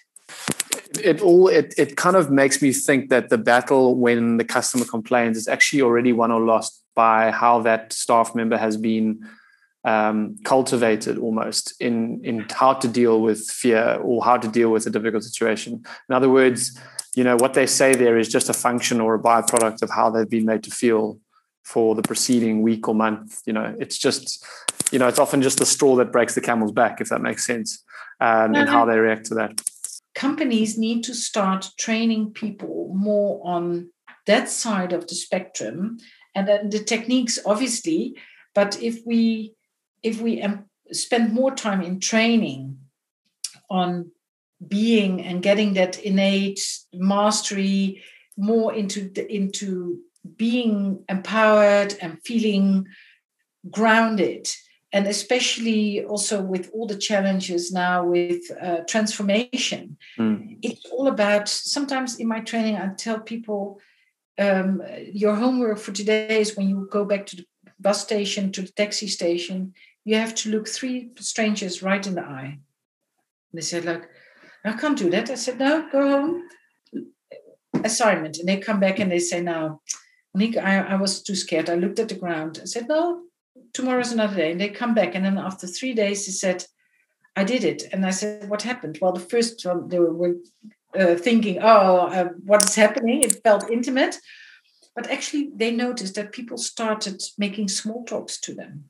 it 1.04 1.20
all 1.22 1.48
it, 1.48 1.74
it 1.78 1.98
kind 1.98 2.16
of 2.16 2.30
makes 2.30 2.62
me 2.62 2.72
think 2.72 3.10
that 3.10 3.30
the 3.30 3.38
battle 3.40 3.96
when 3.96 4.38
the 4.38 4.46
customer 4.46 4.86
complains 4.86 5.36
is 5.36 5.48
actually 5.48 5.82
already 5.82 6.14
won 6.14 6.32
or 6.32 6.42
lost 6.42 6.84
by 6.96 7.32
how 7.32 7.60
that 7.60 7.92
staff 7.92 8.36
member 8.36 8.58
has 8.58 8.78
been 8.78 9.20
um, 9.88 10.36
cultivated 10.44 11.18
almost 11.18 11.74
in 11.80 12.20
in 12.24 12.46
how 12.50 12.74
to 12.74 12.88
deal 12.90 13.22
with 13.22 13.40
fear 13.50 13.98
or 14.04 14.24
how 14.24 14.38
to 14.38 14.48
deal 14.50 14.70
with 14.70 14.86
a 14.86 14.90
difficult 14.90 15.24
situation. 15.24 15.72
In 16.10 16.16
other 16.16 16.30
words, 16.30 16.78
you 17.16 17.24
know 17.24 17.38
what 17.38 17.54
they 17.54 17.66
say 17.66 17.96
there 17.96 18.18
is 18.18 18.28
just 18.28 18.50
a 18.50 18.54
function 18.54 19.00
or 19.00 19.16
a 19.16 19.24
byproduct 19.30 19.82
of 19.82 19.90
how 19.90 20.10
they've 20.10 20.30
been 20.30 20.46
made 20.46 20.64
to 20.64 20.72
feel 20.72 21.20
for 21.64 21.96
the 21.96 22.02
preceding 22.02 22.62
week 22.62 22.88
or 22.90 22.96
month. 22.96 23.42
You 23.46 23.54
know, 23.54 23.76
it's 23.80 23.98
just 23.98 24.46
you 24.92 25.00
know 25.00 25.08
it's 25.08 25.20
often 25.20 25.42
just 25.42 25.58
the 25.60 25.66
straw 25.66 25.96
that 25.96 26.12
breaks 26.12 26.36
the 26.36 26.42
camel's 26.42 26.74
back, 26.74 27.00
if 27.00 27.08
that 27.10 27.22
makes 27.22 27.46
sense. 27.46 27.84
um, 28.20 28.56
and 28.56 28.70
how 28.70 28.84
they 28.86 28.98
react 28.98 29.26
to 29.28 29.36
that. 29.36 29.62
Companies 30.16 30.78
need 30.78 31.04
to 31.04 31.14
start 31.14 31.70
training 31.78 32.32
people 32.32 32.92
more 32.94 33.42
on 33.46 33.92
that 34.26 34.50
side 34.50 34.92
of 34.92 35.08
the 35.08 35.16
spectrum, 35.16 35.98
and 36.36 36.48
then 36.48 36.72
the 36.72 36.84
techniques, 36.84 37.40
obviously. 37.46 38.18
But 38.54 38.82
if 38.82 39.00
we 39.06 39.54
if 40.04 40.22
we 40.22 40.44
spend 40.92 41.34
more 41.34 41.54
time 41.54 41.82
in 41.82 42.00
training 42.00 42.78
on 43.70 44.12
being 44.66 45.22
and 45.22 45.44
getting 45.44 45.74
that 45.74 46.00
innate 46.00 46.62
mastery 46.94 48.04
more 48.38 48.74
into 48.74 49.10
the, 49.10 49.32
into 49.32 50.00
being 50.36 51.04
empowered 51.10 51.96
and 52.02 52.22
feeling 52.24 52.86
grounded 53.70 54.50
and 54.94 55.06
especially 55.06 56.04
also 56.06 56.42
with 56.42 56.70
all 56.74 56.88
the 56.88 56.98
challenges 56.98 57.72
now 57.72 58.06
with 58.06 58.42
uh, 58.62 58.80
transformation 58.88 59.98
mm. 60.18 60.58
it's 60.62 60.86
all 60.92 61.08
about 61.08 61.50
sometimes 61.50 62.20
in 62.20 62.28
my 62.28 62.40
training 62.40 62.76
i 62.76 62.88
tell 62.96 63.20
people 63.20 63.80
um, 64.40 64.82
your 65.12 65.36
homework 65.36 65.80
for 65.80 65.92
today 65.92 66.40
is 66.40 66.56
when 66.56 66.70
you 66.70 66.88
go 66.92 67.04
back 67.04 67.26
to 67.26 67.36
the 67.38 67.46
bus 67.80 68.02
station 68.02 68.52
to 68.52 68.62
the 68.62 68.72
taxi 68.72 69.08
station 69.08 69.74
you 70.08 70.16
have 70.16 70.34
to 70.34 70.50
look 70.50 70.68
three 70.68 71.12
strangers 71.20 71.84
right 71.84 72.08
in 72.08 72.16
the 72.16 72.28
eye 72.40 72.60
they 73.54 73.62
said 73.62 73.86
like 73.86 74.10
i 74.66 74.74
can't 74.74 74.98
do 74.98 75.10
that 75.10 75.30
i 75.30 75.36
said 75.36 75.60
no 75.60 75.88
go 75.92 76.10
home 76.10 76.44
assignment 77.84 78.38
and 78.38 78.48
they 78.48 78.58
come 78.58 78.80
back 78.80 79.00
and 79.00 79.12
they 79.12 79.20
say 79.20 79.42
now 79.42 79.82
Nick, 80.38 80.56
I, 80.56 80.80
I 80.80 80.96
was 80.96 81.24
too 81.24 81.36
scared. 81.36 81.68
I 81.70 81.76
looked 81.76 81.98
at 81.98 82.10
the 82.10 82.16
ground. 82.16 82.60
I 82.62 82.66
said, 82.66 82.88
no, 82.88 83.24
tomorrow's 83.74 84.12
another 84.12 84.36
day. 84.36 84.52
And 84.52 84.62
they 84.62 84.70
come 84.70 84.94
back. 84.94 85.16
And 85.16 85.26
then 85.26 85.40
after 85.40 85.66
three 85.66 85.94
days, 85.94 86.28
he 86.28 86.32
said, 86.32 86.64
I 87.36 87.44
did 87.44 87.64
it. 87.64 87.84
And 87.92 88.06
I 88.06 88.12
said, 88.12 88.48
what 88.48 88.62
happened? 88.62 89.00
Well, 89.02 89.14
the 89.14 89.20
first 89.20 89.66
one, 89.66 89.88
they 89.88 89.98
were 89.98 90.36
uh, 90.98 91.16
thinking, 91.16 91.58
oh, 91.60 92.08
uh, 92.08 92.30
what 92.46 92.64
is 92.64 92.76
happening? 92.76 93.24
It 93.24 93.44
felt 93.44 93.72
intimate. 93.72 94.18
But 94.96 95.10
actually, 95.10 95.50
they 95.56 95.72
noticed 95.72 96.16
that 96.16 96.32
people 96.32 96.58
started 96.58 97.22
making 97.40 97.70
small 97.70 98.06
talks 98.06 98.40
to 98.42 98.54
them. 98.54 98.86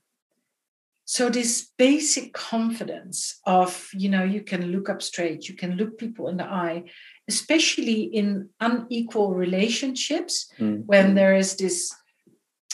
So 1.09 1.29
this 1.29 1.71
basic 1.77 2.33
confidence 2.33 3.39
of, 3.45 3.89
you 3.93 4.09
know, 4.09 4.25
you 4.25 4.41
can 4.41 4.73
look 4.73 4.89
up 4.89 5.01
straight, 5.01 5.47
you 5.47 5.55
can 5.55 5.77
look 5.77 5.97
people 5.97 6.27
in 6.27 6.35
the 6.35 6.43
eye, 6.43 6.83
especially 7.29 8.01
in 8.03 8.49
unequal 8.59 9.33
relationships 9.33 10.51
mm. 10.59 10.85
when 10.85 11.15
there 11.15 11.33
is 11.33 11.55
this 11.55 11.95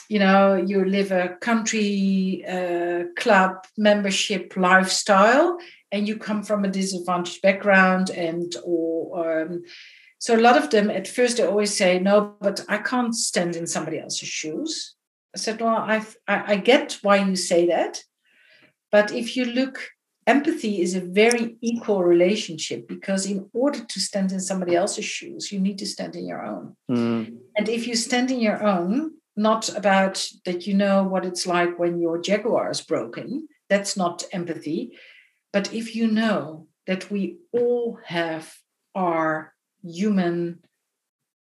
you 0.09 0.19
know 0.19 0.55
you 0.55 0.84
live 0.84 1.11
a 1.11 1.38
country 1.41 2.43
uh, 2.47 3.03
club 3.15 3.65
membership 3.77 4.53
lifestyle 4.57 5.57
and 5.91 6.07
you 6.07 6.17
come 6.17 6.43
from 6.43 6.65
a 6.65 6.71
disadvantaged 6.71 7.41
background 7.41 8.09
and 8.09 8.53
or 8.65 9.41
um, 9.43 9.63
so 10.19 10.36
a 10.36 10.41
lot 10.41 10.57
of 10.57 10.69
them 10.71 10.89
at 10.89 11.07
first 11.07 11.38
they 11.38 11.45
always 11.45 11.75
say 11.75 11.99
no 11.99 12.36
but 12.41 12.65
i 12.67 12.77
can't 12.77 13.15
stand 13.15 13.55
in 13.55 13.65
somebody 13.65 13.97
else's 13.97 14.27
shoes 14.27 14.95
i 15.34 15.38
said 15.38 15.61
well 15.61 15.77
i 15.77 16.05
i 16.27 16.57
get 16.57 16.99
why 17.01 17.15
you 17.15 17.36
say 17.36 17.67
that 17.67 18.03
but 18.93 19.11
if 19.11 19.35
you 19.35 19.45
look 19.45 19.89
empathy 20.25 20.79
is 20.79 20.95
a 20.95 21.01
very 21.01 21.57
equal 21.59 22.01
relationship 22.03 22.87
because 22.87 23.25
in 23.25 23.49
order 23.51 23.83
to 23.83 23.99
stand 23.99 24.31
in 24.31 24.39
somebody 24.39 24.73
else's 24.73 25.03
shoes 25.03 25.51
you 25.51 25.59
need 25.59 25.77
to 25.77 25.85
stand 25.85 26.15
in 26.15 26.25
your 26.25 26.45
own 26.45 26.77
mm. 26.89 27.35
and 27.57 27.67
if 27.67 27.85
you 27.87 27.95
stand 27.95 28.31
in 28.31 28.39
your 28.39 28.63
own 28.63 29.11
not 29.35 29.67
about 29.75 30.25
that 30.45 30.65
you 30.65 30.73
know 30.73 31.03
what 31.03 31.25
it's 31.25 31.45
like 31.45 31.77
when 31.77 31.99
your 31.99 32.17
jaguar 32.21 32.71
is 32.71 32.79
broken 32.79 33.47
that's 33.69 33.97
not 33.97 34.23
empathy 34.31 34.97
but 35.51 35.73
if 35.73 35.93
you 35.93 36.07
know 36.07 36.67
that 36.87 37.11
we 37.11 37.37
all 37.51 37.99
have 38.05 38.55
our 38.95 39.53
human 39.83 40.59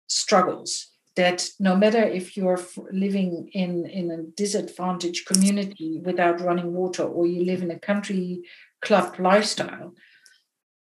struggles 0.07 0.92
that 1.15 1.47
no 1.59 1.75
matter 1.75 2.03
if 2.03 2.35
you're 2.35 2.59
living 2.91 3.49
in, 3.53 3.85
in 3.85 4.11
a 4.11 4.23
disadvantaged 4.35 5.25
community 5.27 6.01
without 6.03 6.41
running 6.41 6.73
water 6.73 7.03
or 7.03 7.27
you 7.27 7.45
live 7.45 7.61
in 7.61 7.71
a 7.71 7.79
country 7.79 8.41
club 8.81 9.19
lifestyle, 9.19 9.93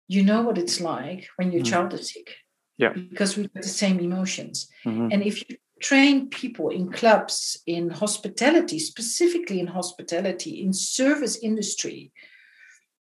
you 0.07 0.23
know 0.23 0.41
what 0.41 0.57
it's 0.57 0.81
like 0.81 1.27
when 1.37 1.51
your 1.51 1.61
mm-hmm. 1.61 1.71
child 1.71 1.93
is 1.93 2.13
sick. 2.13 2.35
Yeah. 2.77 2.93
Because 2.93 3.37
we 3.37 3.43
have 3.43 3.63
the 3.63 3.67
same 3.67 3.99
emotions. 3.99 4.69
Mm-hmm. 4.85 5.09
And 5.11 5.23
if 5.23 5.49
you 5.49 5.57
train 5.81 6.29
people 6.29 6.69
in 6.69 6.91
clubs, 6.91 7.61
in 7.65 7.89
hospitality, 7.89 8.79
specifically 8.79 9.59
in 9.59 9.67
hospitality, 9.67 10.61
in 10.61 10.73
service 10.73 11.37
industry, 11.37 12.11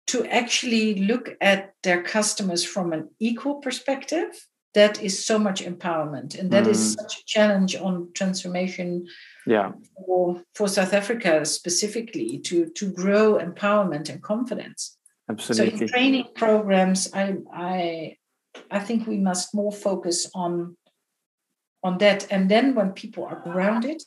to 0.07 0.25
actually 0.27 0.95
look 0.95 1.37
at 1.41 1.75
their 1.83 2.03
customers 2.03 2.65
from 2.65 2.93
an 2.93 3.11
equal 3.21 3.57
perspective, 3.57 4.47
that 4.79 5.03
is 5.03 5.25
so 5.25 5.39
much 5.39 5.63
empowerment. 5.63 6.39
And 6.39 6.51
that 6.51 6.65
mm. 6.65 6.71
is 6.71 6.95
such 6.95 7.19
a 7.19 7.25
challenge 7.27 7.77
on 7.77 8.09
transformation 8.15 9.07
yeah 9.49 9.73
for, 10.07 10.43
for 10.55 10.69
south 10.69 10.93
africa 10.93 11.45
specifically 11.45 12.39
to 12.39 12.69
to 12.71 12.93
grow 12.93 13.39
empowerment 13.39 14.11
and 14.11 14.23
confidence 14.23 14.99
absolutely 15.31 15.79
so 15.79 15.83
in 15.83 15.89
training 15.89 16.25
programs 16.35 17.13
i 17.15 17.35
i 17.53 18.15
i 18.71 18.79
think 18.79 19.07
we 19.07 19.17
must 19.17 19.55
more 19.55 19.73
focus 19.73 20.31
on 20.35 20.77
on 21.83 21.97
that 21.99 22.27
and 22.31 22.51
then 22.51 22.75
when 22.75 22.93
people 22.93 23.25
are 23.25 23.41
grounded 23.43 24.03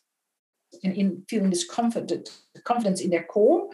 and 0.84 0.96
in 0.96 1.24
feeling 1.28 1.50
this 1.50 1.68
confident 1.68 2.30
confidence 2.64 3.02
in 3.02 3.10
their 3.10 3.24
core 3.24 3.70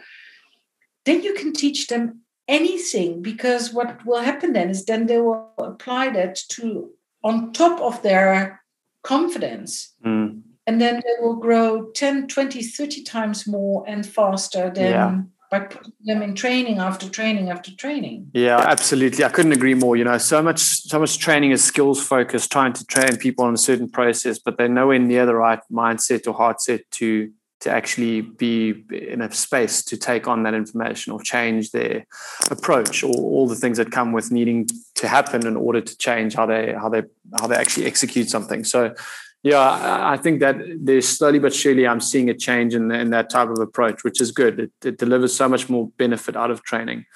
then 1.04 1.22
you 1.22 1.34
can 1.34 1.52
teach 1.52 1.86
them 1.88 2.22
anything 2.48 3.22
because 3.22 3.72
what 3.72 4.04
will 4.04 4.22
happen 4.22 4.52
then 4.54 4.70
is 4.70 4.84
then 4.84 5.06
they 5.06 5.20
will 5.20 5.52
apply 5.58 6.10
that 6.10 6.36
to 6.48 6.90
on 7.22 7.52
top 7.52 7.80
of 7.80 8.02
their 8.02 8.62
confidence. 9.02 9.94
Mm 10.04 10.42
and 10.68 10.82
then 10.82 10.96
they 10.96 11.24
will 11.24 11.36
grow 11.36 11.90
10 11.92 12.28
20 12.28 12.62
30 12.62 13.02
times 13.02 13.46
more 13.46 13.84
and 13.88 14.06
faster 14.06 14.70
than 14.70 14.92
yeah. 14.92 15.22
by 15.50 15.60
putting 15.60 15.94
them 16.04 16.20
in 16.20 16.34
training 16.34 16.76
after 16.78 17.08
training 17.08 17.48
after 17.48 17.74
training. 17.74 18.30
Yeah 18.34 18.58
absolutely. 18.58 19.24
I 19.24 19.30
couldn't 19.30 19.52
agree 19.52 19.72
more. 19.72 19.96
You 19.96 20.04
know 20.04 20.18
so 20.18 20.42
much 20.42 20.60
so 20.60 21.00
much 21.00 21.18
training 21.18 21.52
is 21.52 21.64
skills 21.64 22.06
focused 22.06 22.52
trying 22.52 22.74
to 22.74 22.84
train 22.84 23.16
people 23.16 23.46
on 23.46 23.54
a 23.54 23.62
certain 23.68 23.88
process 23.88 24.38
but 24.38 24.58
they're 24.58 24.68
nowhere 24.68 24.98
near 24.98 25.24
the 25.24 25.34
right 25.34 25.60
mindset 25.72 26.28
or 26.28 26.34
heart 26.34 26.60
set 26.60 26.82
to 27.00 27.30
to 27.60 27.70
actually 27.70 28.20
be 28.20 28.84
in 28.90 29.20
a 29.20 29.32
space 29.32 29.82
to 29.82 29.96
take 29.96 30.28
on 30.28 30.44
that 30.44 30.54
information 30.54 31.12
or 31.12 31.20
change 31.20 31.72
their 31.72 32.06
approach 32.50 33.02
or 33.02 33.14
all 33.14 33.48
the 33.48 33.56
things 33.56 33.78
that 33.78 33.90
come 33.90 34.12
with 34.12 34.30
needing 34.30 34.68
to 34.94 35.08
happen 35.08 35.46
in 35.46 35.56
order 35.56 35.80
to 35.80 35.96
change 35.98 36.34
how 36.34 36.46
they 36.46 36.72
how 36.72 36.88
they 36.88 37.02
how 37.38 37.46
they 37.46 37.56
actually 37.56 37.86
execute 37.86 38.28
something 38.28 38.64
so 38.64 38.94
yeah, 39.42 40.02
I 40.02 40.16
think 40.16 40.40
that 40.40 40.56
there's 40.80 41.08
slowly 41.08 41.38
but 41.38 41.54
surely 41.54 41.86
I'm 41.86 42.00
seeing 42.00 42.28
a 42.28 42.34
change 42.34 42.74
in, 42.74 42.90
in 42.90 43.10
that 43.10 43.30
type 43.30 43.48
of 43.48 43.60
approach, 43.60 44.02
which 44.02 44.20
is 44.20 44.32
good. 44.32 44.58
It, 44.58 44.72
it 44.84 44.98
delivers 44.98 45.34
so 45.34 45.48
much 45.48 45.68
more 45.68 45.88
benefit 45.96 46.36
out 46.36 46.50
of 46.50 46.64
training. 46.64 47.06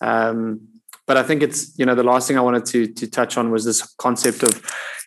Um, 0.00 0.68
but 1.06 1.16
I 1.16 1.22
think 1.22 1.42
it's 1.42 1.76
you 1.78 1.84
know 1.84 1.94
the 1.94 2.04
last 2.04 2.28
thing 2.28 2.38
I 2.38 2.42
wanted 2.42 2.64
to 2.66 2.86
to 2.86 3.06
touch 3.10 3.36
on 3.36 3.50
was 3.50 3.64
this 3.64 3.82
concept 3.96 4.42
of 4.42 4.62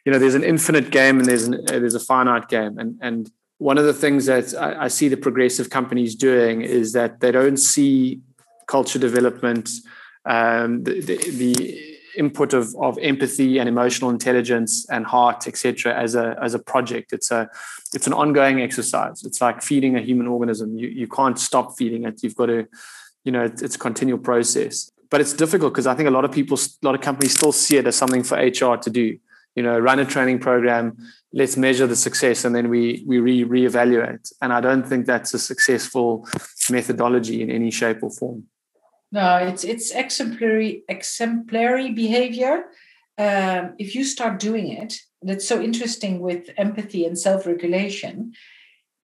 you 0.06 0.12
know 0.12 0.20
there's 0.20 0.36
an 0.36 0.44
infinite 0.44 0.92
game 0.92 1.20
and 1.20 1.28
there's 1.28 1.48
an, 1.48 1.66
there's 1.66 1.96
a 1.96 2.00
finite 2.00 2.50
game 2.50 2.78
and 2.78 3.00
and 3.02 3.32
one 3.60 3.78
of 3.78 3.86
the 3.86 3.94
things 3.94 4.26
that 4.28 4.54
I, 4.56 4.86
I 4.86 4.88
see 4.88 5.08
the 5.08 5.18
progressive 5.18 5.70
companies 5.70 6.16
doing 6.16 6.62
is 6.62 6.94
that 6.94 7.20
they 7.20 7.32
don't 7.32 7.58
see 7.58 8.22
culture 8.68 9.00
development 9.00 9.70
um, 10.26 10.84
the, 10.84 11.00
the, 11.02 11.18
the 11.32 11.98
input 12.18 12.54
of, 12.54 12.76
of 12.76 12.98
empathy 13.02 13.60
and 13.60 13.70
emotional 13.70 14.10
intelligence 14.10 14.86
and 14.90 15.06
heart, 15.06 15.48
etc., 15.48 15.96
as 15.96 16.16
a 16.16 16.38
as 16.42 16.54
a 16.54 16.60
project. 16.60 17.14
It's 17.14 17.32
a 17.32 17.50
it's 17.94 18.08
an 18.08 18.14
ongoing 18.14 18.62
exercise. 18.62 19.24
It's 19.24 19.40
like 19.40 19.62
feeding 19.62 19.96
a 19.96 20.02
human 20.02 20.28
organism. 20.28 20.78
You 20.78 20.90
you 20.90 21.08
can't 21.08 21.40
stop 21.40 21.78
feeding 21.78 22.04
it. 22.04 22.22
You've 22.24 22.36
got 22.36 22.48
to, 22.48 22.68
you 23.24 23.32
know, 23.32 23.44
it's, 23.44 23.62
it's 23.62 23.76
a 23.76 23.80
continual 23.80 24.20
process. 24.20 24.92
But 25.10 25.22
it's 25.22 25.32
difficult 25.32 25.72
because 25.74 25.88
I 25.88 25.96
think 25.96 26.10
a 26.10 26.12
lot 26.12 26.26
of 26.26 26.34
people, 26.34 26.58
a 26.58 26.86
lot 26.86 26.96
of 26.96 27.00
companies 27.00 27.34
still 27.34 27.54
see 27.54 27.78
it 27.78 27.88
as 27.88 27.96
something 27.96 28.24
for 28.24 28.36
HR 28.36 28.76
to 28.76 28.90
do. 28.90 29.18
You 29.58 29.64
know, 29.64 29.78
run 29.90 30.00
a 30.00 30.06
training 30.06 30.40
program. 30.40 30.86
Let's 31.40 31.58
measure 31.58 31.88
the 31.88 31.96
success, 32.08 32.46
and 32.46 32.54
then 32.56 32.70
we 32.74 33.04
we 33.10 33.18
re 33.28 33.38
reevaluate. 33.56 34.26
And 34.42 34.50
I 34.58 34.62
don't 34.62 34.86
think 34.90 35.06
that's 35.06 35.34
a 35.34 35.40
successful 35.40 36.10
methodology 36.70 37.38
in 37.44 37.50
any 37.50 37.72
shape 37.72 38.00
or 38.04 38.12
form. 38.20 38.40
No, 39.12 39.38
it's 39.38 39.64
it's 39.64 39.92
exemplary 40.04 40.84
exemplary 40.88 41.90
behavior. 42.04 42.56
Um, 43.18 43.64
if 43.80 43.96
you 43.96 44.04
start 44.04 44.40
doing 44.40 44.68
it, 44.82 44.92
that's 45.28 45.48
so 45.48 45.58
interesting 45.60 46.14
with 46.20 46.44
empathy 46.56 47.04
and 47.08 47.18
self-regulation. 47.18 48.34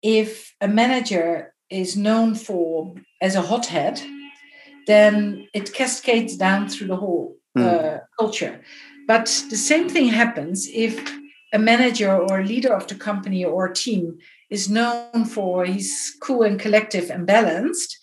If 0.02 0.56
a 0.60 0.68
manager 0.68 1.54
is 1.70 1.96
known 1.96 2.36
for 2.36 2.96
as 3.22 3.36
a 3.36 3.42
hothead, 3.42 4.02
then 4.88 5.48
it 5.54 5.74
cascades 5.74 6.36
down 6.38 6.70
through 6.70 6.88
the 6.88 6.96
whole 6.96 7.38
mm. 7.56 7.64
uh, 7.64 8.00
culture. 8.20 8.62
But 9.10 9.26
the 9.50 9.58
same 9.58 9.90
thing 9.90 10.08
happens 10.22 10.58
if 10.72 10.94
a 11.52 11.60
manager 11.60 12.14
or 12.16 12.40
a 12.40 12.46
leader 12.46 12.74
of 12.74 12.86
the 12.88 12.96
company 12.96 13.44
or 13.44 13.68
team 13.68 14.20
is 14.50 14.70
known 14.70 15.26
for 15.26 15.66
he's 15.66 16.16
cool 16.22 16.44
and 16.44 16.60
collective 16.60 17.10
and 17.10 17.26
balanced 17.26 17.98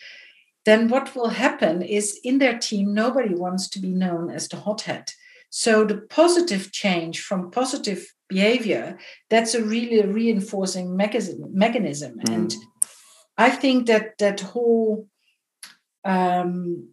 then 0.67 0.89
what 0.89 1.15
will 1.15 1.29
happen 1.29 1.81
is 1.81 2.19
in 2.25 2.39
their 2.39 2.59
team, 2.59 2.93
nobody 2.93 3.33
wants 3.35 3.69
to 3.71 3.79
be 3.79 3.93
known 3.93 4.31
as 4.31 4.49
the 4.49 4.57
hothead. 4.57 5.13
So 5.49 5.85
the 5.85 5.99
positive 5.99 6.73
change 6.73 7.23
from 7.23 7.53
positive 7.53 8.05
behavior, 8.29 8.99
that's 9.31 9.55
a 9.55 9.63
really 9.63 10.05
reinforcing 10.05 10.97
mechanism. 10.97 11.51
mechanism. 11.53 12.19
Mm. 12.19 12.35
And 12.35 12.55
I 13.39 13.51
think 13.51 13.87
that 13.87 14.19
that 14.19 14.41
whole 14.41 15.07
um, 16.05 16.89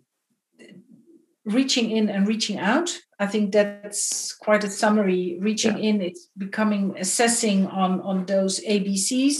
reaching 1.43 1.89
in 1.89 2.09
and 2.09 2.27
reaching 2.27 2.59
out, 2.59 2.91
I 3.23 3.27
think 3.27 3.53
that's 3.53 4.33
quite 4.33 4.65
a 4.65 4.69
summary. 4.69 5.37
Reaching 5.39 5.77
yeah. 5.77 5.89
in, 5.89 6.01
it's 6.01 6.27
becoming 6.37 6.93
assessing 6.97 7.67
on, 7.67 8.01
on 8.01 8.25
those 8.25 8.59
ABCs, 8.59 9.35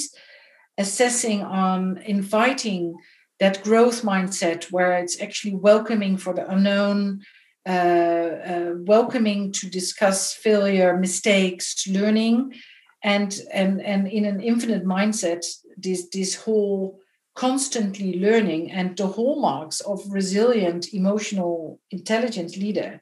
assessing 0.78 1.42
on 1.42 1.98
inviting 1.98 2.96
that 3.42 3.62
growth 3.62 4.04
mindset 4.04 4.72
where 4.72 4.94
it's 4.94 5.22
actually 5.22 5.56
welcoming 5.56 6.16
for 6.16 6.34
the 6.34 6.50
unknown, 6.50 7.24
uh, 7.68 8.30
uh, 8.52 8.72
welcoming 8.94 9.52
to 9.52 9.70
discuss 9.70 10.34
failure, 10.34 10.96
mistakes, 10.96 11.86
learning, 11.86 12.54
and 13.04 13.38
and 13.52 13.82
and 13.82 14.08
in 14.08 14.24
an 14.24 14.40
infinite 14.40 14.86
mindset, 14.86 15.44
this 15.76 16.08
this 16.14 16.36
whole 16.36 17.00
constantly 17.36 18.18
learning 18.18 18.72
and 18.72 18.96
the 18.96 19.08
hallmarks 19.08 19.82
of 19.82 20.00
resilient 20.10 20.94
emotional 20.94 21.82
intelligent 21.92 22.56
leader 22.56 23.02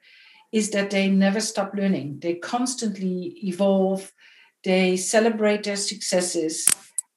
is 0.51 0.71
that 0.71 0.89
they 0.89 1.09
never 1.09 1.39
stop 1.39 1.73
learning. 1.73 2.19
They 2.21 2.35
constantly 2.35 3.37
evolve. 3.43 4.11
They 4.63 4.97
celebrate 4.97 5.63
their 5.63 5.77
successes. 5.77 6.67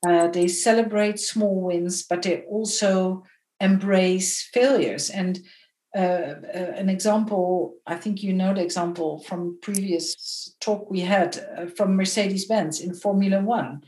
Uh, 0.06 0.28
they 0.28 0.48
celebrate 0.48 1.18
small 1.18 1.62
wins 1.62 2.02
but 2.02 2.22
they 2.22 2.42
also 2.42 3.24
embrace 3.60 4.48
failures. 4.52 5.10
And 5.10 5.40
uh, 5.96 6.34
uh, 6.52 6.72
an 6.74 6.88
example 6.88 7.76
i 7.86 7.94
think 7.94 8.20
you 8.20 8.32
know 8.32 8.52
the 8.52 8.60
example 8.60 9.22
from 9.28 9.56
previous 9.62 10.52
talk 10.60 10.90
we 10.90 10.98
had 10.98 11.38
uh, 11.56 11.66
from 11.76 11.94
mercedes-benz 11.94 12.80
in 12.80 12.92
formula 12.92 13.40
1 13.40 13.80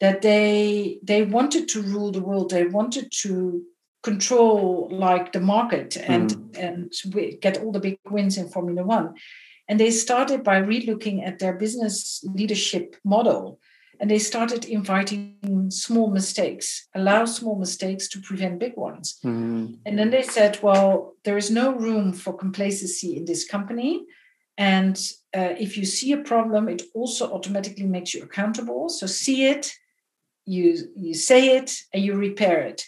that 0.00 0.22
they 0.22 0.98
they 1.02 1.22
wanted 1.22 1.68
to 1.68 1.82
rule 1.82 2.12
the 2.12 2.22
world. 2.22 2.50
They 2.50 2.66
wanted 2.66 3.10
to 3.22 3.62
control 4.02 4.88
like 4.90 5.32
the 5.32 5.40
market 5.40 5.96
and 5.96 6.30
mm. 6.30 6.58
and 6.58 7.40
get 7.40 7.58
all 7.58 7.72
the 7.72 7.80
big 7.80 7.98
wins 8.10 8.38
in 8.38 8.48
formula 8.48 8.84
1 8.84 9.14
and 9.68 9.78
they 9.78 9.90
started 9.90 10.42
by 10.42 10.60
relooking 10.60 11.26
at 11.26 11.38
their 11.38 11.52
business 11.52 12.24
leadership 12.24 12.96
model. 13.04 13.60
And 14.00 14.10
they 14.10 14.20
started 14.20 14.64
inviting 14.64 15.70
small 15.70 16.08
mistakes 16.08 16.86
allow 16.94 17.24
small 17.24 17.58
mistakes 17.58 18.06
to 18.08 18.20
prevent 18.20 18.60
big 18.60 18.76
ones. 18.76 19.18
Mm. 19.24 19.78
and 19.84 19.98
then 19.98 20.10
they 20.10 20.22
said 20.22 20.58
well 20.62 21.14
there 21.24 21.36
is 21.36 21.50
no 21.50 21.74
room 21.74 22.12
for 22.12 22.32
complacency 22.32 23.16
in 23.16 23.24
this 23.24 23.44
company. 23.44 24.04
And 24.56 24.96
uh, 25.36 25.54
if 25.58 25.76
you 25.76 25.84
see 25.84 26.12
a 26.12 26.22
problem 26.32 26.68
it 26.68 26.82
also 26.94 27.32
automatically 27.32 27.86
makes 27.86 28.14
you 28.14 28.22
accountable. 28.22 28.88
So 28.88 29.06
see 29.06 29.46
it 29.46 29.72
you 30.46 30.68
you 30.94 31.14
say 31.14 31.56
it 31.56 31.72
and 31.92 32.04
you 32.04 32.14
repair 32.14 32.60
it. 32.60 32.84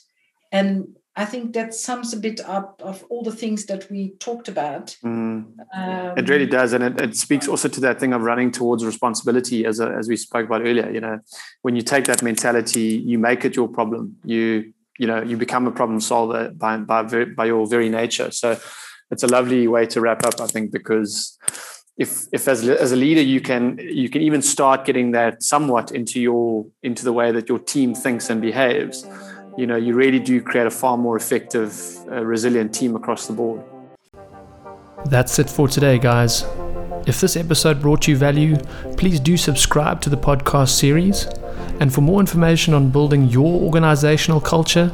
And 0.52 0.96
i 1.22 1.24
think 1.24 1.52
that 1.52 1.74
sums 1.74 2.12
a 2.12 2.16
bit 2.16 2.40
up 2.40 2.80
of 2.90 3.04
all 3.10 3.22
the 3.22 3.36
things 3.42 3.66
that 3.66 3.90
we 3.90 4.10
talked 4.26 4.48
about. 4.48 4.96
Mm. 5.04 5.44
um, 5.74 6.18
it 6.20 6.28
really 6.28 6.46
does 6.46 6.72
and 6.72 6.82
it, 6.88 7.00
it, 7.00 7.16
speaks 7.16 7.46
also 7.46 7.68
to 7.68 7.80
that 7.80 8.00
thing 8.00 8.12
of 8.12 8.22
running 8.22 8.50
towards 8.50 8.84
responsibility 8.84 9.64
as, 9.70 9.80
a, 9.80 9.88
as 10.00 10.08
we 10.08 10.16
spoke 10.16 10.46
about 10.46 10.62
earlier 10.62 10.90
you 10.90 11.00
know. 11.00 11.18
When 11.62 11.76
you 11.76 11.82
take 11.82 12.04
that 12.06 12.22
mentality 12.22 12.88
you 13.10 13.18
make 13.18 13.44
it 13.44 13.56
your 13.56 13.68
problem. 13.68 14.16
You 14.24 14.72
you 14.98 15.06
know 15.06 15.22
you 15.22 15.36
become 15.36 15.66
a 15.66 15.74
problem 15.80 16.00
solver 16.00 16.50
by 16.50 16.76
by, 16.78 17.02
by 17.38 17.46
your 17.46 17.66
very 17.66 17.88
nature. 17.88 18.30
So 18.30 18.58
it's 19.10 19.22
a 19.22 19.26
lovely 19.26 19.66
way 19.68 19.86
to 19.86 20.00
wrap 20.00 20.24
up 20.24 20.40
i 20.40 20.46
think 20.46 20.70
because 20.70 21.38
if 21.98 22.26
if 22.32 22.48
as, 22.48 22.66
as 22.68 22.92
a 22.92 22.96
leader 22.96 23.20
you 23.20 23.40
can 23.40 23.78
you 23.78 24.08
can 24.08 24.22
even 24.22 24.40
start 24.40 24.84
getting 24.84 25.10
that 25.10 25.42
somewhat 25.42 25.92
into 25.92 26.20
your 26.20 26.66
into 26.82 27.04
the 27.04 27.12
way 27.12 27.30
that 27.32 27.48
your 27.48 27.58
team 27.58 27.94
thinks 27.94 28.30
and 28.30 28.40
behaves 28.40 29.04
you 29.56 29.66
know 29.66 29.76
you 29.76 29.94
really 29.94 30.18
do 30.18 30.42
create 30.42 30.66
a 30.66 30.70
far 30.70 30.96
more 30.96 31.16
effective 31.16 31.96
uh, 32.10 32.24
resilient 32.24 32.74
team 32.74 32.96
across 32.96 33.26
the 33.26 33.32
board. 33.32 33.62
That's 35.06 35.38
it 35.38 35.48
for 35.48 35.68
today 35.68 35.98
guys. 35.98 36.44
If 37.06 37.20
this 37.20 37.36
episode 37.36 37.80
brought 37.80 38.08
you 38.08 38.16
value 38.16 38.56
please 38.96 39.20
do 39.20 39.36
subscribe 39.36 40.00
to 40.02 40.10
the 40.10 40.16
podcast 40.16 40.70
series. 40.70 41.28
And 41.80 41.92
for 41.92 42.00
more 42.02 42.20
information 42.20 42.74
on 42.74 42.90
building 42.90 43.28
your 43.28 43.60
organizational 43.62 44.40
culture 44.40 44.92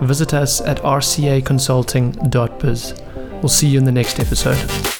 visit 0.00 0.34
us 0.34 0.60
at 0.60 0.78
rcaconsulting.biz 0.78 2.94
we'll 3.34 3.48
see 3.48 3.68
you 3.68 3.78
in 3.78 3.84
the 3.84 3.92
next 3.92 4.18
episode 4.20 4.93